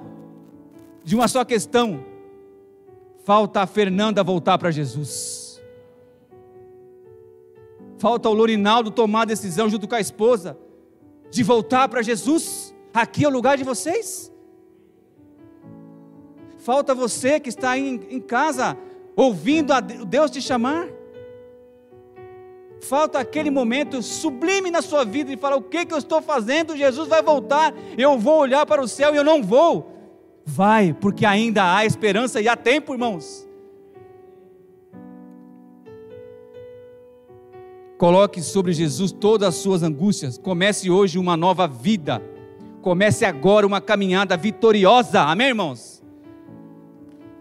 de 1.05 1.15
uma 1.15 1.29
só 1.29 1.45
questão. 1.45 2.05
Falta 3.25 3.63
a 3.63 3.67
Fernanda 3.67 4.23
voltar 4.23 4.59
para 4.59 4.71
Jesus. 4.71 5.63
Falta 7.99 8.29
o 8.29 8.35
Lorinaldo 8.35 8.91
tomar 8.91 9.23
a 9.23 9.27
decisão 9.27 9.69
junto 9.69 9.89
com 9.89 9.95
a 9.95 10.01
esposa 10.01 10.59
de 11.31 11.43
voltar 11.43 11.89
para 11.89 12.03
Jesus. 12.03 12.75
Aqui 12.93 13.25
é 13.25 13.29
o 13.29 13.31
lugar 13.31 13.57
de 13.57 13.65
vocês. 13.65 14.33
Falta 16.59 16.95
você 16.95 17.39
que 17.39 17.49
está 17.49 17.79
em, 17.79 18.01
em 18.11 18.21
casa 18.21 18.77
ouvindo 19.15 19.73
Deus 20.07 20.31
te 20.31 20.43
chamar. 20.43 20.89
Falta 22.81 23.19
aquele 23.19 23.51
momento 23.51 24.03
sublime 24.03 24.71
na 24.71 24.83
sua 24.83 25.05
vida 25.05 25.31
de 25.31 25.37
falar: 25.37 25.57
o 25.57 25.63
que, 25.63 25.87
que 25.87 25.95
eu 25.95 25.99
estou 25.99 26.21
fazendo? 26.21 26.77
Jesus 26.77 27.09
vai 27.09 27.23
voltar, 27.23 27.75
eu 27.97 28.19
vou 28.19 28.39
olhar 28.39 28.67
para 28.67 28.83
o 28.83 28.89
céu 28.89 29.15
e 29.15 29.17
eu 29.17 29.25
não 29.25 29.43
vou. 29.43 29.93
Vai, 30.45 30.93
porque 30.93 31.27
ainda 31.27 31.77
há 31.77 31.85
esperança 31.85 32.41
e 32.41 32.49
há 32.49 32.57
tempo, 32.57 32.93
irmãos. 32.93 33.47
Coloque 37.99 38.43
sobre 38.43 38.73
Jesus 38.73 39.11
todas 39.11 39.49
as 39.49 39.55
suas 39.55 39.83
angústias. 39.83 40.37
Comece 40.37 40.91
hoje 40.91 41.19
uma 41.19 41.37
nova 41.37 41.67
vida. 41.67 42.23
Comece 42.83 43.25
agora 43.25 43.67
uma 43.67 43.81
caminhada 43.81 44.37
vitoriosa. 44.37 45.23
Amém, 45.23 45.49
irmãos? 45.49 45.96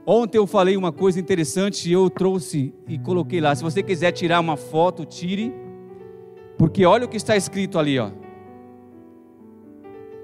Ontem 0.06 0.38
eu 0.38 0.46
falei 0.46 0.78
uma 0.78 0.91
coisa 0.91 1.20
interessante 1.20 1.89
e 1.89 1.94
eu 1.94 2.10
trouxe 2.12 2.74
e 2.88 3.00
coloquei 3.00 3.41
lá. 3.41 3.56
Se 3.56 3.63
você 3.63 3.82
quiser 3.82 4.12
tirar 4.12 4.39
uma 4.39 4.56
foto, 4.56 5.04
tire. 5.04 5.52
Porque 6.58 6.86
olha 6.86 7.06
o 7.06 7.10
que 7.10 7.18
está 7.18 7.36
escrito 7.36 7.80
ali, 7.80 7.98
ó. 7.98 8.12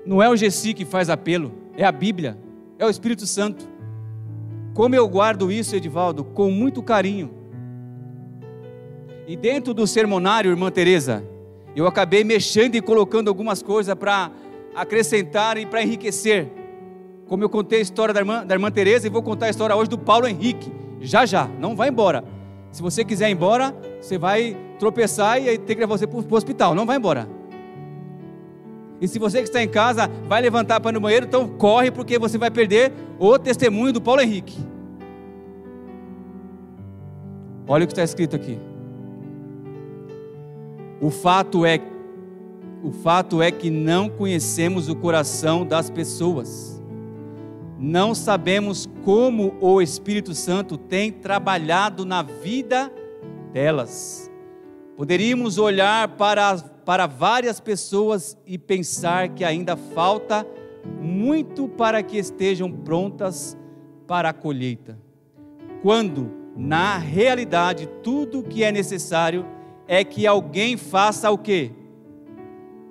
Não 0.06 0.22
é 0.22 0.30
o 0.30 0.36
Gessi 0.36 0.74
que 0.74 0.86
faz 0.86 1.10
apelo, 1.10 1.52
é 1.76 1.84
a 1.84 1.92
Bíblia, 1.92 2.38
é 2.78 2.86
o 2.86 2.90
Espírito 2.90 3.26
Santo. 3.26 3.68
Como 4.74 4.96
eu 4.96 5.08
guardo 5.08 5.52
isso, 5.52 5.76
Edivaldo, 5.76 6.24
com 6.24 6.50
muito 6.52 6.82
carinho. 6.82 7.32
E 9.28 9.36
dentro 9.36 9.74
do 9.74 9.86
sermonário, 9.88 10.52
irmã 10.52 10.72
Teresa, 10.72 11.24
eu 11.76 11.88
acabei 11.88 12.24
mexendo 12.24 12.76
e 12.76 12.82
colocando 12.82 13.30
algumas 13.30 13.62
coisas 13.62 13.96
para 13.96 14.32
acrescentar 14.76 15.58
e 15.58 15.66
para 15.66 15.84
enriquecer 15.84 16.61
como 17.32 17.46
eu 17.46 17.50
contei 17.50 17.80
a 17.80 17.82
história 17.82 18.14
da 18.14 18.20
irmã, 18.20 18.46
da 18.46 18.54
irmã 18.54 18.70
Tereza 18.70 19.08
e 19.08 19.10
vou 19.10 19.24
contar 19.24 19.46
a 19.46 19.50
história 19.50 19.74
hoje 19.74 19.90
do 19.90 19.98
Paulo 19.98 20.28
Henrique. 20.28 20.70
Já 21.00 21.26
já, 21.26 21.48
não 21.62 21.78
vai 21.78 21.88
embora. 21.88 22.26
Se 22.74 22.82
você 22.82 23.06
quiser 23.06 23.30
ir 23.30 23.32
embora, 23.32 23.74
você 24.02 24.18
vai 24.18 24.58
tropeçar 24.78 25.42
e 25.42 25.58
ter 25.58 25.76
que 25.76 25.80
levar 25.80 25.98
você 25.98 26.06
para 26.06 26.20
o 26.20 26.36
hospital. 26.36 26.76
Não 26.76 26.86
vai 26.86 26.98
embora. 26.98 27.30
E 29.00 29.08
se 29.08 29.18
você 29.18 29.38
que 29.38 29.46
está 29.46 29.64
em 29.64 29.70
casa 29.70 30.12
vai 30.28 30.42
levantar 30.42 30.82
para 30.82 30.92
ir 30.92 30.94
no 30.94 31.00
banheiro, 31.00 31.26
então 31.26 31.48
corre 31.48 31.90
porque 31.90 32.20
você 32.20 32.38
vai 32.38 32.52
perder 32.52 32.92
o 33.18 33.40
testemunho 33.40 33.94
do 33.94 34.02
Paulo 34.02 34.20
Henrique. 34.20 34.60
Olha 37.66 37.86
o 37.86 37.88
que 37.88 37.94
está 37.94 38.04
escrito 38.04 38.36
aqui. 38.36 38.60
O 41.00 41.10
fato 41.10 41.66
é 41.66 41.80
o 42.84 42.92
fato 42.92 43.42
é 43.42 43.52
que 43.52 43.70
não 43.70 44.10
conhecemos 44.10 44.90
o 44.90 44.96
coração 44.98 45.66
das 45.66 45.90
pessoas 45.90 46.81
não 47.82 48.14
sabemos 48.14 48.88
como 49.04 49.58
o 49.60 49.82
Espírito 49.82 50.36
Santo 50.36 50.78
tem 50.78 51.12
trabalhado 51.12 52.06
na 52.06 52.22
vida 52.22 52.94
delas. 53.52 54.32
Poderíamos 54.96 55.58
olhar 55.58 56.10
para, 56.10 56.58
para 56.86 57.08
várias 57.08 57.60
pessoas 57.60 58.38
e 58.46 58.56
pensar 58.56 59.30
que 59.30 59.44
ainda 59.44 59.76
falta 59.76 60.46
muito 61.02 61.68
para 61.68 62.04
que 62.04 62.20
estejam 62.20 62.72
prontas 62.72 63.58
para 64.06 64.30
a 64.30 64.34
colheita, 64.34 65.00
quando, 65.82 66.32
na 66.56 67.00
realidade, 67.00 67.90
tudo 68.04 68.42
o 68.42 68.44
que 68.44 68.64
é 68.64 68.72
necessário 68.72 69.44
é 69.88 70.04
que 70.04 70.28
alguém 70.28 70.78
faça 70.78 71.32
o 71.32 71.38
quê? 71.38 71.72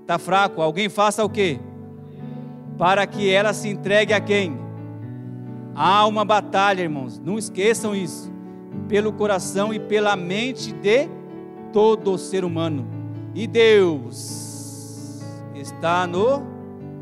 Está 0.01 0.19
fraco? 0.19 0.61
Alguém 0.61 0.89
faça 0.89 1.25
o 1.25 1.31
quê? 1.31 1.61
Para 2.77 3.07
que 3.07 3.31
ela 3.31 3.53
se 3.53 3.69
entregue 3.69 4.13
a 4.13 4.21
quem? 4.21 4.70
Há 5.75 6.07
uma 6.07 6.25
batalha, 6.25 6.83
irmãos, 6.83 7.19
não 7.19 7.39
esqueçam 7.39 7.95
isso, 7.95 8.31
pelo 8.89 9.13
coração 9.13 9.73
e 9.73 9.79
pela 9.79 10.17
mente 10.17 10.73
de 10.73 11.09
todo 11.73 12.19
ser 12.19 12.45
humano. 12.45 12.87
E 13.35 13.47
Deus 13.47 15.21
está 15.55 16.07
no 16.07 16.43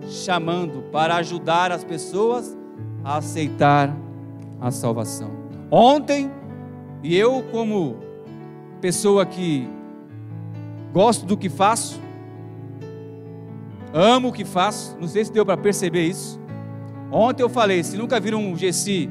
chamando 0.09 0.83
para 0.91 1.17
ajudar 1.17 1.73
as 1.73 1.85
pessoas 1.85 2.57
a 3.05 3.17
aceitar 3.17 3.95
a 4.61 4.71
salvação. 4.71 5.31
Ontem, 5.71 6.31
e 7.03 7.17
eu, 7.17 7.45
como 7.51 7.97
pessoa 8.81 9.25
que 9.25 9.69
gosto 10.93 11.27
do 11.27 11.37
que 11.37 11.49
faço, 11.49 12.01
amo 13.93 14.29
o 14.29 14.33
que 14.33 14.45
faço, 14.45 14.97
não 15.01 15.09
sei 15.09 15.25
se 15.25 15.33
deu 15.33 15.45
para 15.45 15.57
perceber 15.57 16.07
isso. 16.07 16.41
Ontem 17.11 17.43
eu 17.43 17.49
falei, 17.49 17.83
se 17.83 17.97
nunca 17.97 18.21
viram 18.21 18.41
um 18.45 18.57
Gessi, 18.57 19.09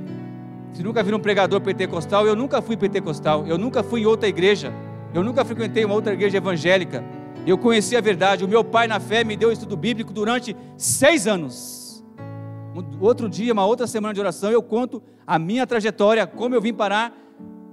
se 0.73 0.83
nunca 0.83 1.01
viram 1.01 1.17
um 1.17 1.21
pregador 1.21 1.59
pentecostal, 1.61 2.27
eu 2.27 2.35
nunca 2.35 2.61
fui 2.61 2.77
pentecostal, 2.77 3.47
eu 3.47 3.57
nunca 3.57 3.81
fui 3.81 4.01
em 4.01 4.05
outra 4.05 4.27
igreja, 4.27 4.71
eu 5.13 5.23
nunca 5.23 5.43
frequentei 5.43 5.83
uma 5.83 5.95
outra 5.95 6.13
igreja 6.13 6.37
evangélica. 6.37 7.03
Eu 7.45 7.57
conheci 7.57 7.95
a 7.95 8.01
verdade. 8.01 8.43
O 8.43 8.47
meu 8.47 8.63
pai 8.63 8.87
na 8.87 8.99
fé 8.99 9.23
me 9.23 9.37
deu 9.37 9.51
estudo 9.51 9.77
bíblico 9.77 10.11
durante 10.11 10.55
seis 10.75 11.25
anos. 11.25 12.05
Outro 12.99 13.29
dia, 13.29 13.53
uma 13.53 13.65
outra 13.65 13.87
semana 13.87 14.13
de 14.13 14.19
oração, 14.19 14.51
eu 14.51 14.61
conto 14.61 15.01
a 15.25 15.39
minha 15.39 15.65
trajetória, 15.65 16.27
como 16.27 16.53
eu 16.53 16.61
vim 16.61 16.73
parar 16.73 17.17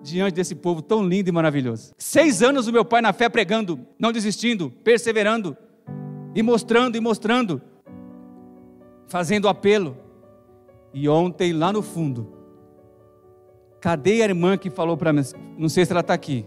diante 0.02 0.34
desse 0.34 0.54
povo 0.54 0.80
tão 0.80 1.06
lindo 1.06 1.28
e 1.28 1.32
maravilhoso. 1.32 1.92
Seis 1.98 2.42
anos 2.42 2.68
o 2.68 2.72
meu 2.72 2.84
pai 2.84 3.02
na 3.02 3.12
fé 3.12 3.28
pregando, 3.28 3.80
não 3.98 4.12
desistindo, 4.12 4.70
perseverando, 4.84 5.56
e 6.34 6.42
mostrando 6.42 6.96
e 6.96 7.00
mostrando, 7.00 7.60
fazendo 9.08 9.48
apelo. 9.48 10.03
E 10.94 11.08
ontem, 11.08 11.52
lá 11.52 11.72
no 11.72 11.82
fundo, 11.82 12.32
cadê 13.80 14.22
a 14.22 14.26
irmã 14.26 14.56
que 14.56 14.70
falou 14.70 14.96
para 14.96 15.12
mim? 15.12 15.22
Não 15.58 15.68
sei 15.68 15.84
se 15.84 15.90
ela 15.90 16.02
está 16.02 16.14
aqui. 16.14 16.46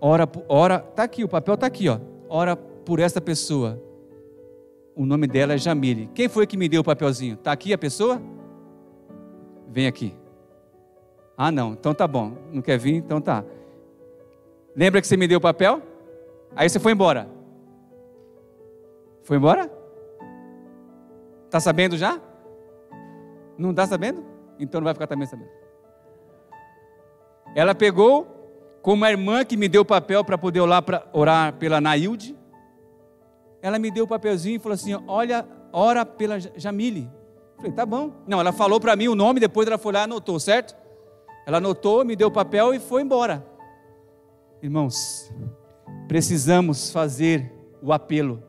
Ora, 0.00 0.28
ora, 0.48 0.84
está 0.88 1.02
aqui, 1.02 1.24
o 1.24 1.28
papel 1.28 1.54
está 1.54 1.66
aqui, 1.66 1.88
ó. 1.88 1.98
Ora 2.28 2.54
por 2.54 3.00
essa 3.00 3.20
pessoa. 3.20 3.82
O 4.94 5.04
nome 5.04 5.26
dela 5.26 5.54
é 5.54 5.58
Jamile. 5.58 6.08
Quem 6.14 6.28
foi 6.28 6.46
que 6.46 6.56
me 6.56 6.68
deu 6.68 6.82
o 6.82 6.84
papelzinho? 6.84 7.34
Está 7.34 7.50
aqui 7.50 7.72
a 7.72 7.78
pessoa? 7.78 8.22
Vem 9.68 9.88
aqui. 9.88 10.14
Ah, 11.36 11.50
não, 11.50 11.72
então 11.72 11.92
tá 11.92 12.06
bom. 12.06 12.36
Não 12.52 12.62
quer 12.62 12.78
vir? 12.78 12.94
Então 12.94 13.20
tá. 13.20 13.44
Lembra 14.76 15.00
que 15.00 15.06
você 15.06 15.16
me 15.16 15.26
deu 15.26 15.38
o 15.38 15.42
papel? 15.42 15.82
Aí 16.54 16.68
você 16.68 16.78
foi 16.78 16.92
embora. 16.92 17.28
Foi 19.24 19.36
embora? 19.36 19.68
Tá 21.50 21.58
sabendo 21.58 21.96
já? 21.96 22.20
Não 23.56 23.70
está 23.70 23.86
sabendo? 23.86 24.24
Então 24.58 24.80
não 24.80 24.84
vai 24.84 24.94
ficar 24.94 25.06
também 25.06 25.26
sabendo. 25.26 25.50
Ela 27.54 27.74
pegou, 27.74 28.80
com 28.82 28.94
uma 28.94 29.10
irmã 29.10 29.44
que 29.44 29.56
me 29.56 29.68
deu 29.68 29.82
o 29.82 29.84
papel 29.84 30.24
para 30.24 30.36
poder 30.36 30.60
orar, 30.60 30.82
pra, 30.82 31.06
orar 31.12 31.52
pela 31.54 31.80
Nailde, 31.80 32.36
ela 33.60 33.78
me 33.78 33.90
deu 33.90 34.04
o 34.04 34.08
papelzinho 34.08 34.56
e 34.56 34.58
falou 34.58 34.74
assim: 34.74 34.94
Olha, 35.06 35.46
ora 35.72 36.04
pela 36.04 36.38
Jamile. 36.40 37.08
Falei, 37.56 37.72
tá 37.72 37.86
bom. 37.86 38.12
Não, 38.26 38.40
ela 38.40 38.52
falou 38.52 38.80
para 38.80 38.96
mim 38.96 39.06
o 39.06 39.14
nome, 39.14 39.38
depois 39.38 39.68
ela 39.68 39.78
foi 39.78 39.92
lá 39.92 40.00
e 40.00 40.04
anotou, 40.04 40.40
certo? 40.40 40.74
Ela 41.46 41.58
anotou, 41.58 42.04
me 42.04 42.16
deu 42.16 42.28
o 42.28 42.32
papel 42.32 42.74
e 42.74 42.80
foi 42.80 43.02
embora. 43.02 43.46
Irmãos, 44.60 45.32
precisamos 46.08 46.90
fazer 46.90 47.52
o 47.80 47.92
apelo, 47.92 48.42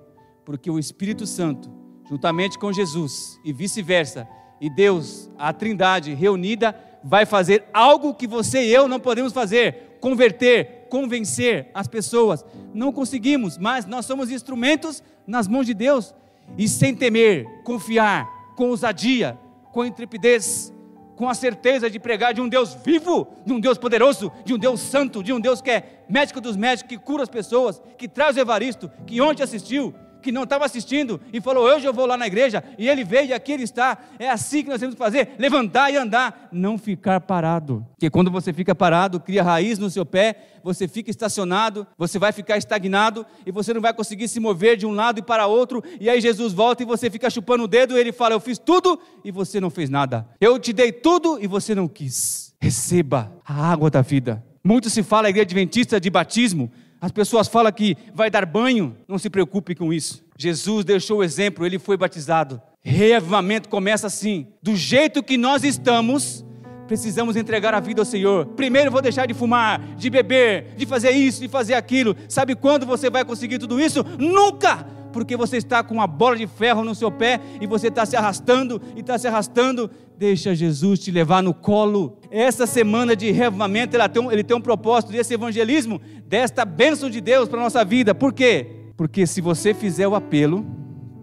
porque 0.44 0.70
o 0.70 0.80
Espírito 0.80 1.28
Santo, 1.28 1.72
juntamente 2.10 2.58
com 2.58 2.74
Jesus 2.74 3.40
e 3.46 3.54
vice-versa, 3.54 4.28
e 4.64 4.70
Deus, 4.70 5.30
a 5.38 5.52
Trindade 5.52 6.14
reunida, 6.14 6.74
vai 7.04 7.26
fazer 7.26 7.66
algo 7.74 8.14
que 8.14 8.26
você 8.26 8.64
e 8.64 8.74
eu 8.74 8.88
não 8.88 8.98
podemos 8.98 9.34
fazer: 9.34 9.98
converter, 10.00 10.88
convencer 10.90 11.70
as 11.74 11.86
pessoas. 11.86 12.46
Não 12.74 12.94
conseguimos, 12.94 13.58
mas 13.58 13.86
nós 13.86 14.06
somos 14.06 14.32
instrumentos 14.32 15.04
nas 15.28 15.50
mãos 15.50 15.66
de 15.66 15.74
Deus 15.74 16.16
e 16.58 16.66
sem 16.70 16.96
temer, 16.96 17.46
confiar, 17.66 18.26
com 18.56 18.70
ousadia, 18.70 19.38
com 19.74 19.84
intrepidez, 19.84 20.72
com 21.18 21.28
a 21.28 21.34
certeza 21.34 21.90
de 21.90 22.00
pregar 22.00 22.34
de 22.34 22.40
um 22.40 22.48
Deus 22.48 22.74
vivo, 22.86 23.28
de 23.46 23.52
um 23.52 23.60
Deus 23.60 23.78
poderoso, 23.78 24.32
de 24.46 24.54
um 24.54 24.58
Deus 24.58 24.80
santo, 24.80 25.22
de 25.22 25.34
um 25.34 25.42
Deus 25.42 25.62
que 25.62 25.72
é 25.72 26.06
médico 26.08 26.40
dos 26.40 26.56
médicos, 26.56 26.88
que 26.88 26.98
cura 26.98 27.24
as 27.24 27.30
pessoas, 27.30 27.82
que 27.98 28.08
traz 28.08 28.38
o 28.38 28.40
Evaristo, 28.40 28.90
que 29.06 29.20
ontem 29.20 29.44
assistiu, 29.44 29.94
que 30.24 30.32
não 30.32 30.44
estava 30.44 30.66
assistindo 30.66 31.22
e 31.32 31.40
falou: 31.40 31.66
Hoje 31.66 31.86
eu 31.86 31.94
vou 31.94 32.06
lá 32.06 32.18
na 32.18 32.26
igreja, 32.26 32.64
e 32.78 32.90
ele 32.90 33.04
veio 33.04 33.28
e 33.28 33.34
aqui 33.34 33.52
ele 33.52 33.64
está. 33.64 33.98
É 34.18 34.30
assim 34.30 34.64
que 34.64 34.70
nós 34.70 34.80
temos 34.80 34.96
que 34.96 35.00
fazer: 35.00 35.36
levantar 35.38 35.92
e 35.92 35.98
andar, 35.98 36.48
não 36.52 36.78
ficar 36.78 37.20
parado. 37.22 37.86
Porque 37.92 38.10
quando 38.10 38.32
você 38.32 38.52
fica 38.52 38.74
parado, 38.74 39.20
cria 39.20 39.44
raiz 39.44 39.78
no 39.78 39.90
seu 39.90 40.06
pé, 40.06 40.36
você 40.64 40.88
fica 40.88 41.12
estacionado, 41.12 41.86
você 41.98 42.18
vai 42.18 42.32
ficar 42.32 42.58
estagnado 42.58 43.26
e 43.46 43.52
você 43.52 43.74
não 43.74 43.82
vai 43.82 43.94
conseguir 43.94 44.28
se 44.28 44.40
mover 44.40 44.78
de 44.78 44.86
um 44.86 44.92
lado 44.92 45.20
e 45.20 45.22
para 45.22 45.46
outro. 45.46 45.84
E 46.00 46.10
aí 46.10 46.22
Jesus 46.22 46.54
volta 46.54 46.82
e 46.82 46.86
você 46.86 47.10
fica 47.10 47.30
chupando 47.30 47.66
o 47.66 47.68
dedo 47.68 47.96
e 47.98 48.00
ele 48.00 48.14
fala: 48.14 48.34
Eu 48.34 48.40
fiz 48.40 48.58
tudo 48.58 49.00
e 49.24 49.32
você 49.32 49.60
não 49.60 49.70
fez 49.70 49.90
nada. 49.90 50.26
Eu 50.40 50.58
te 50.58 50.72
dei 50.72 50.92
tudo 50.92 51.38
e 51.40 51.46
você 51.46 51.76
não 51.76 51.88
quis. 51.88 52.56
Receba 52.62 53.32
a 53.46 53.70
água 53.70 53.90
da 53.90 54.02
vida. 54.02 54.42
Muito 54.64 54.90
se 54.90 55.04
fala 55.04 55.28
a 55.28 55.30
igreja 55.30 55.44
adventista 55.44 56.00
de 56.00 56.10
batismo, 56.10 56.72
as 57.04 57.12
pessoas 57.12 57.50
falam 57.50 57.70
que 57.70 57.98
vai 58.14 58.30
dar 58.30 58.46
banho, 58.46 58.96
não 59.10 59.18
se 59.18 59.30
preocupe 59.30 59.76
com 59.76 59.92
isso. 59.92 60.24
Jesus 60.38 60.86
deixou 60.86 61.18
o 61.18 61.24
exemplo, 61.24 61.66
ele 61.66 61.78
foi 61.78 61.98
batizado. 61.98 62.62
Reavivamento 62.82 63.68
começa 63.68 64.08
assim: 64.08 64.48
do 64.62 64.74
jeito 64.74 65.22
que 65.22 65.36
nós 65.36 65.66
estamos, 65.66 66.46
precisamos 66.94 67.36
entregar 67.36 67.74
a 67.74 67.80
vida 67.80 68.02
ao 68.02 68.06
Senhor. 68.06 68.46
Primeiro 68.46 68.92
vou 68.92 69.02
deixar 69.02 69.26
de 69.26 69.34
fumar, 69.34 69.82
de 69.96 70.12
beber, 70.12 70.76
de 70.78 70.86
fazer 70.86 71.10
isso, 71.10 71.42
de 71.42 71.48
fazer 71.48 71.74
aquilo. 71.74 72.16
Sabe 72.30 72.56
quando 72.56 72.86
você 72.86 73.10
vai 73.10 73.26
conseguir 73.26 73.58
tudo 73.58 73.82
isso? 73.82 74.06
Nunca! 74.20 74.86
Porque 75.12 75.36
você 75.36 75.58
está 75.58 75.84
com 75.84 75.96
uma 75.96 76.06
bola 76.06 76.38
de 76.38 76.46
ferro 76.46 76.84
no 76.84 76.94
seu 76.94 77.12
pé 77.12 77.40
e 77.60 77.66
você 77.66 77.88
está 77.88 78.06
se 78.06 78.16
arrastando 78.16 78.80
e 78.96 79.00
está 79.00 79.18
se 79.18 79.28
arrastando. 79.28 79.90
Deixa 80.16 80.54
Jesus 80.54 81.00
te 81.00 81.10
levar 81.10 81.42
no 81.42 81.52
colo. 81.52 82.20
Essa 82.30 82.68
semana 82.68 83.16
de 83.16 83.32
reavivamento, 83.32 83.98
ele 83.98 84.10
tem 84.10 84.22
um, 84.22 84.32
ele 84.32 84.44
tem 84.44 84.56
um 84.56 84.62
propósito 84.62 85.12
desse 85.12 85.34
evangelismo, 85.34 86.00
desta 86.28 86.64
bênção 86.64 87.10
de 87.10 87.20
Deus 87.20 87.50
para 87.50 87.60
a 87.60 87.64
nossa 87.64 87.84
vida. 87.84 88.14
Por 88.14 88.32
quê? 88.32 88.68
Porque 88.96 89.26
se 89.26 89.42
você 89.42 89.74
fizer 89.74 90.08
o 90.08 90.14
apelo, 90.14 90.64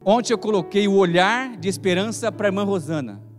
ontem 0.05 0.33
eu 0.33 0.39
coloquei 0.39 0.89
o 0.89 0.95
olhar 0.95 1.57
de 1.57 1.69
esperança 1.69 2.33
para 2.33 2.49
a 2.49 2.51
irmã 2.51 2.65
Rosana. 2.65 3.30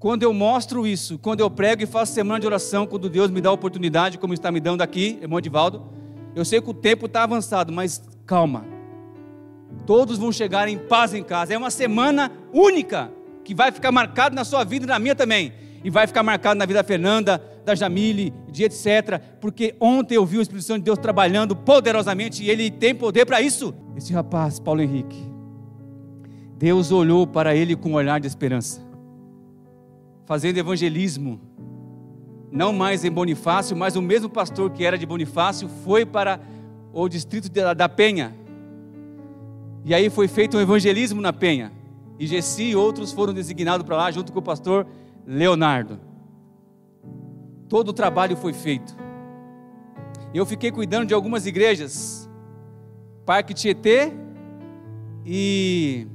Quando 0.00 0.22
eu 0.22 0.32
mostro 0.32 0.86
isso, 0.86 1.18
quando 1.18 1.40
eu 1.40 1.50
prego 1.50 1.82
e 1.82 1.86
faço 1.86 2.14
semana 2.14 2.40
de 2.40 2.46
oração, 2.46 2.86
quando 2.86 3.06
Deus 3.10 3.30
me 3.30 3.38
dá 3.38 3.50
a 3.50 3.52
oportunidade, 3.52 4.16
como 4.16 4.32
está 4.32 4.50
me 4.50 4.58
dando 4.58 4.80
aqui, 4.80 5.18
irmão 5.20 5.38
Edivaldo, 5.38 5.82
eu 6.34 6.42
sei 6.42 6.58
que 6.58 6.70
o 6.70 6.72
tempo 6.72 7.04
está 7.04 7.22
avançado, 7.22 7.70
mas 7.70 8.02
calma. 8.24 8.64
Todos 9.84 10.16
vão 10.16 10.32
chegar 10.32 10.68
em 10.68 10.78
paz 10.78 11.12
em 11.12 11.22
casa. 11.22 11.52
É 11.52 11.58
uma 11.58 11.70
semana 11.70 12.32
única 12.50 13.12
que 13.44 13.54
vai 13.54 13.70
ficar 13.70 13.92
marcada 13.92 14.34
na 14.34 14.42
sua 14.42 14.64
vida 14.64 14.86
e 14.86 14.88
na 14.88 14.98
minha 14.98 15.14
também. 15.14 15.52
E 15.84 15.90
vai 15.90 16.06
ficar 16.06 16.22
marcado 16.22 16.58
na 16.58 16.64
vida 16.64 16.78
da 16.82 16.84
Fernanda, 16.84 17.42
da 17.62 17.74
Jamile, 17.74 18.32
de 18.50 18.64
etc. 18.64 19.20
Porque 19.38 19.74
ontem 19.78 20.14
eu 20.14 20.24
vi 20.24 20.38
o 20.38 20.40
Espírito 20.40 20.64
Santo 20.64 20.78
de 20.78 20.84
Deus 20.84 20.98
trabalhando 20.98 21.54
poderosamente 21.54 22.42
e 22.42 22.48
ele 22.48 22.70
tem 22.70 22.94
poder 22.94 23.26
para 23.26 23.42
isso. 23.42 23.74
Esse 23.94 24.14
rapaz, 24.14 24.58
Paulo 24.58 24.80
Henrique, 24.80 25.30
Deus 26.56 26.90
olhou 26.90 27.26
para 27.26 27.54
ele 27.54 27.76
com 27.76 27.90
um 27.90 27.94
olhar 27.94 28.18
de 28.18 28.26
esperança, 28.26 28.80
fazendo 30.30 30.58
evangelismo. 30.58 31.40
Não 32.52 32.72
mais 32.72 33.04
em 33.04 33.10
Bonifácio, 33.10 33.76
mas 33.76 33.96
o 33.96 34.00
mesmo 34.00 34.28
pastor 34.28 34.70
que 34.70 34.84
era 34.84 34.96
de 34.96 35.04
Bonifácio 35.04 35.68
foi 35.82 36.06
para 36.06 36.38
o 36.92 37.08
distrito 37.08 37.48
da 37.74 37.88
Penha. 37.88 38.32
E 39.84 39.92
aí 39.92 40.08
foi 40.08 40.28
feito 40.28 40.56
um 40.56 40.60
evangelismo 40.60 41.20
na 41.20 41.32
Penha. 41.32 41.72
E 42.16 42.28
Gessi 42.28 42.62
e 42.62 42.76
outros 42.76 43.10
foram 43.10 43.34
designados 43.34 43.84
para 43.84 43.96
lá 43.96 44.08
junto 44.12 44.32
com 44.32 44.38
o 44.38 44.42
pastor 44.42 44.86
Leonardo. 45.26 45.98
Todo 47.68 47.88
o 47.88 47.92
trabalho 47.92 48.36
foi 48.36 48.52
feito. 48.52 48.96
Eu 50.32 50.46
fiquei 50.46 50.70
cuidando 50.70 51.06
de 51.06 51.14
algumas 51.14 51.44
igrejas, 51.44 52.30
Parque 53.26 53.52
Tietê 53.52 54.12
e 55.26 56.06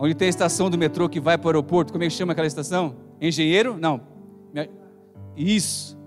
onde 0.00 0.14
tem 0.14 0.26
a 0.26 0.30
estação 0.30 0.70
do 0.70 0.78
metrô 0.78 1.08
que 1.08 1.20
vai 1.20 1.36
para 1.36 1.46
o 1.46 1.50
aeroporto, 1.50 1.92
como 1.92 2.02
é 2.02 2.08
que 2.08 2.14
chama 2.14 2.32
aquela 2.32 2.46
estação? 2.46 2.96
Engenheiro? 3.20 3.76
Não. 3.78 4.00
Isso. 5.36 5.98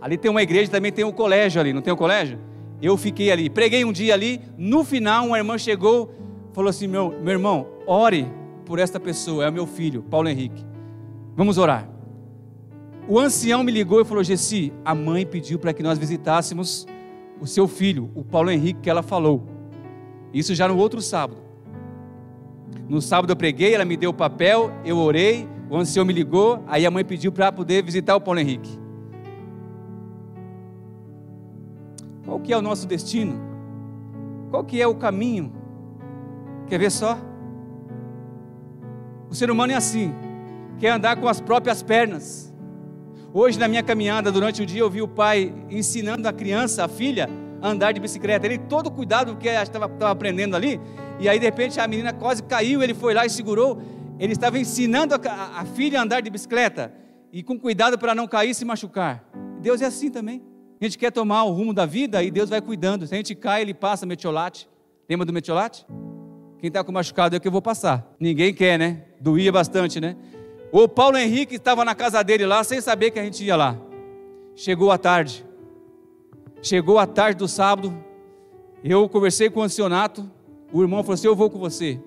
Ali 0.00 0.16
tem 0.16 0.30
uma 0.30 0.42
igreja, 0.42 0.70
também 0.70 0.92
tem 0.92 1.04
um 1.04 1.12
colégio 1.12 1.60
ali, 1.60 1.72
não 1.72 1.82
tem 1.82 1.92
um 1.92 1.96
colégio? 1.96 2.38
Eu 2.80 2.96
fiquei 2.96 3.30
ali, 3.30 3.48
preguei 3.48 3.84
um 3.84 3.92
dia 3.92 4.14
ali, 4.14 4.40
no 4.56 4.84
final 4.84 5.26
uma 5.26 5.38
irmã 5.38 5.58
chegou, 5.58 6.14
falou 6.52 6.70
assim: 6.70 6.86
meu, 6.86 7.10
meu 7.22 7.32
irmão, 7.32 7.66
ore 7.86 8.30
por 8.64 8.78
esta 8.78 9.00
pessoa, 9.00 9.44
é 9.44 9.48
o 9.48 9.52
meu 9.52 9.66
filho, 9.66 10.02
Paulo 10.02 10.28
Henrique. 10.28 10.64
Vamos 11.36 11.58
orar. 11.58 11.88
O 13.08 13.18
ancião 13.18 13.62
me 13.62 13.72
ligou 13.72 14.00
e 14.00 14.04
falou: 14.04 14.22
Gessi, 14.22 14.72
a 14.84 14.94
mãe 14.94 15.26
pediu 15.26 15.58
para 15.58 15.72
que 15.72 15.82
nós 15.82 15.98
visitássemos 15.98 16.86
o 17.40 17.46
seu 17.46 17.66
filho, 17.66 18.10
o 18.14 18.22
Paulo 18.22 18.50
Henrique, 18.50 18.80
que 18.80 18.90
ela 18.90 19.02
falou. 19.02 19.42
Isso 20.32 20.54
já 20.54 20.68
no 20.68 20.76
outro 20.76 21.00
sábado. 21.00 21.42
No 22.88 23.00
sábado 23.00 23.30
eu 23.30 23.36
preguei, 23.36 23.74
ela 23.74 23.84
me 23.84 23.96
deu 23.96 24.10
o 24.10 24.14
papel, 24.14 24.70
eu 24.84 24.98
orei, 24.98 25.48
o 25.70 25.76
ancião 25.76 26.04
me 26.04 26.12
ligou, 26.12 26.62
aí 26.66 26.84
a 26.84 26.90
mãe 26.90 27.04
pediu 27.04 27.32
para 27.32 27.50
poder 27.50 27.82
visitar 27.82 28.14
o 28.14 28.20
Paulo 28.20 28.40
Henrique. 28.40 28.78
Qual 32.24 32.40
que 32.40 32.52
é 32.52 32.56
o 32.56 32.62
nosso 32.62 32.86
destino? 32.86 33.40
Qual 34.50 34.64
que 34.64 34.80
é 34.80 34.86
o 34.86 34.94
caminho? 34.94 35.52
Quer 36.66 36.78
ver 36.78 36.90
só? 36.90 37.18
O 39.30 39.34
ser 39.34 39.50
humano 39.50 39.72
é 39.72 39.76
assim 39.76 40.14
quer 40.78 40.90
andar 40.90 41.16
com 41.16 41.28
as 41.28 41.40
próprias 41.40 41.82
pernas. 41.82 42.52
Hoje, 43.32 43.58
na 43.58 43.66
minha 43.66 43.82
caminhada, 43.82 44.30
durante 44.30 44.62
o 44.62 44.66
dia, 44.66 44.80
eu 44.80 44.90
vi 44.90 45.02
o 45.02 45.08
pai 45.08 45.52
ensinando 45.70 46.28
a 46.28 46.32
criança, 46.32 46.84
a 46.84 46.88
filha, 46.88 47.28
a 47.60 47.68
andar 47.68 47.92
de 47.92 48.00
bicicleta. 48.00 48.46
Ele, 48.46 48.58
todo 48.58 48.90
cuidado 48.90 49.36
que 49.36 49.48
estava 49.48 49.90
aprendendo 50.10 50.54
ali, 50.54 50.80
e 51.18 51.28
aí 51.28 51.38
de 51.38 51.44
repente 51.44 51.80
a 51.80 51.86
menina 51.86 52.12
quase 52.12 52.42
caiu, 52.42 52.82
ele 52.82 52.94
foi 52.94 53.14
lá 53.14 53.24
e 53.24 53.30
segurou. 53.30 53.80
Ele 54.18 54.32
estava 54.32 54.58
ensinando 54.58 55.14
a, 55.14 55.60
a 55.60 55.64
filha 55.64 55.98
a 55.98 56.02
andar 56.02 56.20
de 56.20 56.30
bicicleta, 56.30 56.92
e 57.32 57.42
com 57.42 57.58
cuidado 57.58 57.98
para 57.98 58.14
não 58.14 58.28
cair 58.28 58.50
e 58.50 58.54
se 58.54 58.64
machucar. 58.64 59.24
Deus 59.60 59.80
é 59.80 59.86
assim 59.86 60.10
também. 60.10 60.42
A 60.80 60.84
gente 60.84 60.98
quer 60.98 61.10
tomar 61.10 61.44
o 61.44 61.50
rumo 61.50 61.72
da 61.72 61.86
vida 61.86 62.22
e 62.22 62.30
Deus 62.30 62.50
vai 62.50 62.60
cuidando. 62.60 63.06
Se 63.06 63.14
a 63.14 63.16
gente 63.16 63.34
cai, 63.34 63.62
Ele 63.62 63.74
passa 63.74 64.06
metiolate. 64.06 64.68
Lembra 65.08 65.26
do 65.26 65.32
metiolate? 65.32 65.86
Quem 66.58 66.68
está 66.68 66.84
com 66.84 66.92
machucado 66.92 67.34
é 67.34 67.40
que 67.40 67.48
eu 67.48 67.52
vou 67.52 67.62
passar. 67.62 68.14
Ninguém 68.20 68.54
quer, 68.54 68.78
né? 68.78 69.02
Doía 69.20 69.50
bastante, 69.50 70.00
né? 70.00 70.16
O 70.70 70.88
Paulo 70.88 71.16
Henrique 71.16 71.56
estava 71.56 71.84
na 71.84 71.94
casa 71.94 72.22
dele 72.22 72.46
lá, 72.46 72.62
sem 72.64 72.80
saber 72.80 73.10
que 73.10 73.18
a 73.18 73.24
gente 73.24 73.44
ia 73.44 73.56
lá. 73.56 73.76
Chegou 74.54 74.90
à 74.90 74.98
tarde. 74.98 75.44
Chegou 76.62 76.98
à 76.98 77.06
tarde 77.06 77.38
do 77.38 77.48
sábado. 77.48 77.92
Eu 78.82 79.08
conversei 79.08 79.50
com 79.50 79.60
o 79.60 79.62
ancianato. 79.62 80.30
O 80.74 80.82
irmão 80.82 81.04
falou 81.04 81.14
assim: 81.14 81.28
Eu 81.28 81.36
vou 81.36 81.48
com 81.48 81.58
você. 81.60 82.00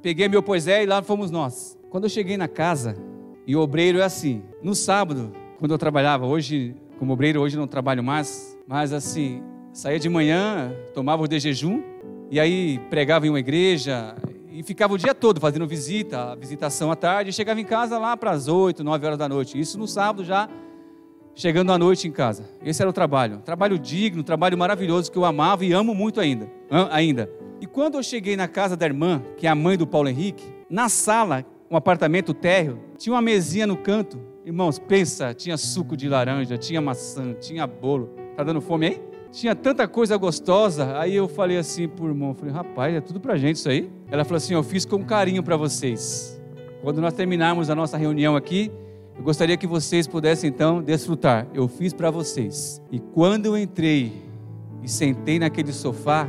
Peguei 0.00 0.28
meu 0.28 0.40
poisé 0.40 0.84
e 0.84 0.86
lá 0.86 1.02
fomos 1.02 1.32
nós. 1.32 1.76
Quando 1.90 2.04
eu 2.04 2.10
cheguei 2.10 2.36
na 2.36 2.46
casa, 2.46 2.96
e 3.44 3.56
o 3.56 3.60
obreiro 3.60 3.98
é 3.98 4.04
assim: 4.04 4.40
no 4.62 4.72
sábado, 4.72 5.32
quando 5.58 5.72
eu 5.72 5.78
trabalhava, 5.78 6.24
hoje, 6.24 6.76
como 6.96 7.12
obreiro, 7.12 7.40
hoje 7.40 7.56
não 7.56 7.66
trabalho 7.66 8.04
mais, 8.04 8.56
mas 8.68 8.92
assim, 8.92 9.42
saía 9.72 9.98
de 9.98 10.08
manhã, 10.08 10.72
tomava 10.94 11.24
o 11.24 11.26
de 11.26 11.40
jejum, 11.40 11.82
e 12.30 12.38
aí 12.38 12.78
pregava 12.88 13.26
em 13.26 13.30
uma 13.30 13.40
igreja, 13.40 14.14
e 14.48 14.62
ficava 14.62 14.94
o 14.94 14.98
dia 14.98 15.12
todo 15.12 15.40
fazendo 15.40 15.66
visita, 15.66 16.36
visitação 16.36 16.92
à 16.92 16.94
tarde, 16.94 17.30
e 17.30 17.32
chegava 17.32 17.60
em 17.60 17.64
casa 17.64 17.98
lá 17.98 18.16
para 18.16 18.30
as 18.30 18.46
8, 18.46 18.84
9 18.84 19.06
horas 19.06 19.18
da 19.18 19.28
noite. 19.28 19.58
Isso 19.58 19.76
no 19.76 19.88
sábado 19.88 20.24
já, 20.24 20.48
chegando 21.34 21.72
à 21.72 21.78
noite 21.78 22.06
em 22.06 22.12
casa. 22.12 22.48
Esse 22.64 22.80
era 22.80 22.88
o 22.88 22.92
trabalho. 22.92 23.38
Trabalho 23.38 23.76
digno, 23.76 24.22
trabalho 24.22 24.56
maravilhoso 24.56 25.10
que 25.10 25.18
eu 25.18 25.24
amava 25.24 25.64
e 25.64 25.72
amo 25.72 25.92
muito 25.92 26.20
ainda. 26.20 26.48
ainda. 26.92 27.28
E 27.64 27.66
quando 27.66 27.94
eu 27.94 28.02
cheguei 28.02 28.36
na 28.36 28.46
casa 28.46 28.76
da 28.76 28.84
irmã, 28.84 29.22
que 29.38 29.46
é 29.46 29.50
a 29.50 29.54
mãe 29.54 29.78
do 29.78 29.86
Paulo 29.86 30.10
Henrique, 30.10 30.44
na 30.68 30.90
sala, 30.90 31.46
um 31.70 31.76
apartamento 31.76 32.34
térreo, 32.34 32.78
tinha 32.98 33.14
uma 33.14 33.22
mesinha 33.22 33.66
no 33.66 33.74
canto, 33.74 34.20
Irmãos, 34.44 34.78
pensa, 34.78 35.32
tinha 35.32 35.56
suco 35.56 35.96
de 35.96 36.06
laranja, 36.06 36.58
tinha 36.58 36.78
maçã, 36.78 37.32
tinha 37.32 37.66
bolo. 37.66 38.10
Tá 38.36 38.44
dando 38.44 38.60
fome 38.60 38.86
aí? 38.86 39.02
Tinha 39.32 39.56
tanta 39.56 39.88
coisa 39.88 40.18
gostosa. 40.18 40.98
Aí 40.98 41.14
eu 41.16 41.26
falei 41.26 41.56
assim 41.56 41.88
pro 41.88 42.08
irmão, 42.08 42.34
falei, 42.34 42.52
rapaz, 42.52 42.94
é 42.94 43.00
tudo 43.00 43.18
pra 43.18 43.38
gente 43.38 43.56
isso 43.56 43.70
aí? 43.70 43.90
Ela 44.10 44.22
falou 44.22 44.36
assim, 44.36 44.52
eu 44.52 44.62
fiz 44.62 44.84
com 44.84 45.02
carinho 45.02 45.42
para 45.42 45.56
vocês. 45.56 46.38
Quando 46.82 47.00
nós 47.00 47.14
terminarmos 47.14 47.70
a 47.70 47.74
nossa 47.74 47.96
reunião 47.96 48.36
aqui, 48.36 48.70
eu 49.16 49.24
gostaria 49.24 49.56
que 49.56 49.66
vocês 49.66 50.06
pudessem 50.06 50.50
então 50.50 50.82
desfrutar. 50.82 51.46
Eu 51.54 51.66
fiz 51.66 51.94
para 51.94 52.10
vocês. 52.10 52.82
E 52.92 52.98
quando 53.00 53.46
eu 53.46 53.56
entrei 53.56 54.12
e 54.82 54.90
sentei 54.90 55.38
naquele 55.38 55.72
sofá, 55.72 56.28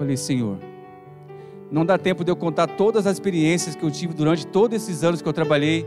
falei, 0.00 0.16
Senhor, 0.16 0.56
não 1.70 1.84
dá 1.84 1.98
tempo 1.98 2.24
de 2.24 2.30
eu 2.30 2.36
contar 2.36 2.66
todas 2.66 3.06
as 3.06 3.16
experiências 3.16 3.76
que 3.76 3.82
eu 3.82 3.90
tive 3.90 4.14
durante 4.14 4.46
todos 4.46 4.74
esses 4.74 5.04
anos 5.04 5.20
que 5.20 5.28
eu 5.28 5.32
trabalhei 5.32 5.84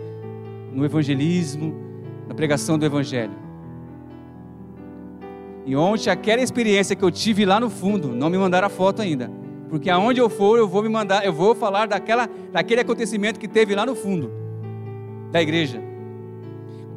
no 0.72 0.86
evangelismo, 0.86 1.74
na 2.28 2.36
pregação 2.36 2.78
do 2.78 2.86
evangelho. 2.86 3.34
E 5.66 5.76
ontem 5.76 6.12
aquela 6.12 6.44
experiência 6.44 6.96
que 6.96 7.02
eu 7.02 7.10
tive 7.10 7.44
lá 7.44 7.60
no 7.60 7.72
fundo, 7.72 8.10
não 8.10 8.30
me 8.30 8.38
mandaram 8.38 8.68
a 8.68 8.70
foto 8.70 9.02
ainda, 9.02 9.32
porque 9.68 9.90
aonde 9.90 10.22
eu 10.22 10.30
for 10.30 10.60
eu 10.60 10.68
vou 10.68 10.84
me 10.84 10.90
mandar, 10.90 11.26
eu 11.26 11.34
vou 11.34 11.56
falar 11.56 11.88
daquela, 11.88 12.30
daquele 12.52 12.82
acontecimento 12.82 13.40
que 13.40 13.48
teve 13.48 13.74
lá 13.74 13.84
no 13.84 13.96
fundo 13.96 14.30
da 15.32 15.42
igreja. 15.42 15.82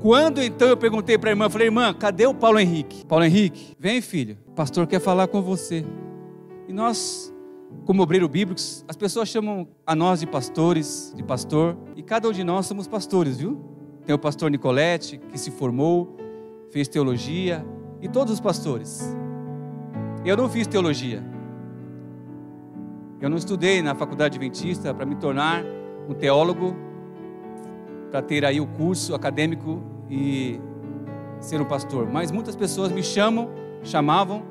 Quando 0.03 0.43
então 0.43 0.69
eu 0.69 0.77
perguntei 0.77 1.17
para 1.17 1.31
a 1.31 1.33
irmã, 1.33 1.49
falei, 1.49 1.69
irmã, 1.69 1.95
cadê 1.95 2.27
o 2.27 2.35
Paulo 2.35 2.61
Henrique? 2.61 3.07
Paulo 3.07 3.25
Henrique, 3.25 3.75
vem 3.81 4.03
filho, 4.03 4.37
o 4.49 4.53
pastor 4.53 4.87
quer 4.87 5.01
falar 5.01 5.29
com 5.29 5.41
você. 5.41 5.83
E 6.69 6.73
nós 6.73 7.33
como 7.85 8.03
obreiro 8.03 8.29
bíblico, 8.29 8.61
as 8.89 8.97
pessoas 8.97 9.29
chamam 9.29 9.69
a 9.87 9.95
nós 9.95 10.21
de 10.21 10.27
pastores, 10.27 11.13
de 11.17 11.23
pastor, 11.23 11.77
e 11.95 12.03
cada 12.03 12.29
um 12.29 12.33
de 12.33 12.45
nós 12.45 12.67
somos 12.67 12.87
pastores, 12.87 13.39
viu? 13.39 13.61
Tem 14.05 14.15
o 14.15 14.19
pastor 14.19 14.51
Nicolete, 14.51 15.19
que 15.19 15.39
se 15.39 15.51
formou, 15.51 16.17
fez 16.71 16.89
teologia, 16.89 17.65
e 18.01 18.09
todos 18.09 18.35
os 18.35 18.41
pastores. 18.41 19.17
Eu 20.25 20.37
não 20.37 20.49
fiz 20.49 20.67
teologia. 20.67 21.23
Eu 23.21 23.31
não 23.31 23.37
estudei 23.37 23.83
na 23.83 23.95
faculdade 23.95 24.37
adventista 24.37 24.93
para 24.93 25.07
me 25.07 25.17
tornar 25.17 25.65
um 26.09 26.15
teólogo, 26.15 26.77
para 28.11 28.23
ter 28.23 28.45
aí 28.45 28.61
o 28.61 28.67
curso 28.67 29.15
acadêmico 29.15 29.83
e 30.11 30.61
ser 31.41 31.61
um 31.61 31.65
pastor. 31.65 32.09
Mas 32.11 32.31
muitas 32.31 32.55
pessoas 32.55 32.93
me 32.93 33.03
chamam, 33.03 33.49
chamavam 33.83 34.43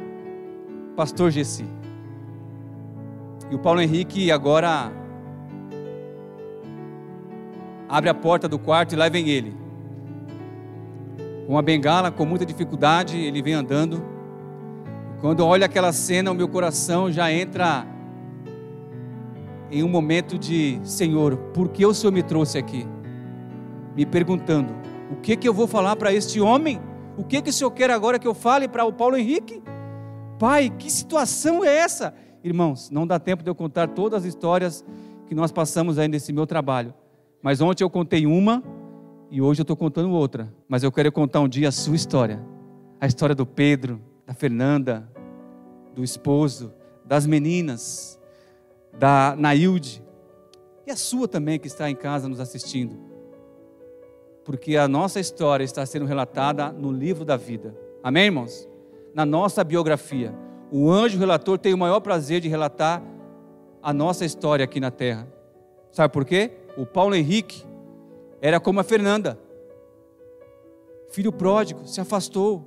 pastor 0.96 1.30
Gessi. 1.30 1.66
E 3.50 3.56
o 3.56 3.60
Paulo 3.60 3.82
Henrique 3.82 4.32
agora 4.32 4.92
abre 7.88 8.10
a 8.10 8.14
porta 8.14 8.48
do 8.48 8.58
quarto 8.58 8.94
e 8.94 8.96
lá 8.96 9.08
vem 9.08 9.30
ele. 9.30 9.56
Com 11.46 11.54
uma 11.54 11.62
bengala, 11.62 12.12
com 12.12 12.26
muita 12.26 12.46
dificuldade, 12.46 13.18
ele 13.18 13.42
vem 13.42 13.54
andando. 13.54 14.04
Quando 15.22 15.46
olha 15.46 15.66
aquela 15.66 15.94
cena, 15.94 16.32
o 16.32 16.36
meu 16.36 16.48
coração 16.48 17.12
já 17.12 17.32
entra 17.32 17.86
em 19.72 19.84
um 19.84 19.88
momento 19.88 20.38
de 20.38 20.80
Senhor, 20.84 21.38
por 21.54 21.70
que 21.70 21.86
o 21.86 21.94
Senhor 21.94 22.12
me 22.12 22.24
trouxe 22.24 22.58
aqui? 22.58 22.88
Me 23.96 24.06
perguntando, 24.06 24.74
o 25.12 25.16
que 25.16 25.36
que 25.36 25.48
eu 25.48 25.54
vou 25.54 25.68
falar 25.68 25.96
para 25.96 26.14
este 26.14 26.40
homem? 26.40 26.82
O 27.18 27.24
que 27.24 27.42
que 27.42 27.50
o 27.50 27.54
Senhor 27.54 27.72
quer 27.72 27.90
agora 27.92 28.20
que 28.20 28.28
eu 28.28 28.34
fale 28.34 28.68
para 28.68 28.86
o 28.86 28.92
Paulo 28.94 29.18
Henrique? 29.18 29.62
Pai, 30.38 30.70
que 30.70 30.92
situação 30.92 31.64
é 31.64 31.78
essa? 31.78 32.14
Irmãos, 32.46 32.92
não 32.92 33.08
dá 33.08 33.18
tempo 33.18 33.42
de 33.42 33.50
eu 33.50 33.56
contar 33.56 33.88
todas 33.88 34.22
as 34.22 34.26
histórias 34.30 34.86
que 35.26 35.34
nós 35.34 35.52
passamos 35.52 35.98
aí 35.98 36.08
nesse 36.08 36.32
meu 36.32 36.46
trabalho. 36.46 36.94
Mas 37.42 37.60
ontem 37.60 37.84
eu 37.84 37.90
contei 37.90 38.28
uma 38.28 38.64
e 39.32 39.42
hoje 39.42 39.62
eu 39.62 39.64
estou 39.64 39.76
contando 39.76 40.12
outra. 40.12 40.54
Mas 40.68 40.84
eu 40.84 40.92
quero 40.92 41.12
contar 41.12 41.40
um 41.40 41.48
dia 41.48 41.70
a 41.70 41.72
sua 41.72 41.96
história. 41.96 42.40
A 43.02 43.08
história 43.08 43.34
do 43.34 43.48
Pedro, 43.48 44.00
da 44.28 44.36
Fernanda, 44.36 45.10
do 45.96 46.04
esposo, 46.04 46.72
das 47.04 47.26
meninas, 47.26 48.22
da 48.94 49.36
Nailde. 49.36 50.04
E 50.86 50.92
a 50.92 50.96
sua 50.96 51.28
também 51.28 51.58
que 51.58 51.66
está 51.66 51.90
em 51.90 51.96
casa 51.96 52.30
nos 52.30 52.40
assistindo. 52.40 52.96
Porque 54.44 54.78
a 54.78 54.88
nossa 54.88 55.20
história 55.20 55.64
está 55.64 55.84
sendo 55.84 56.06
relatada 56.06 56.72
no 56.72 56.92
livro 56.92 57.26
da 57.26 57.38
vida. 57.38 57.76
Amém, 58.04 58.26
irmãos? 58.26 58.70
Na 59.16 59.26
nossa 59.26 59.64
biografia. 59.64 60.45
O 60.72 60.92
anjo 60.92 61.20
relator 61.20 61.58
tem 61.58 61.74
o 61.74 61.78
maior 61.78 62.00
prazer 62.00 62.42
de 62.42 62.50
relatar 62.50 63.02
a 63.82 63.94
nossa 63.94 64.26
história 64.26 64.66
aqui 64.66 64.80
na 64.80 64.92
terra. 64.92 65.28
Sabe 65.92 66.12
por 66.12 66.26
quê? 66.26 66.52
O 66.76 66.86
Paulo 66.86 67.16
Henrique 67.16 67.64
era 68.42 68.60
como 68.60 68.80
a 68.80 68.84
Fernanda, 68.84 69.40
filho 71.10 71.32
pródigo, 71.32 71.88
se 71.88 72.02
afastou, 72.02 72.64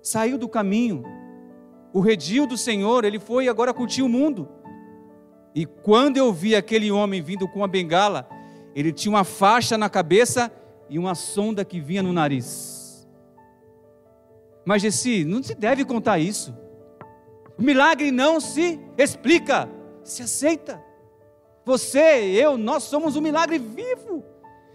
saiu 0.00 0.38
do 0.38 0.48
caminho, 0.48 1.02
o 1.92 2.00
redil 2.00 2.46
do 2.46 2.56
Senhor, 2.56 3.04
ele 3.04 3.18
foi 3.18 3.48
agora 3.48 3.74
curtir 3.74 4.02
o 4.02 4.08
mundo. 4.08 4.48
E 5.54 5.66
quando 5.66 6.18
eu 6.18 6.32
vi 6.32 6.54
aquele 6.54 6.90
homem 6.92 7.20
vindo 7.20 7.48
com 7.48 7.60
uma 7.60 7.68
bengala, 7.68 8.28
ele 8.74 8.92
tinha 8.92 9.10
uma 9.10 9.24
faixa 9.24 9.76
na 9.76 9.88
cabeça 9.88 10.52
e 10.88 10.98
uma 10.98 11.14
sonda 11.14 11.64
que 11.64 11.80
vinha 11.80 12.02
no 12.02 12.12
nariz. 12.12 12.77
Mas 14.68 14.82
Gessi, 14.82 15.24
não 15.24 15.42
se 15.42 15.54
deve 15.54 15.82
contar 15.82 16.18
isso. 16.18 16.54
O 17.58 17.62
milagre 17.62 18.10
não 18.10 18.38
se 18.38 18.78
explica, 18.98 19.66
se 20.04 20.22
aceita. 20.22 20.78
Você, 21.64 21.98
eu, 21.98 22.58
nós 22.58 22.82
somos 22.82 23.16
um 23.16 23.22
milagre 23.22 23.58
vivo. 23.58 24.22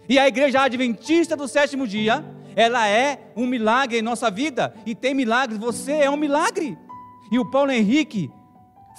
E 0.08 0.18
a 0.18 0.26
igreja 0.26 0.62
adventista 0.62 1.36
do 1.36 1.46
sétimo 1.46 1.86
dia, 1.86 2.24
ela 2.56 2.88
é 2.88 3.30
um 3.36 3.46
milagre 3.46 3.96
em 3.96 4.02
nossa 4.02 4.32
vida. 4.32 4.74
E 4.84 4.96
tem 4.96 5.14
milagres, 5.14 5.60
você 5.60 5.92
é 5.92 6.10
um 6.10 6.16
milagre. 6.16 6.76
E 7.30 7.38
o 7.38 7.48
Paulo 7.48 7.70
Henrique 7.70 8.28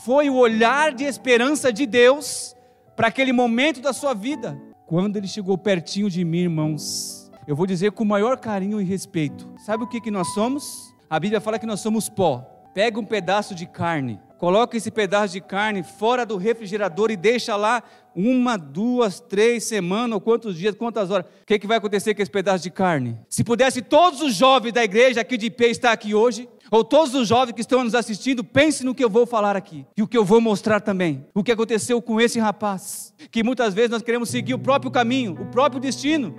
foi 0.06 0.30
o 0.30 0.36
olhar 0.36 0.94
de 0.94 1.04
esperança 1.04 1.74
de 1.74 1.86
Deus 1.86 2.56
para 2.96 3.10
aquele 3.10 3.34
momento 3.34 3.82
da 3.82 3.92
sua 3.92 4.14
vida. 4.14 4.58
Quando 4.88 5.18
ele 5.18 5.28
chegou 5.28 5.58
pertinho 5.58 6.10
de 6.10 6.24
mim, 6.24 6.44
irmãos, 6.44 7.15
eu 7.48 7.56
vou 7.56 7.68
dizer 7.68 7.92
com 7.92 8.04
o 8.04 8.08
maior 8.08 8.38
carinho 8.38 8.82
e 8.82 8.84
respeito. 8.84 9.48
Sabe 9.58 9.84
o 9.84 9.88
que, 9.88 10.02
que 10.02 10.10
nós 10.10 10.34
somos? 10.34 10.94
A 11.10 11.20
Bíblia 11.20 11.40
fala 11.40 11.60
que 11.60 11.66
nós 11.66 11.80
somos 11.80 12.10
pó. 12.10 12.40
Pega 12.74 13.00
um 13.00 13.06
pedaço 13.06 13.56
de 13.56 13.66
carne, 13.66 14.20
coloca 14.38 14.76
esse 14.76 14.92
pedaço 14.92 15.32
de 15.32 15.40
carne 15.40 15.82
fora 15.82 16.26
do 16.26 16.36
refrigerador 16.36 17.10
e 17.10 17.16
deixa 17.16 17.56
lá 17.56 17.82
uma, 18.14 18.58
duas, 18.58 19.20
três 19.20 19.64
semanas, 19.64 20.16
ou 20.16 20.20
quantos 20.20 20.58
dias, 20.58 20.76
quantas 20.76 21.10
horas. 21.10 21.26
O 21.26 21.46
que, 21.46 21.60
que 21.60 21.68
vai 21.68 21.78
acontecer 21.78 22.14
com 22.14 22.22
esse 22.22 22.32
pedaço 22.32 22.64
de 22.64 22.70
carne? 22.70 23.18
Se 23.30 23.44
pudesse 23.44 23.82
todos 23.82 24.22
os 24.22 24.34
jovens 24.34 24.74
da 24.74 24.84
igreja 24.84 25.22
aqui 25.22 25.38
de 25.38 25.50
pé 25.50 25.68
estar 25.68 25.92
aqui 25.94 26.14
hoje, 26.14 26.50
ou 26.72 26.84
todos 26.84 27.14
os 27.14 27.28
jovens 27.28 27.54
que 27.54 27.62
estão 27.62 27.84
nos 27.84 27.96
assistindo, 27.96 28.44
pense 28.44 28.84
no 28.84 28.96
que 28.96 29.04
eu 29.04 29.10
vou 29.10 29.26
falar 29.26 29.56
aqui 29.56 29.86
e 29.96 30.02
o 30.02 30.08
que 30.08 30.18
eu 30.18 30.26
vou 30.26 30.42
mostrar 30.42 30.82
também. 30.82 31.26
O 31.34 31.44
que 31.44 31.52
aconteceu 31.52 32.02
com 32.02 32.20
esse 32.20 32.40
rapaz, 32.40 33.14
que 33.32 33.44
muitas 33.44 33.74
vezes 33.74 33.92
nós 33.92 34.02
queremos 34.02 34.30
seguir 34.30 34.54
o 34.54 34.60
próprio 34.60 34.92
caminho, 34.92 35.34
o 35.34 35.46
próprio 35.46 35.80
destino. 35.80 36.36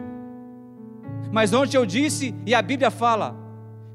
Mas 1.32 1.52
ontem 1.52 1.76
eu 1.76 1.86
disse, 1.86 2.34
e 2.44 2.54
a 2.54 2.62
Bíblia 2.62 2.90
fala, 2.90 3.36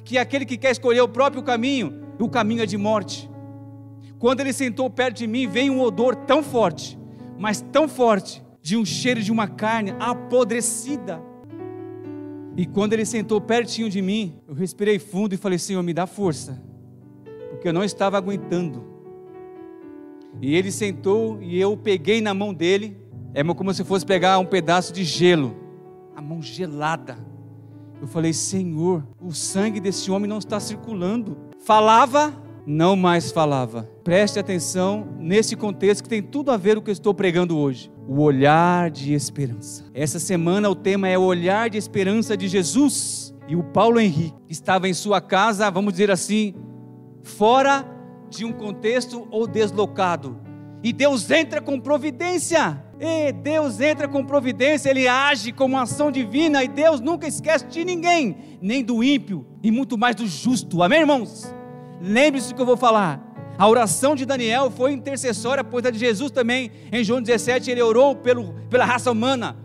que 0.04 0.18
aquele 0.18 0.46
que 0.46 0.58
quer 0.58 0.72
escolher 0.72 1.02
o 1.02 1.08
próprio 1.08 1.44
caminho, 1.44 2.02
o 2.20 2.30
caminho 2.30 2.64
é 2.64 2.66
de 2.66 2.78
morte. 2.78 3.30
Quando 4.20 4.42
ele 4.42 4.54
sentou 4.54 4.90
perto 4.90 5.18
de 5.18 5.28
mim, 5.28 5.48
veio 5.48 5.74
um 5.74 5.82
odor 5.82 6.16
tão 6.16 6.44
forte, 6.44 6.98
mas 7.38 7.62
tão 7.72 7.88
forte, 7.88 8.44
de 8.62 8.78
um 8.78 8.86
cheiro 8.86 9.22
de 9.22 9.32
uma 9.32 9.48
carne 9.48 9.96
apodrecida. 10.00 11.22
E 12.56 12.66
quando 12.66 12.94
ele 12.94 13.06
sentou 13.06 13.42
pertinho 13.42 13.90
de 13.90 14.02
mim, 14.02 14.36
eu 14.48 14.54
respirei 14.54 15.00
fundo 15.00 15.34
e 15.34 15.38
falei: 15.38 15.58
Senhor, 15.58 15.82
me 15.82 15.94
dá 15.94 16.06
força, 16.06 16.62
porque 17.50 17.68
eu 17.68 17.74
não 17.74 17.84
estava 17.84 18.18
aguentando. 18.18 18.84
E 20.40 20.56
ele 20.56 20.72
sentou 20.72 21.42
e 21.42 21.60
eu 21.60 21.76
peguei 21.76 22.22
na 22.22 22.34
mão 22.34 22.54
dele, 22.54 22.96
é 23.34 23.44
como 23.44 23.74
se 23.74 23.84
fosse 23.84 24.06
pegar 24.06 24.38
um 24.38 24.46
pedaço 24.46 24.94
de 24.94 25.04
gelo 25.04 25.61
a 26.16 26.22
mão 26.22 26.42
gelada. 26.42 27.18
Eu 28.02 28.08
falei, 28.08 28.34
Senhor, 28.34 29.06
o 29.22 29.32
sangue 29.32 29.80
desse 29.80 30.10
homem 30.10 30.28
não 30.28 30.40
está 30.40 30.60
circulando. 30.60 31.38
Falava, 31.60 32.34
não 32.66 32.96
mais 32.96 33.32
falava. 33.32 33.90
Preste 34.04 34.40
atenção 34.40 35.08
nesse 35.20 35.56
contexto 35.56 36.04
que 36.04 36.10
tem 36.10 36.22
tudo 36.22 36.52
a 36.52 36.58
ver 36.58 36.76
com 36.76 36.82
o 36.82 36.84
que 36.84 36.90
eu 36.90 36.94
estou 36.94 37.14
pregando 37.14 37.58
hoje. 37.58 37.92
O 38.08 38.22
olhar 38.22 38.90
de 38.90 39.14
esperança. 39.14 39.86
Essa 39.94 40.20
semana 40.20 40.70
o 40.70 40.76
tema 40.76 41.08
é 41.08 41.18
o 41.18 41.24
olhar 41.24 41.70
de 41.70 41.78
esperança 41.78 42.36
de 42.36 42.48
Jesus. 42.48 43.34
E 43.48 43.56
o 43.56 43.64
Paulo 43.64 44.00
Henrique 44.00 44.36
estava 44.50 44.88
em 44.88 44.94
sua 44.94 45.22
casa, 45.22 45.70
vamos 45.70 45.94
dizer 45.94 46.10
assim, 46.10 46.56
fora 47.22 47.86
de 48.30 48.46
um 48.46 48.54
contexto 48.54 49.28
ou 49.30 49.46
deslocado. 49.46 50.40
E 50.84 50.92
Deus 50.92 51.30
entra 51.30 51.62
com 51.62 51.80
providência. 51.80 52.84
E 53.00 53.32
Deus 53.32 53.80
entra 53.80 54.08
com 54.08 54.24
providência, 54.24 54.90
Ele 54.90 55.08
age 55.08 55.52
como 55.52 55.78
ação 55.78 56.12
divina, 56.12 56.64
e 56.64 56.68
Deus 56.68 57.00
nunca 57.00 57.28
esquece 57.28 57.66
de 57.66 57.84
ninguém, 57.84 58.38
nem 58.62 58.84
do 58.84 59.04
ímpio, 59.04 59.44
e 59.64 59.72
muito 59.72 59.98
mais 59.98 60.16
do 60.16 60.28
justo. 60.28 60.84
Amém, 60.84 61.00
irmãos? 61.00 61.52
Lembre-se 62.00 62.50
do 62.50 62.56
que 62.56 62.62
eu 62.62 62.66
vou 62.66 62.78
falar. 62.78 63.32
A 63.58 63.68
oração 63.68 64.16
de 64.16 64.26
Daniel 64.26 64.72
foi 64.72 64.92
intercessória, 64.92 65.64
pois 65.64 65.86
a 65.86 65.92
de 65.92 65.98
Jesus 65.98 66.32
também. 66.32 66.72
Em 66.92 67.04
João 67.04 67.22
17, 67.22 67.70
ele 67.70 67.82
orou 67.82 68.16
pelo, 68.16 68.54
pela 68.70 68.86
raça 68.86 69.12
humana. 69.12 69.56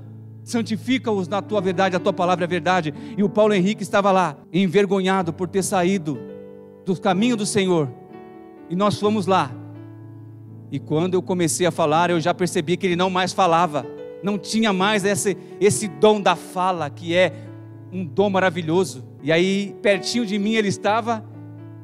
Santifica-os 0.45 1.29
na 1.29 1.43
tua 1.43 1.61
verdade, 1.61 1.97
a 1.97 2.01
tua 2.01 2.13
palavra 2.13 2.45
é 2.45 2.49
verdade. 2.49 2.95
E 3.17 3.23
o 3.23 3.29
Paulo 3.29 3.53
Henrique 3.53 3.83
estava 3.83 4.13
lá, 4.13 4.37
envergonhado 4.53 5.33
por 5.33 5.49
ter 5.49 5.63
saído 5.63 6.19
do 6.85 6.99
caminho 6.99 7.37
do 7.37 7.45
Senhor. 7.45 7.91
E 8.71 8.77
nós 8.77 8.99
fomos 8.99 9.27
lá. 9.27 9.51
E 10.77 10.79
quando 10.79 11.15
eu 11.15 11.23
comecei 11.23 11.67
a 11.67 11.71
falar, 11.71 12.11
eu 12.11 12.21
já 12.21 12.35
percebi 12.35 12.77
que 12.77 12.87
ele 12.87 12.97
não 12.97 13.09
mais 13.09 13.33
falava, 13.33 13.87
não 14.23 14.37
tinha 14.37 14.75
mais 14.75 15.07
esse, 15.07 15.35
esse 15.59 15.89
dom 15.89 16.21
da 16.21 16.37
fala, 16.37 16.91
que 16.91 17.17
é 17.17 17.33
um 17.91 18.05
dom 18.05 18.29
maravilhoso. 18.29 19.03
E 19.23 19.33
aí, 19.33 19.75
pertinho 19.81 20.27
de 20.27 20.39
mim 20.39 20.53
ele 20.53 20.69
estava, 20.69 21.25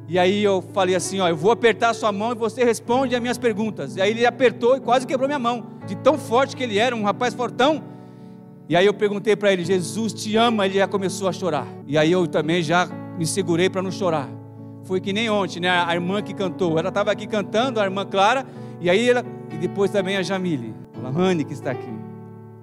e 0.07 0.19
aí 0.19 0.45
eu 0.45 0.63
falei 0.75 0.95
assim: 0.95 1.21
Ó, 1.21 1.29
eu 1.31 1.35
vou 1.35 1.51
apertar 1.51 1.95
sua 1.95 2.13
mão 2.13 2.33
e 2.33 2.35
você 2.35 2.65
responde 2.65 3.15
as 3.15 3.21
minhas 3.23 3.39
perguntas. 3.39 3.97
E 3.97 4.03
aí 4.03 4.11
ele 4.11 4.27
apertou 4.27 4.77
e 4.77 4.81
quase 4.81 5.07
quebrou 5.07 5.27
minha 5.27 5.39
mão, 5.39 5.69
de 5.87 5.97
tão 5.97 6.19
forte 6.19 6.55
que 6.55 6.63
ele 6.63 6.79
era, 6.79 6.95
um 6.95 7.03
rapaz 7.03 7.33
fortão. 7.33 7.83
E 8.69 8.77
aí 8.77 8.85
eu 8.85 8.93
perguntei 8.93 9.35
para 9.35 9.55
ele: 9.55 9.65
Jesus 9.65 10.13
te 10.13 10.37
ama? 10.37 10.67
Ele 10.67 10.75
já 10.75 10.87
começou 10.87 11.31
a 11.31 11.33
chorar. 11.33 11.67
E 11.87 11.97
aí 11.97 12.13
eu 12.13 12.27
também 12.27 12.63
já 12.63 12.87
me 13.17 13.27
segurei 13.27 13.71
para 13.71 13.81
não 13.81 13.91
chorar. 13.91 14.29
Foi 14.85 15.01
que 15.01 15.15
nem 15.15 15.31
ontem, 15.31 15.61
né? 15.61 15.71
A 15.71 15.95
irmã 15.95 16.21
que 16.21 16.35
cantou, 16.35 16.79
ela 16.79 16.91
estava 16.91 17.11
aqui 17.11 17.27
cantando, 17.27 17.81
a 17.81 17.85
irmã 17.85 18.05
Clara, 18.05 18.45
e 18.83 18.91
aí 18.91 19.09
ela, 19.09 19.25
e 19.53 19.57
depois 19.57 19.91
também 19.91 20.17
a 20.17 20.23
Jamile, 20.23 20.75
a 21.05 21.09
Rani 21.09 21.45
que 21.45 21.53
está 21.53 21.71
aqui. 21.71 21.93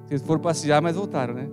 Vocês 0.05 0.21
foram 0.21 0.41
passear, 0.41 0.81
mas 0.81 0.95
voltaram, 0.95 1.33
né? 1.33 1.47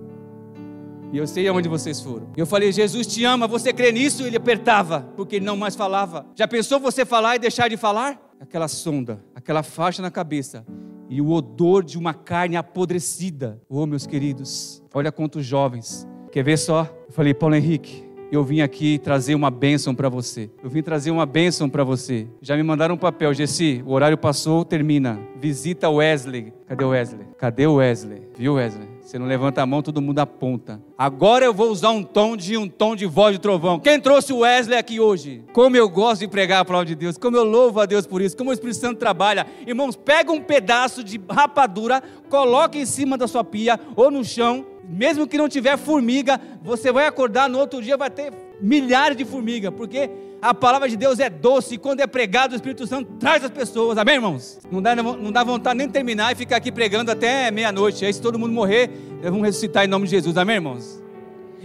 E 1.12 1.18
eu 1.18 1.26
sei 1.26 1.46
aonde 1.46 1.68
vocês 1.68 2.00
foram. 2.00 2.26
Eu 2.36 2.46
falei, 2.46 2.72
Jesus 2.72 3.06
te 3.06 3.24
ama, 3.24 3.46
você 3.46 3.72
crê 3.72 3.92
nisso? 3.92 4.24
Ele 4.24 4.36
apertava, 4.36 5.08
porque 5.16 5.36
ele 5.36 5.44
não 5.44 5.56
mais 5.56 5.76
falava. 5.76 6.26
Já 6.34 6.48
pensou 6.48 6.80
você 6.80 7.04
falar 7.04 7.36
e 7.36 7.38
deixar 7.38 7.68
de 7.68 7.76
falar? 7.76 8.20
Aquela 8.40 8.66
sonda, 8.66 9.22
aquela 9.34 9.62
faixa 9.62 10.02
na 10.02 10.10
cabeça 10.10 10.66
e 11.08 11.20
o 11.20 11.30
odor 11.30 11.84
de 11.84 11.96
uma 11.96 12.12
carne 12.12 12.56
apodrecida. 12.56 13.60
Oh, 13.68 13.86
meus 13.86 14.06
queridos, 14.06 14.82
olha 14.92 15.12
quantos 15.12 15.46
jovens. 15.46 16.06
Quer 16.32 16.42
ver 16.42 16.58
só? 16.58 16.82
Eu 17.06 17.12
falei, 17.12 17.32
Paulo 17.32 17.54
Henrique, 17.54 18.04
eu 18.30 18.42
vim 18.42 18.60
aqui 18.60 18.98
trazer 18.98 19.34
uma 19.34 19.50
bênção 19.50 19.94
para 19.94 20.08
você. 20.08 20.50
Eu 20.62 20.70
vim 20.70 20.82
trazer 20.82 21.10
uma 21.10 21.26
bênção 21.26 21.68
para 21.68 21.84
você. 21.84 22.26
Já 22.40 22.56
me 22.56 22.62
mandaram 22.62 22.94
um 22.94 22.98
papel, 22.98 23.32
Gessi, 23.32 23.82
o 23.86 23.92
horário 23.92 24.18
passou, 24.18 24.64
termina. 24.64 25.18
Visita 25.40 25.88
Wesley. 25.88 26.52
Cadê 26.66 26.84
o 26.84 26.88
Wesley? 26.88 27.26
Cadê 27.38 27.66
o 27.66 27.74
Wesley? 27.76 28.22
Viu, 28.36 28.54
Wesley? 28.54 28.88
Você 29.00 29.20
não 29.20 29.26
levanta 29.26 29.62
a 29.62 29.66
mão, 29.66 29.82
todo 29.82 30.02
mundo 30.02 30.18
aponta. 30.18 30.82
Agora 30.98 31.44
eu 31.44 31.54
vou 31.54 31.70
usar 31.70 31.90
um 31.90 32.02
tom 32.02 32.36
de 32.36 32.56
um 32.56 32.68
tom 32.68 32.96
de 32.96 33.06
voz 33.06 33.36
de 33.36 33.40
trovão. 33.40 33.78
Quem 33.78 34.00
trouxe 34.00 34.32
o 34.32 34.38
Wesley 34.38 34.76
aqui 34.76 34.98
hoje? 34.98 35.44
Como 35.52 35.76
eu 35.76 35.88
gosto 35.88 36.22
de 36.22 36.28
pregar 36.28 36.60
a 36.60 36.64
palavra 36.64 36.86
de 36.86 36.96
Deus, 36.96 37.16
como 37.16 37.36
eu 37.36 37.44
louvo 37.44 37.78
a 37.80 37.86
Deus 37.86 38.04
por 38.04 38.20
isso, 38.20 38.36
como 38.36 38.50
o 38.50 38.52
Espírito 38.52 38.80
Santo 38.80 38.98
trabalha. 38.98 39.46
Irmãos, 39.64 39.94
pega 39.94 40.32
um 40.32 40.40
pedaço 40.40 41.04
de 41.04 41.20
rapadura, 41.30 42.02
coloca 42.28 42.76
em 42.76 42.84
cima 42.84 43.16
da 43.16 43.28
sua 43.28 43.44
pia 43.44 43.78
ou 43.94 44.10
no 44.10 44.24
chão, 44.24 44.66
mesmo 44.88 45.26
que 45.26 45.38
não 45.38 45.48
tiver 45.48 45.76
formiga, 45.76 46.40
você 46.62 46.92
vai 46.92 47.06
acordar 47.06 47.48
no 47.48 47.58
outro 47.58 47.82
dia 47.82 47.96
vai 47.96 48.10
ter 48.10 48.32
milhares 48.60 49.16
de 49.16 49.24
formigas, 49.24 49.72
porque 49.74 50.10
a 50.40 50.54
palavra 50.54 50.88
de 50.88 50.96
Deus 50.96 51.18
é 51.18 51.28
doce 51.28 51.74
e 51.74 51.78
quando 51.78 52.00
é 52.00 52.06
pregado 52.06 52.52
o 52.52 52.56
Espírito 52.56 52.86
Santo 52.86 53.12
traz 53.18 53.42
as 53.44 53.50
pessoas, 53.50 53.98
amém 53.98 54.14
irmãos? 54.14 54.58
Não 54.70 54.80
dá, 54.80 54.94
não 54.94 55.32
dá 55.32 55.42
vontade 55.42 55.78
nem 55.78 55.88
terminar 55.88 56.32
e 56.32 56.34
ficar 56.34 56.56
aqui 56.56 56.70
pregando 56.70 57.10
até 57.10 57.50
meia-noite, 57.50 58.04
aí 58.04 58.12
se 58.12 58.20
todo 58.20 58.38
mundo 58.38 58.52
morrer, 58.52 58.90
vamos 59.22 59.42
ressuscitar 59.42 59.84
em 59.84 59.88
nome 59.88 60.04
de 60.04 60.12
Jesus, 60.12 60.36
amém 60.36 60.56
irmãos? 60.56 61.02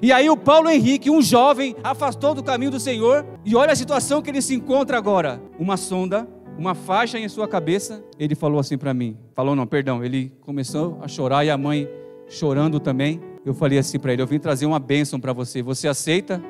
E 0.01 0.11
aí 0.11 0.29
o 0.29 0.35
Paulo 0.35 0.67
Henrique, 0.67 1.11
um 1.11 1.21
jovem, 1.21 1.75
afastou 1.83 2.33
do 2.33 2.41
caminho 2.41 2.71
do 2.71 2.79
Senhor, 2.79 3.25
e 3.45 3.55
olha 3.55 3.73
a 3.73 3.75
situação 3.75 4.21
que 4.21 4.31
ele 4.31 4.41
se 4.41 4.55
encontra 4.55 4.97
agora, 4.97 5.39
uma 5.59 5.77
sonda, 5.77 6.27
uma 6.57 6.73
faixa 6.73 7.19
em 7.19 7.29
sua 7.29 7.47
cabeça, 7.47 8.03
ele 8.17 8.35
falou 8.35 8.59
assim 8.59 8.77
para 8.77 8.93
mim, 8.93 9.15
falou 9.35 9.55
não, 9.55 9.67
perdão, 9.67 10.03
ele 10.03 10.31
começou 10.41 10.97
a 11.01 11.07
chorar 11.07 11.45
e 11.45 11.49
a 11.49 11.57
mãe 11.57 11.87
chorando 12.31 12.79
também, 12.79 13.21
eu 13.45 13.53
falei 13.53 13.77
assim 13.77 13.99
para 13.99 14.13
ele, 14.13 14.21
eu 14.21 14.27
vim 14.27 14.39
trazer 14.39 14.65
uma 14.65 14.79
bênção 14.79 15.19
para 15.19 15.33
você, 15.33 15.61
você 15.61 15.87
aceita? 15.87 16.41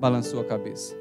balançou 0.00 0.40
a 0.40 0.44
cabeça. 0.44 0.96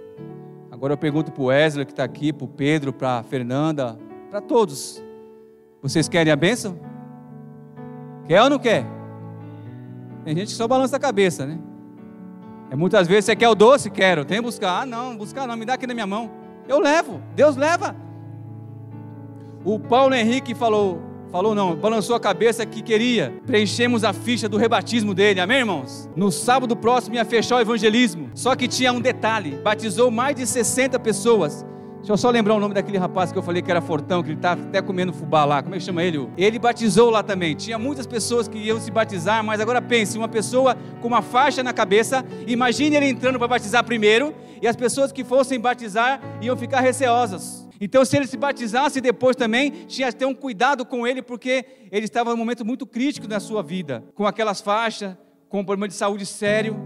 Agora 0.70 0.94
eu 0.94 0.98
pergunto 0.98 1.32
para 1.32 1.42
o 1.42 1.46
Wesley 1.46 1.86
que 1.86 1.94
está 1.94 2.04
aqui, 2.04 2.34
para 2.34 2.46
o 2.46 2.48
Pedro, 2.48 2.92
para 2.92 3.20
a 3.20 3.24
Fernanda, 3.24 3.98
para 4.30 4.42
todos. 4.42 5.02
Vocês 5.82 6.10
querem 6.10 6.32
a 6.32 6.36
bênção? 6.36 6.78
Quer 8.28 8.44
ou 8.44 8.50
não 8.50 8.60
quer? 8.60 8.86
Tem 10.26 10.36
gente 10.36 10.50
que 10.50 10.54
só 10.54 10.68
balança 10.68 10.98
a 10.98 11.00
cabeça, 11.00 11.46
né? 11.46 11.58
É 12.70 12.76
muitas 12.76 13.08
vezes 13.08 13.26
você 13.26 13.36
quer 13.36 13.50
o 13.50 13.56
doce? 13.56 13.90
Quero. 13.90 14.26
Tem 14.26 14.38
que 14.38 14.44
buscar. 14.44 14.82
Ah, 14.82 14.86
não, 14.86 15.18
buscar 15.18 15.48
não, 15.48 15.56
me 15.56 15.66
dá 15.66 15.74
aqui 15.74 15.88
na 15.88 15.94
minha 15.94 16.06
mão. 16.06 16.30
Eu 16.68 16.80
levo. 16.80 17.22
Deus 17.36 17.56
leva. 17.56 17.96
O 19.64 19.80
Paulo 19.80 20.14
Henrique 20.14 20.54
falou: 20.54 21.02
Falou 21.32 21.54
não, 21.54 21.76
balançou 21.76 22.16
a 22.16 22.20
cabeça 22.20 22.66
que 22.66 22.82
queria. 22.82 23.32
Preenchemos 23.46 24.04
a 24.04 24.12
ficha 24.12 24.50
do 24.50 24.58
rebatismo 24.58 25.14
dele, 25.14 25.40
amém, 25.40 25.60
irmãos? 25.60 26.10
No 26.16 26.32
sábado 26.32 26.76
próximo 26.76 27.16
ia 27.16 27.24
fechar 27.24 27.58
o 27.58 27.60
evangelismo. 27.60 28.32
Só 28.34 28.56
que 28.56 28.68
tinha 28.68 28.92
um 28.92 29.00
detalhe: 29.00 29.52
batizou 29.64 30.10
mais 30.10 30.36
de 30.36 30.48
60 30.48 30.98
pessoas. 31.00 31.64
Deixa 31.98 32.14
eu 32.14 32.18
só 32.18 32.32
lembrar 32.32 32.56
o 32.56 32.60
nome 32.60 32.74
daquele 32.74 32.98
rapaz 32.98 33.32
que 33.32 33.38
eu 33.38 33.44
falei 33.44 33.62
que 33.62 33.70
era 33.70 33.82
fortão, 33.82 34.24
que 34.24 34.30
ele 34.30 34.38
estava 34.38 34.64
até 34.64 34.82
comendo 34.82 35.14
fubá 35.14 35.46
lá. 35.46 35.62
Como 35.62 35.76
é 35.76 35.78
que 35.78 35.84
chama 35.84 36.02
ele? 36.02 36.28
Ele 36.36 36.58
batizou 36.58 37.12
lá 37.12 37.22
também. 37.22 37.54
Tinha 37.54 37.78
muitas 37.78 38.08
pessoas 38.08 38.48
que 38.48 38.58
iam 38.58 38.80
se 38.80 38.90
batizar, 38.90 39.44
mas 39.44 39.62
agora 39.62 39.82
pense: 39.84 40.18
uma 40.18 40.28
pessoa 40.28 40.76
com 41.00 41.08
uma 41.08 41.22
faixa 41.22 41.62
na 41.62 41.74
cabeça, 41.74 42.26
imagine 42.48 42.96
ele 42.96 43.08
entrando 43.08 43.38
para 43.38 43.48
batizar 43.48 43.84
primeiro, 43.84 44.34
e 44.60 44.68
as 44.68 44.76
pessoas 44.76 45.12
que 45.12 45.24
fossem 45.24 45.60
batizar 45.60 46.20
iam 46.42 46.58
ficar 46.58 46.80
receosas. 46.80 47.69
Então, 47.82 48.04
se 48.04 48.18
ele 48.18 48.28
se 48.28 48.36
batizasse 48.36 49.00
depois 49.00 49.36
também, 49.36 49.72
tinha 49.88 50.12
que 50.12 50.18
ter 50.18 50.26
um 50.26 50.34
cuidado 50.34 50.86
com 50.86 51.08
ele, 51.08 51.22
porque 51.22 51.66
ele 51.92 52.06
estava 52.06 52.32
num 52.32 52.38
momento 52.38 52.66
muito 52.66 52.86
crítico 52.86 53.28
na 53.28 53.40
sua 53.40 53.64
vida, 53.64 54.04
com 54.14 54.26
aquelas 54.26 54.60
faixas, 54.60 55.16
com 55.48 55.62
um 55.62 55.66
problema 55.66 55.88
de 55.88 55.94
saúde 55.94 56.26
sério. 56.26 56.78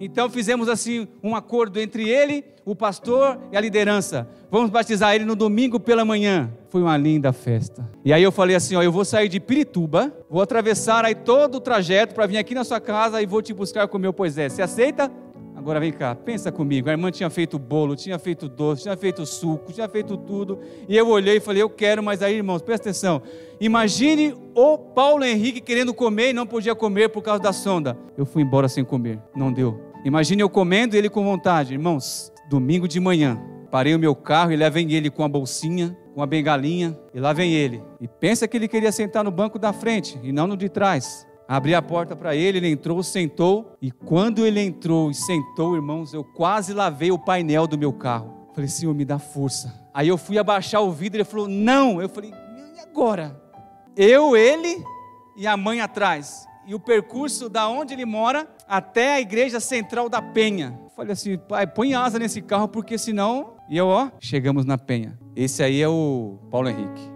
Então, 0.00 0.30
fizemos 0.30 0.68
assim 0.68 1.08
um 1.22 1.34
acordo 1.34 1.78
entre 1.80 2.08
ele, 2.08 2.44
o 2.64 2.74
pastor 2.74 3.38
e 3.50 3.56
a 3.56 3.60
liderança. 3.60 4.28
Vamos 4.50 4.70
batizar 4.70 5.14
ele 5.14 5.24
no 5.24 5.34
domingo 5.34 5.80
pela 5.80 6.04
manhã. 6.04 6.52
Foi 6.68 6.82
uma 6.82 6.96
linda 6.96 7.32
festa. 7.32 7.88
E 8.04 8.12
aí 8.12 8.22
eu 8.22 8.30
falei 8.30 8.54
assim: 8.54 8.76
ó, 8.76 8.82
eu 8.82 8.92
vou 8.92 9.04
sair 9.04 9.28
de 9.28 9.40
Pirituba, 9.40 10.14
vou 10.30 10.40
atravessar 10.40 11.04
aí 11.04 11.14
todo 11.14 11.56
o 11.56 11.60
trajeto 11.60 12.14
para 12.14 12.26
vir 12.26 12.36
aqui 12.38 12.54
na 12.54 12.64
sua 12.64 12.80
casa 12.80 13.20
e 13.20 13.26
vou 13.26 13.42
te 13.42 13.52
buscar 13.52 13.88
com 13.88 13.96
o 13.96 14.00
meu 14.00 14.12
Poisés. 14.12 14.52
Você 14.52 14.62
aceita? 14.62 15.10
Agora 15.58 15.80
vem 15.80 15.92
cá, 15.92 16.14
pensa 16.14 16.52
comigo. 16.52 16.88
A 16.88 16.92
irmã 16.92 17.10
tinha 17.10 17.28
feito 17.28 17.58
bolo, 17.58 17.96
tinha 17.96 18.16
feito 18.16 18.48
doce, 18.48 18.82
tinha 18.82 18.96
feito 18.96 19.26
suco, 19.26 19.72
tinha 19.72 19.88
feito 19.88 20.16
tudo. 20.16 20.60
E 20.88 20.96
eu 20.96 21.08
olhei 21.08 21.38
e 21.38 21.40
falei, 21.40 21.60
eu 21.60 21.68
quero, 21.68 22.00
mas 22.00 22.22
aí, 22.22 22.36
irmãos, 22.36 22.62
presta 22.62 22.88
atenção. 22.88 23.20
Imagine 23.60 24.36
o 24.54 24.78
Paulo 24.78 25.24
Henrique 25.24 25.60
querendo 25.60 25.92
comer 25.92 26.30
e 26.30 26.32
não 26.32 26.46
podia 26.46 26.76
comer 26.76 27.08
por 27.08 27.22
causa 27.22 27.42
da 27.42 27.52
sonda. 27.52 27.98
Eu 28.16 28.24
fui 28.24 28.44
embora 28.44 28.68
sem 28.68 28.84
comer, 28.84 29.18
não 29.34 29.52
deu. 29.52 29.82
Imagine 30.04 30.42
eu 30.42 30.48
comendo 30.48 30.94
e 30.94 30.98
ele 30.98 31.10
com 31.10 31.24
vontade. 31.24 31.74
Irmãos, 31.74 32.32
domingo 32.48 32.86
de 32.86 33.00
manhã, 33.00 33.36
parei 33.68 33.96
o 33.96 33.98
meu 33.98 34.14
carro 34.14 34.52
e 34.52 34.56
lá 34.56 34.68
vem 34.68 34.92
ele 34.92 35.10
com 35.10 35.24
a 35.24 35.28
bolsinha, 35.28 35.94
com 36.14 36.22
a 36.22 36.26
bengalinha, 36.26 36.96
e 37.12 37.18
lá 37.18 37.32
vem 37.32 37.52
ele. 37.52 37.82
E 38.00 38.06
pensa 38.06 38.46
que 38.46 38.56
ele 38.56 38.68
queria 38.68 38.92
sentar 38.92 39.24
no 39.24 39.32
banco 39.32 39.58
da 39.58 39.72
frente 39.72 40.20
e 40.22 40.30
não 40.30 40.46
no 40.46 40.56
de 40.56 40.68
trás. 40.68 41.27
Abri 41.48 41.74
a 41.74 41.80
porta 41.80 42.14
para 42.14 42.36
ele, 42.36 42.58
ele 42.58 42.68
entrou, 42.68 43.02
sentou, 43.02 43.74
e 43.80 43.90
quando 43.90 44.44
ele 44.44 44.60
entrou 44.60 45.10
e 45.10 45.14
sentou, 45.14 45.74
irmãos, 45.74 46.12
eu 46.12 46.22
quase 46.22 46.74
lavei 46.74 47.10
o 47.10 47.18
painel 47.18 47.66
do 47.66 47.78
meu 47.78 47.90
carro. 47.90 48.50
Falei, 48.52 48.68
Senhor, 48.68 48.92
me 48.92 49.02
dá 49.02 49.18
força. 49.18 49.88
Aí 49.94 50.08
eu 50.08 50.18
fui 50.18 50.36
abaixar 50.36 50.82
o 50.82 50.92
vidro, 50.92 51.16
ele 51.16 51.24
falou, 51.24 51.48
não. 51.48 52.02
Eu 52.02 52.08
falei, 52.10 52.34
e 52.76 52.80
agora? 52.80 53.40
Eu, 53.96 54.36
ele 54.36 54.84
e 55.38 55.46
a 55.46 55.56
mãe 55.56 55.80
atrás. 55.80 56.46
E 56.66 56.74
o 56.74 56.80
percurso 56.80 57.48
da 57.48 57.66
onde 57.66 57.94
ele 57.94 58.04
mora 58.04 58.46
até 58.68 59.14
a 59.14 59.20
igreja 59.20 59.58
central 59.58 60.10
da 60.10 60.20
Penha. 60.20 60.78
Falei 60.94 61.12
assim, 61.12 61.38
pai, 61.38 61.66
põe 61.66 61.94
asa 61.94 62.18
nesse 62.18 62.42
carro, 62.42 62.68
porque 62.68 62.98
senão. 62.98 63.54
E 63.70 63.78
eu, 63.78 63.86
ó, 63.86 64.10
chegamos 64.20 64.66
na 64.66 64.76
Penha. 64.76 65.18
Esse 65.34 65.62
aí 65.62 65.80
é 65.80 65.88
o 65.88 66.38
Paulo 66.50 66.68
Henrique. 66.68 67.10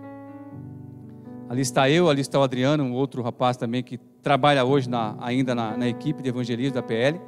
Ali 1.51 1.61
está 1.61 1.91
eu, 1.91 2.09
ali 2.09 2.23
está 2.23 2.39
o 2.39 2.43
Adriano, 2.43 2.83
um 2.83 2.95
outro 2.95 3.21
rapaz 3.21 3.59
também 3.59 3.83
que 3.83 4.01
trabalha 4.23 4.65
hoje 4.65 4.89
na, 4.89 5.17
ainda 5.21 5.55
na, 5.55 5.77
na 5.77 5.89
equipe 5.89 6.23
de 6.23 6.29
evangelismo 6.29 6.75
da 6.75 6.83
PL. 6.83 7.21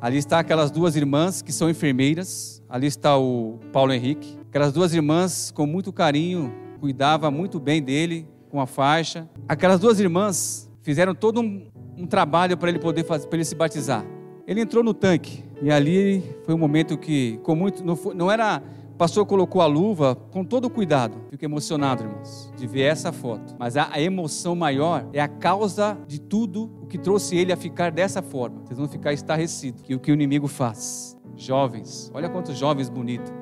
Ali 0.00 0.16
está 0.16 0.38
aquelas 0.40 0.70
duas 0.70 0.96
irmãs 0.96 1.42
que 1.42 1.52
são 1.52 1.70
enfermeiras. 1.70 2.62
Ali 2.68 2.86
está 2.86 3.16
o 3.16 3.60
Paulo 3.72 3.92
Henrique. 3.92 4.36
Aquelas 4.48 4.72
duas 4.72 4.92
irmãs, 4.92 5.52
com 5.52 5.66
muito 5.66 5.92
carinho, 5.92 6.52
cuidava 6.80 7.30
muito 7.30 7.60
bem 7.60 7.80
dele 7.80 8.26
com 8.50 8.60
a 8.60 8.66
faixa. 8.66 9.28
Aquelas 9.46 9.78
duas 9.78 10.00
irmãs 10.00 10.68
fizeram 10.82 11.14
todo 11.14 11.40
um, 11.40 11.70
um 11.96 12.06
trabalho 12.06 12.56
para 12.56 12.68
ele 12.68 12.78
poder 12.78 13.04
fazer, 13.04 13.28
para 13.28 13.36
ele 13.36 13.44
se 13.44 13.54
batizar. 13.54 14.04
Ele 14.46 14.60
entrou 14.60 14.82
no 14.82 14.92
tanque 14.92 15.44
e 15.62 15.70
ali 15.70 16.22
foi 16.44 16.54
um 16.54 16.58
momento 16.58 16.98
que, 16.98 17.38
com 17.44 17.54
muito, 17.54 17.84
não, 17.84 17.94
foi, 17.94 18.14
não 18.14 18.30
era 18.30 18.60
pastor 19.02 19.26
colocou 19.26 19.60
a 19.60 19.66
luva 19.66 20.14
com 20.14 20.44
todo 20.44 20.70
cuidado. 20.70 21.22
Fico 21.28 21.44
emocionado, 21.44 22.04
irmãos, 22.04 22.52
de 22.56 22.68
ver 22.68 22.82
essa 22.82 23.10
foto. 23.10 23.56
Mas 23.58 23.76
a, 23.76 24.00
emoção 24.00 24.54
maior 24.54 25.08
é 25.12 25.20
a 25.20 25.26
causa 25.26 25.98
de 26.06 26.20
tudo 26.20 26.70
o 26.80 26.86
que 26.86 26.96
trouxe 26.96 27.36
ele 27.36 27.52
a 27.52 27.56
ficar 27.56 27.90
dessa 27.90 28.22
forma. 28.22 28.60
Vocês 28.64 28.78
vão 28.78 28.86
ficar 28.86 29.12
estarrecidos 29.12 29.82
que 29.82 29.92
o 29.92 29.98
que 29.98 30.12
o 30.12 30.14
inimigo 30.14 30.46
faz. 30.46 31.18
Jovens, 31.36 32.12
olha 32.14 32.28
quantos 32.28 32.56
jovens 32.56 32.88
bonitos. 32.88 33.32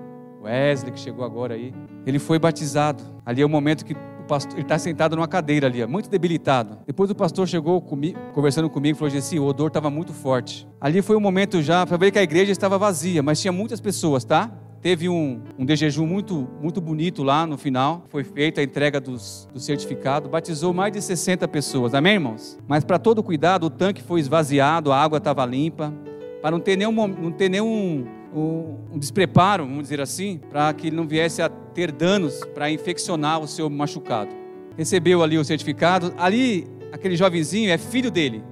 Wesley, 0.43 0.93
que 0.93 0.99
chegou 0.99 1.27
agora 1.27 1.53
aí. 1.53 1.75
Ele 2.07 2.19
foi 2.19 2.39
batizado. 2.39 3.05
Ali 3.27 3.43
é 3.43 3.45
o 3.45 3.49
momento 3.49 3.85
que 3.85 3.93
o 3.93 4.25
pastor, 4.27 4.55
ele 4.55 4.63
está 4.63 4.79
sentado 4.79 5.15
numa 5.15 5.29
cadeira 5.29 5.67
ali, 5.67 5.85
muito 5.85 6.09
debilitado. 6.09 6.79
Depois 6.87 7.11
o 7.11 7.15
pastor 7.15 7.47
chegou 7.47 7.83
comigo, 7.83 8.19
conversando 8.33 8.71
comigo, 8.71 8.97
falou 8.97 9.15
assim: 9.15 9.39
o 9.39 9.45
odor 9.45 9.69
estava 9.69 9.91
muito 9.91 10.15
forte. 10.15 10.67
Ali 10.81 11.03
foi 11.03 11.17
um 11.17 11.21
momento 11.21 11.61
já 11.61 11.85
para 11.85 11.99
ver 11.99 12.11
que 12.13 12.19
a 12.19 12.23
igreja 12.23 12.51
estava 12.51 12.79
vazia, 12.79 13.23
mas 13.23 13.39
tinha 13.39 13.53
muitas 13.53 13.79
pessoas, 13.79 14.25
tá? 14.25 14.51
Teve 14.83 15.11
um, 15.11 15.43
um 15.59 15.66
de 15.66 15.76
jejum 15.76 16.07
muito, 16.07 16.49
muito 16.61 16.81
bonito 16.81 17.22
lá 17.22 17.47
no 17.47 17.59
final. 17.59 18.07
Foi 18.09 18.24
feita 18.24 18.62
a 18.62 18.64
entrega 18.64 18.99
dos, 18.99 19.47
do 19.53 19.61
certificado. 19.61 20.26
Batizou 20.26 20.72
mais 20.72 20.91
de 20.91 21.03
60 21.03 21.47
pessoas. 21.49 21.93
Amém, 21.93 22.14
irmãos? 22.14 22.59
Mas 22.66 22.83
para 22.83 22.99
todo 22.99 23.22
cuidado, 23.22 23.64
o 23.66 23.70
tanque 23.70 24.03
foi 24.03 24.20
esvaziado, 24.20 24.91
a 24.91 24.97
água 24.97 25.18
estava 25.18 25.45
limpa. 25.45 25.93
Para 26.41 26.53
não 26.53 26.61
ter 26.61 26.76
nenhum, 26.76 26.93
não 26.93 27.31
ter 27.31 27.51
nenhum 27.51 28.07
um, 28.35 28.78
um 28.93 28.99
despreparo, 28.99 29.64
vamos 29.66 29.83
dizer 29.83 30.01
assim, 30.01 30.41
para 30.49 30.72
que 30.72 30.87
ele 30.87 30.97
não 30.97 31.07
viesse 31.07 31.43
a 31.43 31.51
ter 31.51 31.93
danos 31.93 32.41
para 32.55 32.70
infeccionar 32.70 33.39
o 33.39 33.47
seu 33.47 33.68
machucado. 33.68 34.31
Recebeu 34.78 35.22
ali 35.22 35.37
o 35.37 35.45
certificado. 35.45 36.14
Ali, 36.16 36.66
aquele 36.91 37.16
jovenzinho 37.16 37.70
é 37.70 37.76
filho 37.76 38.11
dele. 38.11 38.43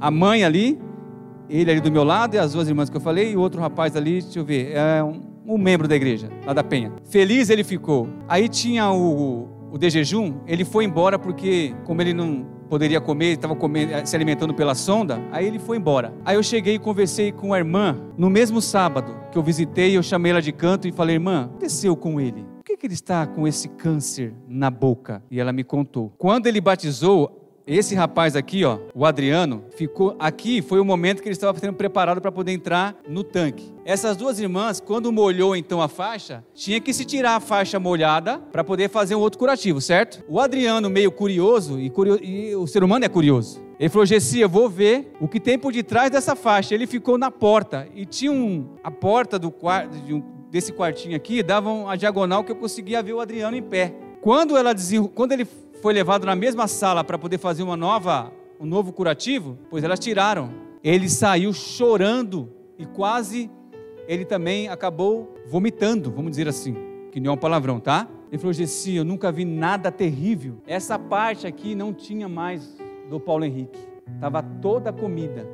A 0.00 0.10
mãe 0.10 0.42
ali, 0.42 0.80
ele 1.48 1.70
ali 1.70 1.80
do 1.80 1.92
meu 1.92 2.02
lado 2.02 2.34
e 2.34 2.38
as 2.38 2.54
duas 2.54 2.66
irmãs 2.66 2.90
que 2.90 2.96
eu 2.96 3.00
falei, 3.00 3.30
e 3.30 3.36
o 3.36 3.40
outro 3.40 3.60
rapaz 3.60 3.94
ali, 3.94 4.20
deixa 4.20 4.40
eu 4.40 4.44
ver, 4.44 4.72
é 4.72 5.00
um 5.00 5.35
um 5.46 5.58
membro 5.58 5.86
da 5.86 5.94
igreja, 5.94 6.28
lá 6.44 6.52
da 6.52 6.64
Penha. 6.64 6.92
Feliz 7.04 7.50
ele 7.50 7.62
ficou. 7.62 8.08
Aí 8.28 8.48
tinha 8.48 8.90
o, 8.90 9.48
o 9.70 9.78
de 9.78 9.90
jejum, 9.90 10.34
ele 10.46 10.64
foi 10.64 10.84
embora 10.84 11.18
porque, 11.18 11.74
como 11.84 12.00
ele 12.00 12.12
não 12.12 12.46
poderia 12.68 13.00
comer, 13.00 13.32
estava 13.32 13.56
se 14.04 14.16
alimentando 14.16 14.52
pela 14.52 14.74
sonda, 14.74 15.22
aí 15.30 15.46
ele 15.46 15.58
foi 15.58 15.76
embora. 15.76 16.12
Aí 16.24 16.36
eu 16.36 16.42
cheguei 16.42 16.74
e 16.74 16.78
conversei 16.78 17.32
com 17.32 17.54
a 17.54 17.58
irmã 17.58 17.96
no 18.16 18.28
mesmo 18.28 18.60
sábado 18.60 19.16
que 19.30 19.38
eu 19.38 19.42
visitei, 19.42 19.96
eu 19.96 20.02
chamei 20.02 20.32
ela 20.32 20.42
de 20.42 20.52
canto 20.52 20.88
e 20.88 20.92
falei: 20.92 21.16
"Irmã, 21.16 21.42
o 21.42 21.44
que 21.44 21.50
aconteceu 21.50 21.96
com 21.96 22.20
ele? 22.20 22.44
Por 22.56 22.64
que, 22.64 22.76
que 22.76 22.86
ele 22.86 22.94
está 22.94 23.26
com 23.26 23.46
esse 23.46 23.68
câncer 23.68 24.34
na 24.48 24.70
boca?" 24.70 25.22
E 25.30 25.38
ela 25.38 25.52
me 25.52 25.62
contou. 25.62 26.12
Quando 26.18 26.46
ele 26.46 26.60
batizou, 26.60 27.45
esse 27.66 27.96
rapaz 27.96 28.36
aqui, 28.36 28.64
ó, 28.64 28.78
o 28.94 29.04
Adriano, 29.04 29.64
ficou 29.76 30.14
aqui, 30.20 30.62
foi 30.62 30.78
o 30.78 30.84
momento 30.84 31.20
que 31.20 31.28
ele 31.28 31.32
estava 31.32 31.58
sendo 31.58 31.72
preparado 31.72 32.20
para 32.20 32.30
poder 32.30 32.52
entrar 32.52 32.96
no 33.08 33.24
tanque. 33.24 33.74
Essas 33.84 34.16
duas 34.16 34.38
irmãs, 34.38 34.78
quando 34.78 35.10
molhou 35.10 35.56
então 35.56 35.82
a 35.82 35.88
faixa, 35.88 36.44
tinha 36.54 36.80
que 36.80 36.92
se 36.92 37.04
tirar 37.04 37.34
a 37.34 37.40
faixa 37.40 37.80
molhada 37.80 38.38
para 38.38 38.62
poder 38.62 38.88
fazer 38.88 39.16
um 39.16 39.20
outro 39.20 39.38
curativo, 39.38 39.80
certo? 39.80 40.24
O 40.28 40.38
Adriano, 40.38 40.88
meio 40.88 41.10
curioso, 41.10 41.80
e, 41.80 41.92
e 42.22 42.54
o 42.54 42.68
ser 42.68 42.84
humano 42.84 43.04
é 43.04 43.08
curioso. 43.08 43.60
Ele 43.80 43.88
falou: 43.88 44.06
Gessi, 44.06 44.38
eu 44.38 44.48
vou 44.48 44.68
ver 44.68 45.12
o 45.20 45.26
que 45.26 45.40
tem 45.40 45.58
por 45.58 45.72
detrás 45.72 46.10
dessa 46.10 46.36
faixa. 46.36 46.72
Ele 46.72 46.86
ficou 46.86 47.18
na 47.18 47.30
porta 47.30 47.88
e 47.94 48.06
tinha 48.06 48.30
um, 48.30 48.76
a 48.82 48.90
porta 48.90 49.38
do 49.38 49.50
quarto, 49.50 49.98
de 49.98 50.14
um, 50.14 50.22
desse 50.50 50.72
quartinho 50.72 51.16
aqui, 51.16 51.42
dava 51.42 51.70
uma 51.70 51.96
diagonal 51.96 52.44
que 52.44 52.52
eu 52.52 52.56
conseguia 52.56 53.02
ver 53.02 53.12
o 53.12 53.20
Adriano 53.20 53.56
em 53.56 53.62
pé. 53.62 53.92
Quando, 54.20 54.56
ela. 54.56 54.74
Quando 55.14 55.32
ele 55.32 55.46
foi 55.86 55.94
levado 55.94 56.26
na 56.26 56.34
mesma 56.34 56.66
sala 56.66 57.04
para 57.04 57.16
poder 57.16 57.38
fazer 57.38 57.62
uma 57.62 57.76
nova, 57.76 58.32
um 58.58 58.66
novo 58.66 58.92
curativo, 58.92 59.56
pois 59.70 59.84
elas 59.84 60.00
tiraram. 60.00 60.50
Ele 60.82 61.08
saiu 61.08 61.52
chorando 61.52 62.52
e 62.76 62.84
quase 62.84 63.48
ele 64.08 64.24
também 64.24 64.68
acabou 64.68 65.32
vomitando, 65.46 66.10
vamos 66.10 66.32
dizer 66.32 66.48
assim, 66.48 66.74
que 67.12 67.20
não 67.20 67.30
é 67.30 67.34
um 67.34 67.38
palavrão, 67.38 67.78
tá? 67.78 68.08
Ele 68.32 68.36
falou: 68.36 68.52
Gessi, 68.52 68.96
eu 68.96 69.04
nunca 69.04 69.30
vi 69.30 69.44
nada 69.44 69.92
terrível. 69.92 70.56
Essa 70.66 70.98
parte 70.98 71.46
aqui 71.46 71.76
não 71.76 71.94
tinha 71.94 72.28
mais 72.28 72.76
do 73.08 73.20
Paulo 73.20 73.44
Henrique, 73.44 73.78
estava 74.12 74.42
toda 74.42 74.92
comida, 74.92 75.48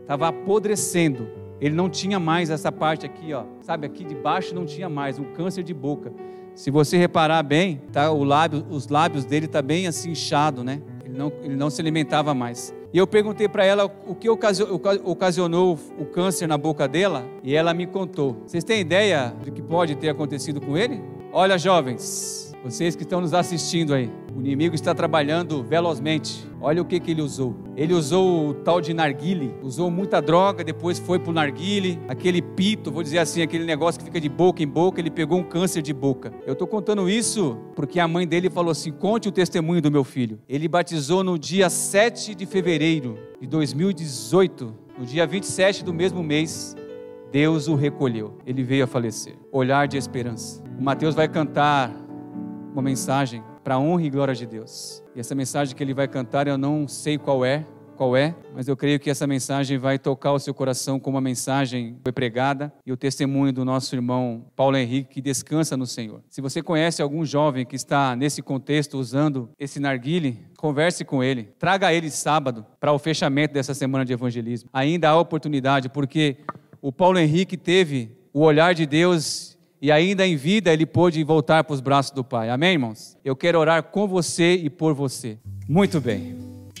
estava 0.00 0.28
apodrecendo. 0.28 1.28
Ele 1.60 1.74
não 1.74 1.90
tinha 1.90 2.18
mais 2.18 2.48
essa 2.48 2.72
parte 2.72 3.04
aqui, 3.04 3.34
ó, 3.34 3.44
sabe? 3.60 3.86
Aqui 3.86 4.04
de 4.04 4.14
baixo 4.14 4.54
não 4.54 4.64
tinha 4.64 4.88
mais, 4.88 5.18
um 5.18 5.34
câncer 5.34 5.62
de 5.62 5.74
boca. 5.74 6.10
Se 6.54 6.70
você 6.70 6.96
reparar 6.96 7.42
bem, 7.42 7.82
tá, 7.92 8.10
o 8.10 8.22
lábio, 8.22 8.64
os 8.70 8.88
lábios 8.88 9.24
dele 9.24 9.48
tá 9.48 9.60
bem 9.60 9.86
assim 9.88 10.12
inchado, 10.12 10.62
né? 10.62 10.80
Ele 11.04 11.18
não, 11.18 11.32
ele 11.42 11.56
não 11.56 11.68
se 11.68 11.80
alimentava 11.80 12.32
mais. 12.32 12.72
E 12.92 12.98
eu 12.98 13.08
perguntei 13.08 13.48
para 13.48 13.64
ela 13.64 13.90
o 14.06 14.14
que 14.14 14.28
ocasionou 14.30 15.78
o 15.98 16.04
câncer 16.04 16.46
na 16.46 16.56
boca 16.56 16.86
dela, 16.86 17.26
e 17.42 17.56
ela 17.56 17.74
me 17.74 17.88
contou. 17.88 18.36
Vocês 18.46 18.62
têm 18.62 18.80
ideia 18.80 19.34
do 19.44 19.50
que 19.50 19.60
pode 19.60 19.96
ter 19.96 20.10
acontecido 20.10 20.60
com 20.60 20.78
ele? 20.78 21.02
Olha, 21.32 21.58
jovens, 21.58 22.53
vocês 22.64 22.96
que 22.96 23.02
estão 23.02 23.20
nos 23.20 23.34
assistindo 23.34 23.92
aí, 23.92 24.10
o 24.34 24.40
inimigo 24.40 24.74
está 24.74 24.94
trabalhando 24.94 25.62
velozmente. 25.62 26.48
Olha 26.62 26.80
o 26.80 26.84
que, 26.86 26.98
que 26.98 27.10
ele 27.10 27.20
usou. 27.20 27.54
Ele 27.76 27.92
usou 27.92 28.48
o 28.48 28.54
tal 28.54 28.80
de 28.80 28.94
narguile, 28.94 29.54
usou 29.62 29.90
muita 29.90 30.22
droga, 30.22 30.64
depois 30.64 30.98
foi 30.98 31.18
para 31.18 31.30
o 31.30 31.34
narguile, 31.34 32.00
aquele 32.08 32.40
pito, 32.40 32.90
vou 32.90 33.02
dizer 33.02 33.18
assim, 33.18 33.42
aquele 33.42 33.64
negócio 33.66 33.98
que 33.98 34.06
fica 34.06 34.18
de 34.18 34.30
boca 34.30 34.62
em 34.62 34.66
boca, 34.66 34.98
ele 34.98 35.10
pegou 35.10 35.38
um 35.38 35.42
câncer 35.42 35.82
de 35.82 35.92
boca. 35.92 36.32
Eu 36.46 36.54
estou 36.54 36.66
contando 36.66 37.06
isso 37.06 37.58
porque 37.76 38.00
a 38.00 38.08
mãe 38.08 38.26
dele 38.26 38.48
falou 38.48 38.70
assim: 38.70 38.90
conte 38.90 39.28
o 39.28 39.32
testemunho 39.32 39.82
do 39.82 39.90
meu 39.90 40.02
filho. 40.02 40.40
Ele 40.48 40.66
batizou 40.66 41.22
no 41.22 41.38
dia 41.38 41.68
7 41.68 42.34
de 42.34 42.46
fevereiro 42.46 43.18
de 43.42 43.46
2018, 43.46 44.74
no 44.98 45.04
dia 45.04 45.26
27 45.26 45.84
do 45.84 45.92
mesmo 45.92 46.22
mês, 46.22 46.74
Deus 47.30 47.68
o 47.68 47.74
recolheu. 47.74 48.38
Ele 48.46 48.62
veio 48.62 48.84
a 48.84 48.86
falecer. 48.86 49.34
Olhar 49.52 49.86
de 49.86 49.98
esperança. 49.98 50.62
O 50.78 50.82
Mateus 50.82 51.14
vai 51.14 51.28
cantar 51.28 52.03
uma 52.74 52.82
mensagem 52.82 53.42
para 53.62 53.76
a 53.76 53.78
honra 53.78 54.02
e 54.02 54.10
glória 54.10 54.34
de 54.34 54.44
Deus. 54.44 55.02
E 55.14 55.20
essa 55.20 55.34
mensagem 55.34 55.74
que 55.74 55.82
ele 55.82 55.94
vai 55.94 56.08
cantar, 56.08 56.48
eu 56.48 56.58
não 56.58 56.88
sei 56.88 57.16
qual 57.16 57.44
é, 57.44 57.64
qual 57.96 58.16
é, 58.16 58.34
mas 58.52 58.66
eu 58.66 58.76
creio 58.76 58.98
que 58.98 59.08
essa 59.08 59.28
mensagem 59.28 59.78
vai 59.78 59.96
tocar 59.96 60.32
o 60.32 60.38
seu 60.40 60.52
coração 60.52 60.98
como 60.98 61.16
uma 61.16 61.20
mensagem 61.20 61.96
foi 62.02 62.12
pregada 62.12 62.72
e 62.84 62.90
o 62.90 62.96
testemunho 62.96 63.52
do 63.52 63.64
nosso 63.64 63.94
irmão 63.94 64.46
Paulo 64.56 64.76
Henrique 64.76 65.14
que 65.14 65.20
descansa 65.20 65.76
no 65.76 65.86
Senhor. 65.86 66.20
Se 66.28 66.40
você 66.40 66.60
conhece 66.60 67.00
algum 67.00 67.24
jovem 67.24 67.64
que 67.64 67.76
está 67.76 68.16
nesse 68.16 68.42
contexto 68.42 68.98
usando 68.98 69.48
esse 69.56 69.78
narguile, 69.78 70.44
converse 70.58 71.04
com 71.04 71.22
ele, 71.22 71.54
traga 71.56 71.94
ele 71.94 72.10
sábado 72.10 72.66
para 72.80 72.92
o 72.92 72.98
fechamento 72.98 73.54
dessa 73.54 73.72
semana 73.72 74.04
de 74.04 74.12
evangelismo. 74.12 74.68
Ainda 74.72 75.10
há 75.10 75.16
oportunidade, 75.16 75.88
porque 75.88 76.38
o 76.82 76.90
Paulo 76.90 77.20
Henrique 77.20 77.56
teve 77.56 78.10
o 78.32 78.40
olhar 78.40 78.74
de 78.74 78.84
Deus 78.84 79.53
e 79.84 79.92
ainda 79.92 80.26
em 80.26 80.34
vida 80.34 80.72
ele 80.72 80.86
pôde 80.86 81.22
voltar 81.22 81.62
para 81.62 81.74
os 81.74 81.80
braços 81.82 82.10
do 82.10 82.24
Pai. 82.24 82.48
Amém, 82.48 82.72
irmãos? 82.72 83.18
Eu 83.22 83.36
quero 83.36 83.58
orar 83.58 83.82
com 83.82 84.08
você 84.08 84.54
e 84.54 84.70
por 84.70 84.94
você. 84.94 85.36
Muito 85.68 86.00
bem. 86.00 86.38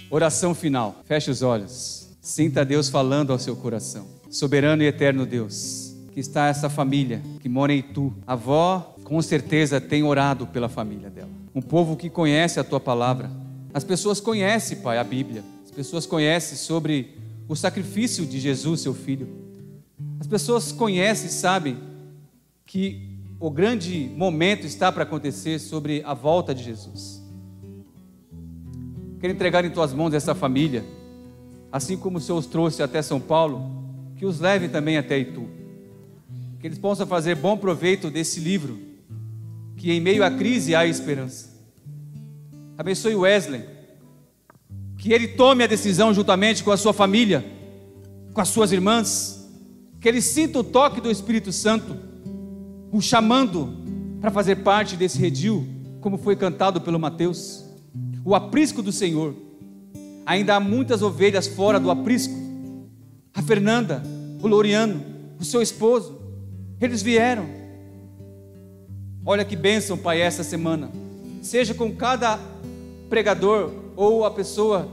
Oração 0.08 0.54
final. 0.54 1.02
Feche 1.04 1.30
os 1.30 1.42
olhos. 1.42 2.16
Sinta 2.22 2.64
Deus 2.64 2.88
falando 2.88 3.30
ao 3.30 3.38
seu 3.38 3.54
coração. 3.56 4.06
Soberano 4.30 4.82
e 4.82 4.86
eterno 4.86 5.26
Deus, 5.26 5.94
que 6.14 6.20
está 6.20 6.46
essa 6.46 6.70
família 6.70 7.20
que 7.40 7.46
mora 7.46 7.74
em 7.74 7.82
Tu. 7.82 8.10
A 8.26 8.32
avó, 8.32 8.96
com 9.04 9.20
certeza, 9.20 9.78
tem 9.82 10.02
orado 10.02 10.46
pela 10.46 10.70
família 10.70 11.10
dela. 11.10 11.28
Um 11.54 11.60
povo 11.60 11.98
que 11.98 12.08
conhece 12.08 12.58
a 12.58 12.64
Tua 12.64 12.80
palavra. 12.80 13.30
As 13.74 13.84
pessoas 13.84 14.18
conhecem, 14.18 14.78
Pai, 14.78 14.96
a 14.96 15.04
Bíblia. 15.04 15.44
As 15.62 15.70
pessoas 15.70 16.06
conhecem 16.06 16.56
sobre 16.56 17.18
o 17.46 17.54
sacrifício 17.54 18.24
de 18.24 18.40
Jesus, 18.40 18.80
seu 18.80 18.94
filho. 18.94 19.28
As 20.18 20.26
pessoas 20.26 20.72
conhecem, 20.72 21.28
sabem 21.28 21.92
que 22.74 23.20
o 23.38 23.52
grande 23.52 24.10
momento 24.16 24.66
está 24.66 24.90
para 24.90 25.04
acontecer 25.04 25.60
sobre 25.60 26.02
a 26.04 26.12
volta 26.12 26.52
de 26.52 26.64
Jesus. 26.64 27.22
Quero 29.20 29.32
entregar 29.32 29.64
em 29.64 29.70
tuas 29.70 29.92
mãos 29.92 30.12
essa 30.12 30.34
família, 30.34 30.84
assim 31.70 31.96
como 31.96 32.18
o 32.18 32.20
Senhor 32.20 32.36
os 32.36 32.46
trouxe 32.46 32.82
até 32.82 33.00
São 33.00 33.20
Paulo, 33.20 33.62
que 34.16 34.26
os 34.26 34.40
leve 34.40 34.66
também 34.68 34.96
até 34.96 35.16
Itu. 35.16 35.48
Que 36.58 36.66
eles 36.66 36.76
possam 36.76 37.06
fazer 37.06 37.36
bom 37.36 37.56
proveito 37.56 38.10
desse 38.10 38.40
livro, 38.40 38.76
que 39.76 39.92
em 39.92 40.00
meio 40.00 40.24
à 40.24 40.30
crise 40.32 40.74
há 40.74 40.84
esperança. 40.84 41.56
Abençoe 42.76 43.14
Wesley, 43.14 43.62
que 44.98 45.12
ele 45.12 45.28
tome 45.28 45.62
a 45.62 45.68
decisão 45.68 46.12
juntamente 46.12 46.64
com 46.64 46.72
a 46.72 46.76
sua 46.76 46.92
família, 46.92 47.44
com 48.32 48.40
as 48.40 48.48
suas 48.48 48.72
irmãs, 48.72 49.48
que 50.00 50.08
ele 50.08 50.20
sinta 50.20 50.58
o 50.58 50.64
toque 50.64 51.00
do 51.00 51.08
Espírito 51.08 51.52
Santo 51.52 52.12
o 52.94 53.02
chamando 53.02 53.76
para 54.20 54.30
fazer 54.30 54.62
parte 54.62 54.96
desse 54.96 55.18
redil, 55.18 55.66
como 56.00 56.16
foi 56.16 56.36
cantado 56.36 56.80
pelo 56.80 56.96
Mateus, 56.96 57.64
o 58.24 58.36
aprisco 58.36 58.80
do 58.80 58.92
Senhor. 58.92 59.34
Ainda 60.24 60.54
há 60.54 60.60
muitas 60.60 61.02
ovelhas 61.02 61.48
fora 61.48 61.80
do 61.80 61.90
aprisco. 61.90 62.32
A 63.34 63.42
Fernanda, 63.42 64.00
o 64.40 64.46
Loriano, 64.46 65.04
o 65.40 65.44
seu 65.44 65.60
esposo, 65.60 66.20
eles 66.80 67.02
vieram. 67.02 67.46
Olha 69.26 69.44
que 69.44 69.56
bênção, 69.56 69.98
Pai, 69.98 70.20
essa 70.20 70.44
semana. 70.44 70.88
Seja 71.42 71.74
com 71.74 71.92
cada 71.96 72.38
pregador 73.10 73.72
ou 73.96 74.24
a 74.24 74.30
pessoa 74.30 74.88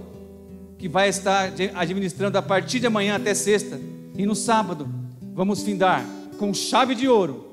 que 0.79 0.89
vai 0.89 1.07
estar 1.07 1.53
administrando 1.75 2.35
a 2.35 2.41
partir 2.41 2.79
de 2.79 2.87
amanhã 2.87 3.15
até 3.15 3.35
sexta. 3.35 3.79
E 4.17 4.25
no 4.25 4.33
sábado, 4.33 4.89
vamos 5.35 5.61
findar 5.61 6.03
com 6.39 6.51
chave 6.51 6.95
de 6.95 7.07
ouro 7.07 7.50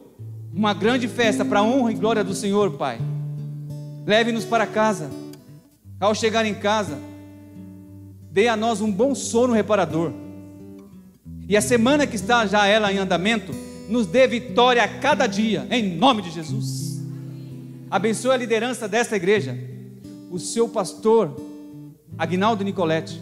uma 0.52 0.74
grande 0.74 1.06
festa 1.08 1.44
para 1.44 1.60
a 1.60 1.62
honra 1.62 1.92
e 1.92 1.94
glória 1.94 2.24
do 2.24 2.34
Senhor, 2.34 2.72
Pai. 2.72 2.98
Leve-nos 4.06 4.44
para 4.44 4.66
casa. 4.66 5.10
Ao 6.00 6.14
chegar 6.14 6.46
em 6.46 6.54
casa, 6.54 6.98
dê 8.30 8.48
a 8.48 8.56
nós 8.56 8.80
um 8.80 8.90
bom 8.90 9.14
sono 9.14 9.52
reparador. 9.52 10.12
E 11.48 11.56
a 11.56 11.60
semana 11.60 12.06
que 12.06 12.16
está 12.16 12.46
já 12.46 12.66
ela 12.66 12.92
em 12.92 12.98
andamento, 12.98 13.52
nos 13.88 14.06
dê 14.06 14.26
vitória 14.26 14.84
a 14.84 14.88
cada 14.88 15.26
dia, 15.26 15.66
em 15.70 15.96
nome 15.96 16.22
de 16.22 16.30
Jesus. 16.30 17.00
Abençoe 17.90 18.32
a 18.32 18.36
liderança 18.36 18.86
desta 18.86 19.16
igreja, 19.16 19.58
o 20.30 20.38
seu 20.38 20.68
pastor, 20.68 21.34
Agnaldo 22.18 22.62
Nicoletti, 22.62 23.20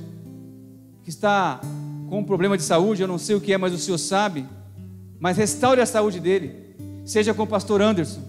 que 1.04 1.10
está 1.10 1.60
com 2.08 2.18
um 2.18 2.24
problema 2.24 2.56
de 2.56 2.64
saúde, 2.64 3.00
eu 3.00 3.08
não 3.08 3.18
sei 3.18 3.36
o 3.36 3.40
que 3.40 3.52
é, 3.52 3.58
mas 3.58 3.72
o 3.72 3.78
senhor 3.78 3.98
sabe, 3.98 4.44
mas 5.20 5.36
restaure 5.36 5.80
a 5.80 5.86
saúde 5.86 6.18
dele, 6.18 6.65
seja 7.06 7.32
com 7.32 7.44
o 7.44 7.46
pastor 7.46 7.80
Anderson, 7.80 8.20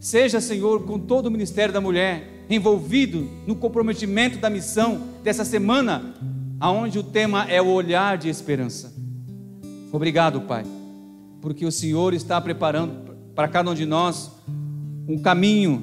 seja, 0.00 0.40
Senhor, 0.40 0.82
com 0.82 0.98
todo 0.98 1.26
o 1.26 1.30
ministério 1.30 1.72
da 1.72 1.80
mulher, 1.80 2.44
envolvido 2.50 3.30
no 3.46 3.54
comprometimento 3.54 4.36
da 4.38 4.50
missão 4.50 5.00
dessa 5.22 5.44
semana, 5.44 6.16
aonde 6.58 6.98
o 6.98 7.04
tema 7.04 7.48
é 7.48 7.62
o 7.62 7.68
olhar 7.68 8.18
de 8.18 8.28
esperança. 8.28 8.92
Obrigado, 9.92 10.40
Pai, 10.40 10.66
porque 11.40 11.64
o 11.64 11.70
Senhor 11.70 12.12
está 12.12 12.40
preparando 12.40 13.14
para 13.32 13.46
cada 13.46 13.70
um 13.70 13.74
de 13.74 13.86
nós 13.86 14.32
um 15.06 15.16
caminho 15.16 15.82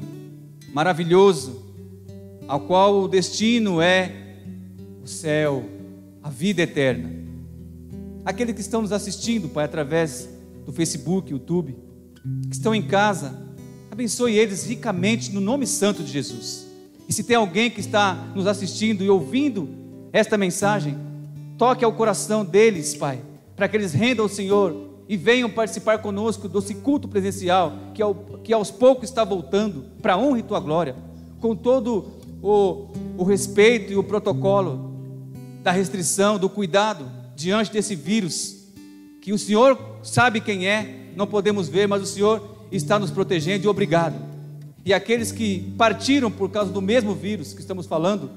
maravilhoso, 0.74 1.64
ao 2.46 2.60
qual 2.60 3.04
o 3.04 3.08
destino 3.08 3.82
é 3.82 4.12
o 5.02 5.08
céu, 5.08 5.64
a 6.22 6.30
vida 6.30 6.62
eterna. 6.62 7.10
Aqueles 8.26 8.54
que 8.54 8.62
estão 8.62 8.82
nos 8.82 8.92
assistindo, 8.92 9.48
Pai, 9.48 9.64
através 9.64 10.30
do 10.66 10.74
Facebook, 10.74 11.32
YouTube, 11.32 11.87
que 12.50 12.56
estão 12.56 12.74
em 12.74 12.82
casa, 12.82 13.38
abençoe 13.92 14.38
eles 14.38 14.66
ricamente 14.66 15.32
no 15.32 15.42
nome 15.42 15.66
santo 15.66 16.04
de 16.04 16.12
Jesus. 16.12 16.68
E 17.08 17.14
se 17.14 17.24
tem 17.24 17.36
alguém 17.36 17.70
que 17.70 17.80
está 17.80 18.14
nos 18.36 18.48
assistindo 18.48 19.04
e 19.04 19.10
ouvindo 19.10 19.70
esta 20.12 20.38
mensagem, 20.38 20.98
toque 21.58 21.84
ao 21.84 21.94
coração 21.94 22.44
deles, 22.44 22.96
Pai, 22.96 23.20
para 23.56 23.68
que 23.68 23.78
eles 23.78 23.94
rendam 23.94 24.26
ao 24.26 24.30
Senhor 24.30 24.88
e 25.10 25.16
venham 25.16 25.50
participar 25.50 26.00
conosco 26.00 26.50
desse 26.50 26.76
culto 26.76 27.08
presencial 27.08 27.74
que, 27.94 28.02
ao, 28.02 28.14
que 28.44 28.54
aos 28.54 28.70
poucos 28.70 29.10
está 29.10 29.24
voltando 29.24 29.86
para 30.02 30.14
a 30.14 30.18
honra 30.18 30.40
e 30.40 30.44
tua 30.44 30.60
glória, 30.60 30.96
com 31.40 31.56
todo 31.56 32.12
o, 32.42 32.88
o 33.18 33.24
respeito 33.24 33.92
e 33.92 33.96
o 33.96 34.04
protocolo 34.04 34.94
da 35.64 35.72
restrição, 35.72 36.38
do 36.38 36.50
cuidado 36.50 37.10
diante 37.36 37.72
desse 37.72 37.96
vírus, 37.96 38.68
que 39.22 39.32
o 39.32 39.38
Senhor 39.38 39.78
sabe 40.04 40.42
quem 40.42 40.68
é, 40.68 41.07
não 41.18 41.26
podemos 41.26 41.68
ver, 41.68 41.88
mas 41.88 42.04
o 42.04 42.06
Senhor 42.06 42.58
está 42.72 43.00
nos 43.00 43.10
protegendo 43.10 43.66
e 43.66 43.68
obrigado. 43.68 44.16
E 44.86 44.94
aqueles 44.94 45.32
que 45.32 45.74
partiram 45.76 46.30
por 46.32 46.50
causa 46.50 46.72
do 46.72 46.82
mesmo 46.82 47.16
vírus 47.16 47.54
que 47.54 47.60
estamos 47.60 47.88
falando, 47.88 48.30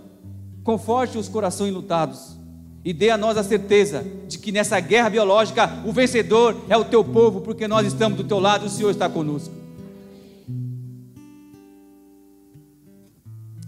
conforte 0.64 1.18
os 1.18 1.28
corações 1.28 1.72
lutados 1.72 2.37
e 2.83 2.95
dê 2.95 3.11
a 3.11 3.18
nós 3.18 3.37
a 3.37 3.45
certeza 3.45 4.05
de 4.26 4.39
que 4.39 4.51
nessa 4.51 4.81
guerra 4.81 5.11
biológica 5.11 5.83
o 5.85 5.93
vencedor 5.93 6.57
é 6.70 6.76
o 6.76 6.85
teu 6.85 7.05
povo, 7.05 7.43
porque 7.43 7.68
nós 7.68 7.87
estamos 7.87 8.16
do 8.16 8.24
teu 8.24 8.41
lado 8.41 8.64
e 8.64 8.68
o 8.68 8.70
Senhor 8.70 8.91
está 8.91 9.09
conosco. 9.09 9.55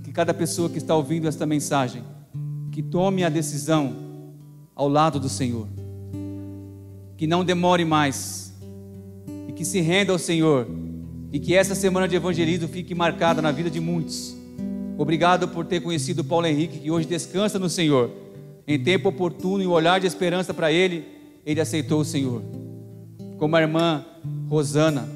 Que 0.03 0.11
cada 0.11 0.33
pessoa 0.33 0.71
que 0.71 0.79
está 0.79 0.97
ouvindo 0.97 1.29
esta 1.29 1.45
mensagem, 1.45 2.03
que 2.71 2.83
tome 2.83 3.23
a 3.23 3.29
decisão 3.29 3.95
ao 4.75 4.89
lado 4.89 5.21
do 5.21 5.29
Senhor, 5.29 5.69
que 7.19 7.27
não 7.27 7.45
demore 7.45 7.85
mais 7.85 8.52
que 9.63 9.69
se 9.69 9.81
renda 9.81 10.13
ao 10.13 10.19
Senhor 10.19 10.67
e 11.33 11.39
que 11.39 11.55
essa 11.55 11.77
semana 11.77 12.09
de 12.09 12.17
evangelismo 12.17 12.67
fique 12.67 12.97
marcada 12.97 13.41
na 13.41 13.53
vida 13.53 13.71
de 13.71 13.79
muitos. 13.79 14.35
Obrigado 14.99 15.47
por 15.47 15.65
ter 15.65 15.81
conhecido 15.81 16.25
Paulo 16.25 16.49
Henrique, 16.49 16.81
que 16.81 16.91
hoje 16.91 17.07
descansa 17.07 17.61
no 17.61 17.71
Senhor 17.71 18.11
em 18.67 18.77
tempo 18.77 19.11
oportuno 19.11 19.63
e 19.63 19.67
um 19.69 19.71
olhar 19.71 20.01
de 20.01 20.07
esperança 20.09 20.53
para 20.53 20.73
ele, 20.73 21.05
ele 21.47 21.61
aceitou 21.61 22.01
o 22.01 22.05
Senhor. 22.05 22.43
Como 23.39 23.55
a 23.55 23.61
irmã 23.61 24.05
Rosana, 24.49 25.09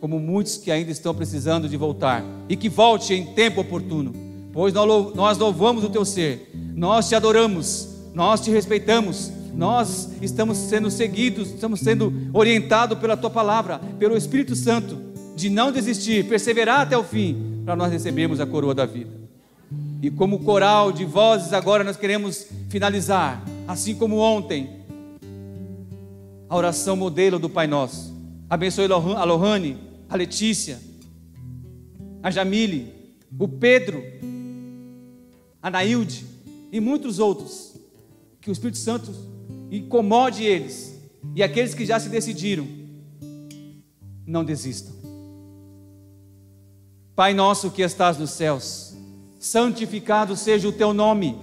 como 0.00 0.20
muitos 0.20 0.58
que 0.58 0.70
ainda 0.70 0.92
estão 0.92 1.12
precisando 1.12 1.68
de 1.68 1.76
voltar, 1.76 2.24
e 2.48 2.54
que 2.54 2.68
volte 2.68 3.12
em 3.14 3.34
tempo 3.34 3.62
oportuno, 3.62 4.12
pois 4.52 4.72
nós 4.72 5.38
louvamos 5.38 5.82
o 5.82 5.90
teu 5.90 6.04
ser, 6.04 6.52
nós 6.72 7.08
te 7.08 7.16
adoramos, 7.16 7.88
nós 8.14 8.40
te 8.40 8.50
respeitamos, 8.52 9.32
nós 9.54 10.10
estamos 10.20 10.56
sendo 10.56 10.90
seguidos, 10.90 11.50
estamos 11.50 11.80
sendo 11.80 12.12
orientados 12.32 12.98
pela 12.98 13.16
tua 13.16 13.30
palavra, 13.30 13.78
pelo 13.98 14.16
Espírito 14.16 14.56
Santo, 14.56 14.98
de 15.36 15.48
não 15.50 15.72
desistir, 15.72 16.28
perseverar 16.28 16.80
até 16.80 16.96
o 16.96 17.04
fim, 17.04 17.62
para 17.64 17.76
nós 17.76 17.92
recebermos 17.92 18.40
a 18.40 18.46
coroa 18.46 18.74
da 18.74 18.86
vida. 18.86 19.10
E 20.02 20.10
como 20.10 20.40
coral 20.40 20.90
de 20.90 21.04
vozes, 21.04 21.52
agora 21.52 21.84
nós 21.84 21.96
queremos 21.96 22.46
finalizar, 22.68 23.42
assim 23.68 23.94
como 23.94 24.16
ontem, 24.16 24.82
a 26.48 26.56
oração 26.56 26.96
modelo 26.96 27.38
do 27.38 27.48
Pai 27.48 27.66
Nosso. 27.66 28.12
Abençoe 28.50 28.84
a 28.84 29.24
Lohane, 29.24 29.78
a 30.08 30.16
Letícia, 30.16 30.78
a 32.22 32.30
Jamile, 32.30 32.92
o 33.38 33.48
Pedro, 33.48 34.02
a 35.62 35.70
Nailde 35.70 36.26
e 36.70 36.80
muitos 36.80 37.18
outros. 37.18 37.72
Que 38.40 38.50
o 38.50 38.52
Espírito 38.52 38.78
Santo 38.78 39.14
incomode 39.72 40.44
eles 40.44 41.00
e 41.34 41.42
aqueles 41.42 41.72
que 41.74 41.86
já 41.86 41.98
se 41.98 42.10
decidiram, 42.10 42.68
não 44.26 44.44
desistam. 44.44 44.92
Pai 47.16 47.32
nosso 47.32 47.70
que 47.70 47.82
estás 47.82 48.18
nos 48.18 48.30
céus, 48.30 48.94
santificado 49.38 50.36
seja 50.36 50.68
o 50.68 50.72
teu 50.72 50.92
nome, 50.92 51.38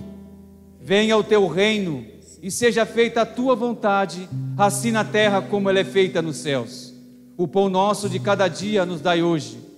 venha 0.79 1.17
o 1.17 1.23
teu 1.23 1.47
reino 1.47 2.05
e 2.41 2.51
seja 2.51 2.85
feita 2.85 3.21
a 3.21 3.25
tua 3.25 3.55
vontade, 3.55 4.29
assim 4.57 4.91
na 4.91 5.03
terra 5.03 5.41
como 5.41 5.69
ela 5.69 5.79
é 5.79 5.83
feita 5.83 6.21
nos 6.21 6.37
céus. 6.37 6.93
O 7.35 7.47
pão 7.47 7.67
nosso 7.69 8.07
de 8.07 8.19
cada 8.19 8.47
dia 8.47 8.85
nos 8.85 9.01
dai 9.01 9.23
hoje. 9.23 9.68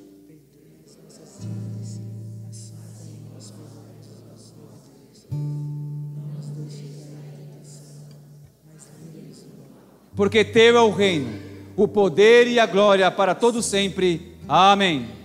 Porque 10.16 10.43
teu 10.43 10.78
é 10.78 10.82
o 10.82 10.91
reino, 10.91 11.39
o 11.76 11.88
poder 11.88 12.47
e 12.47 12.59
a 12.59 12.66
glória 12.66 13.09
para 13.09 13.34
todo 13.34 13.62
sempre. 13.62 14.36
Amém. 14.47 15.20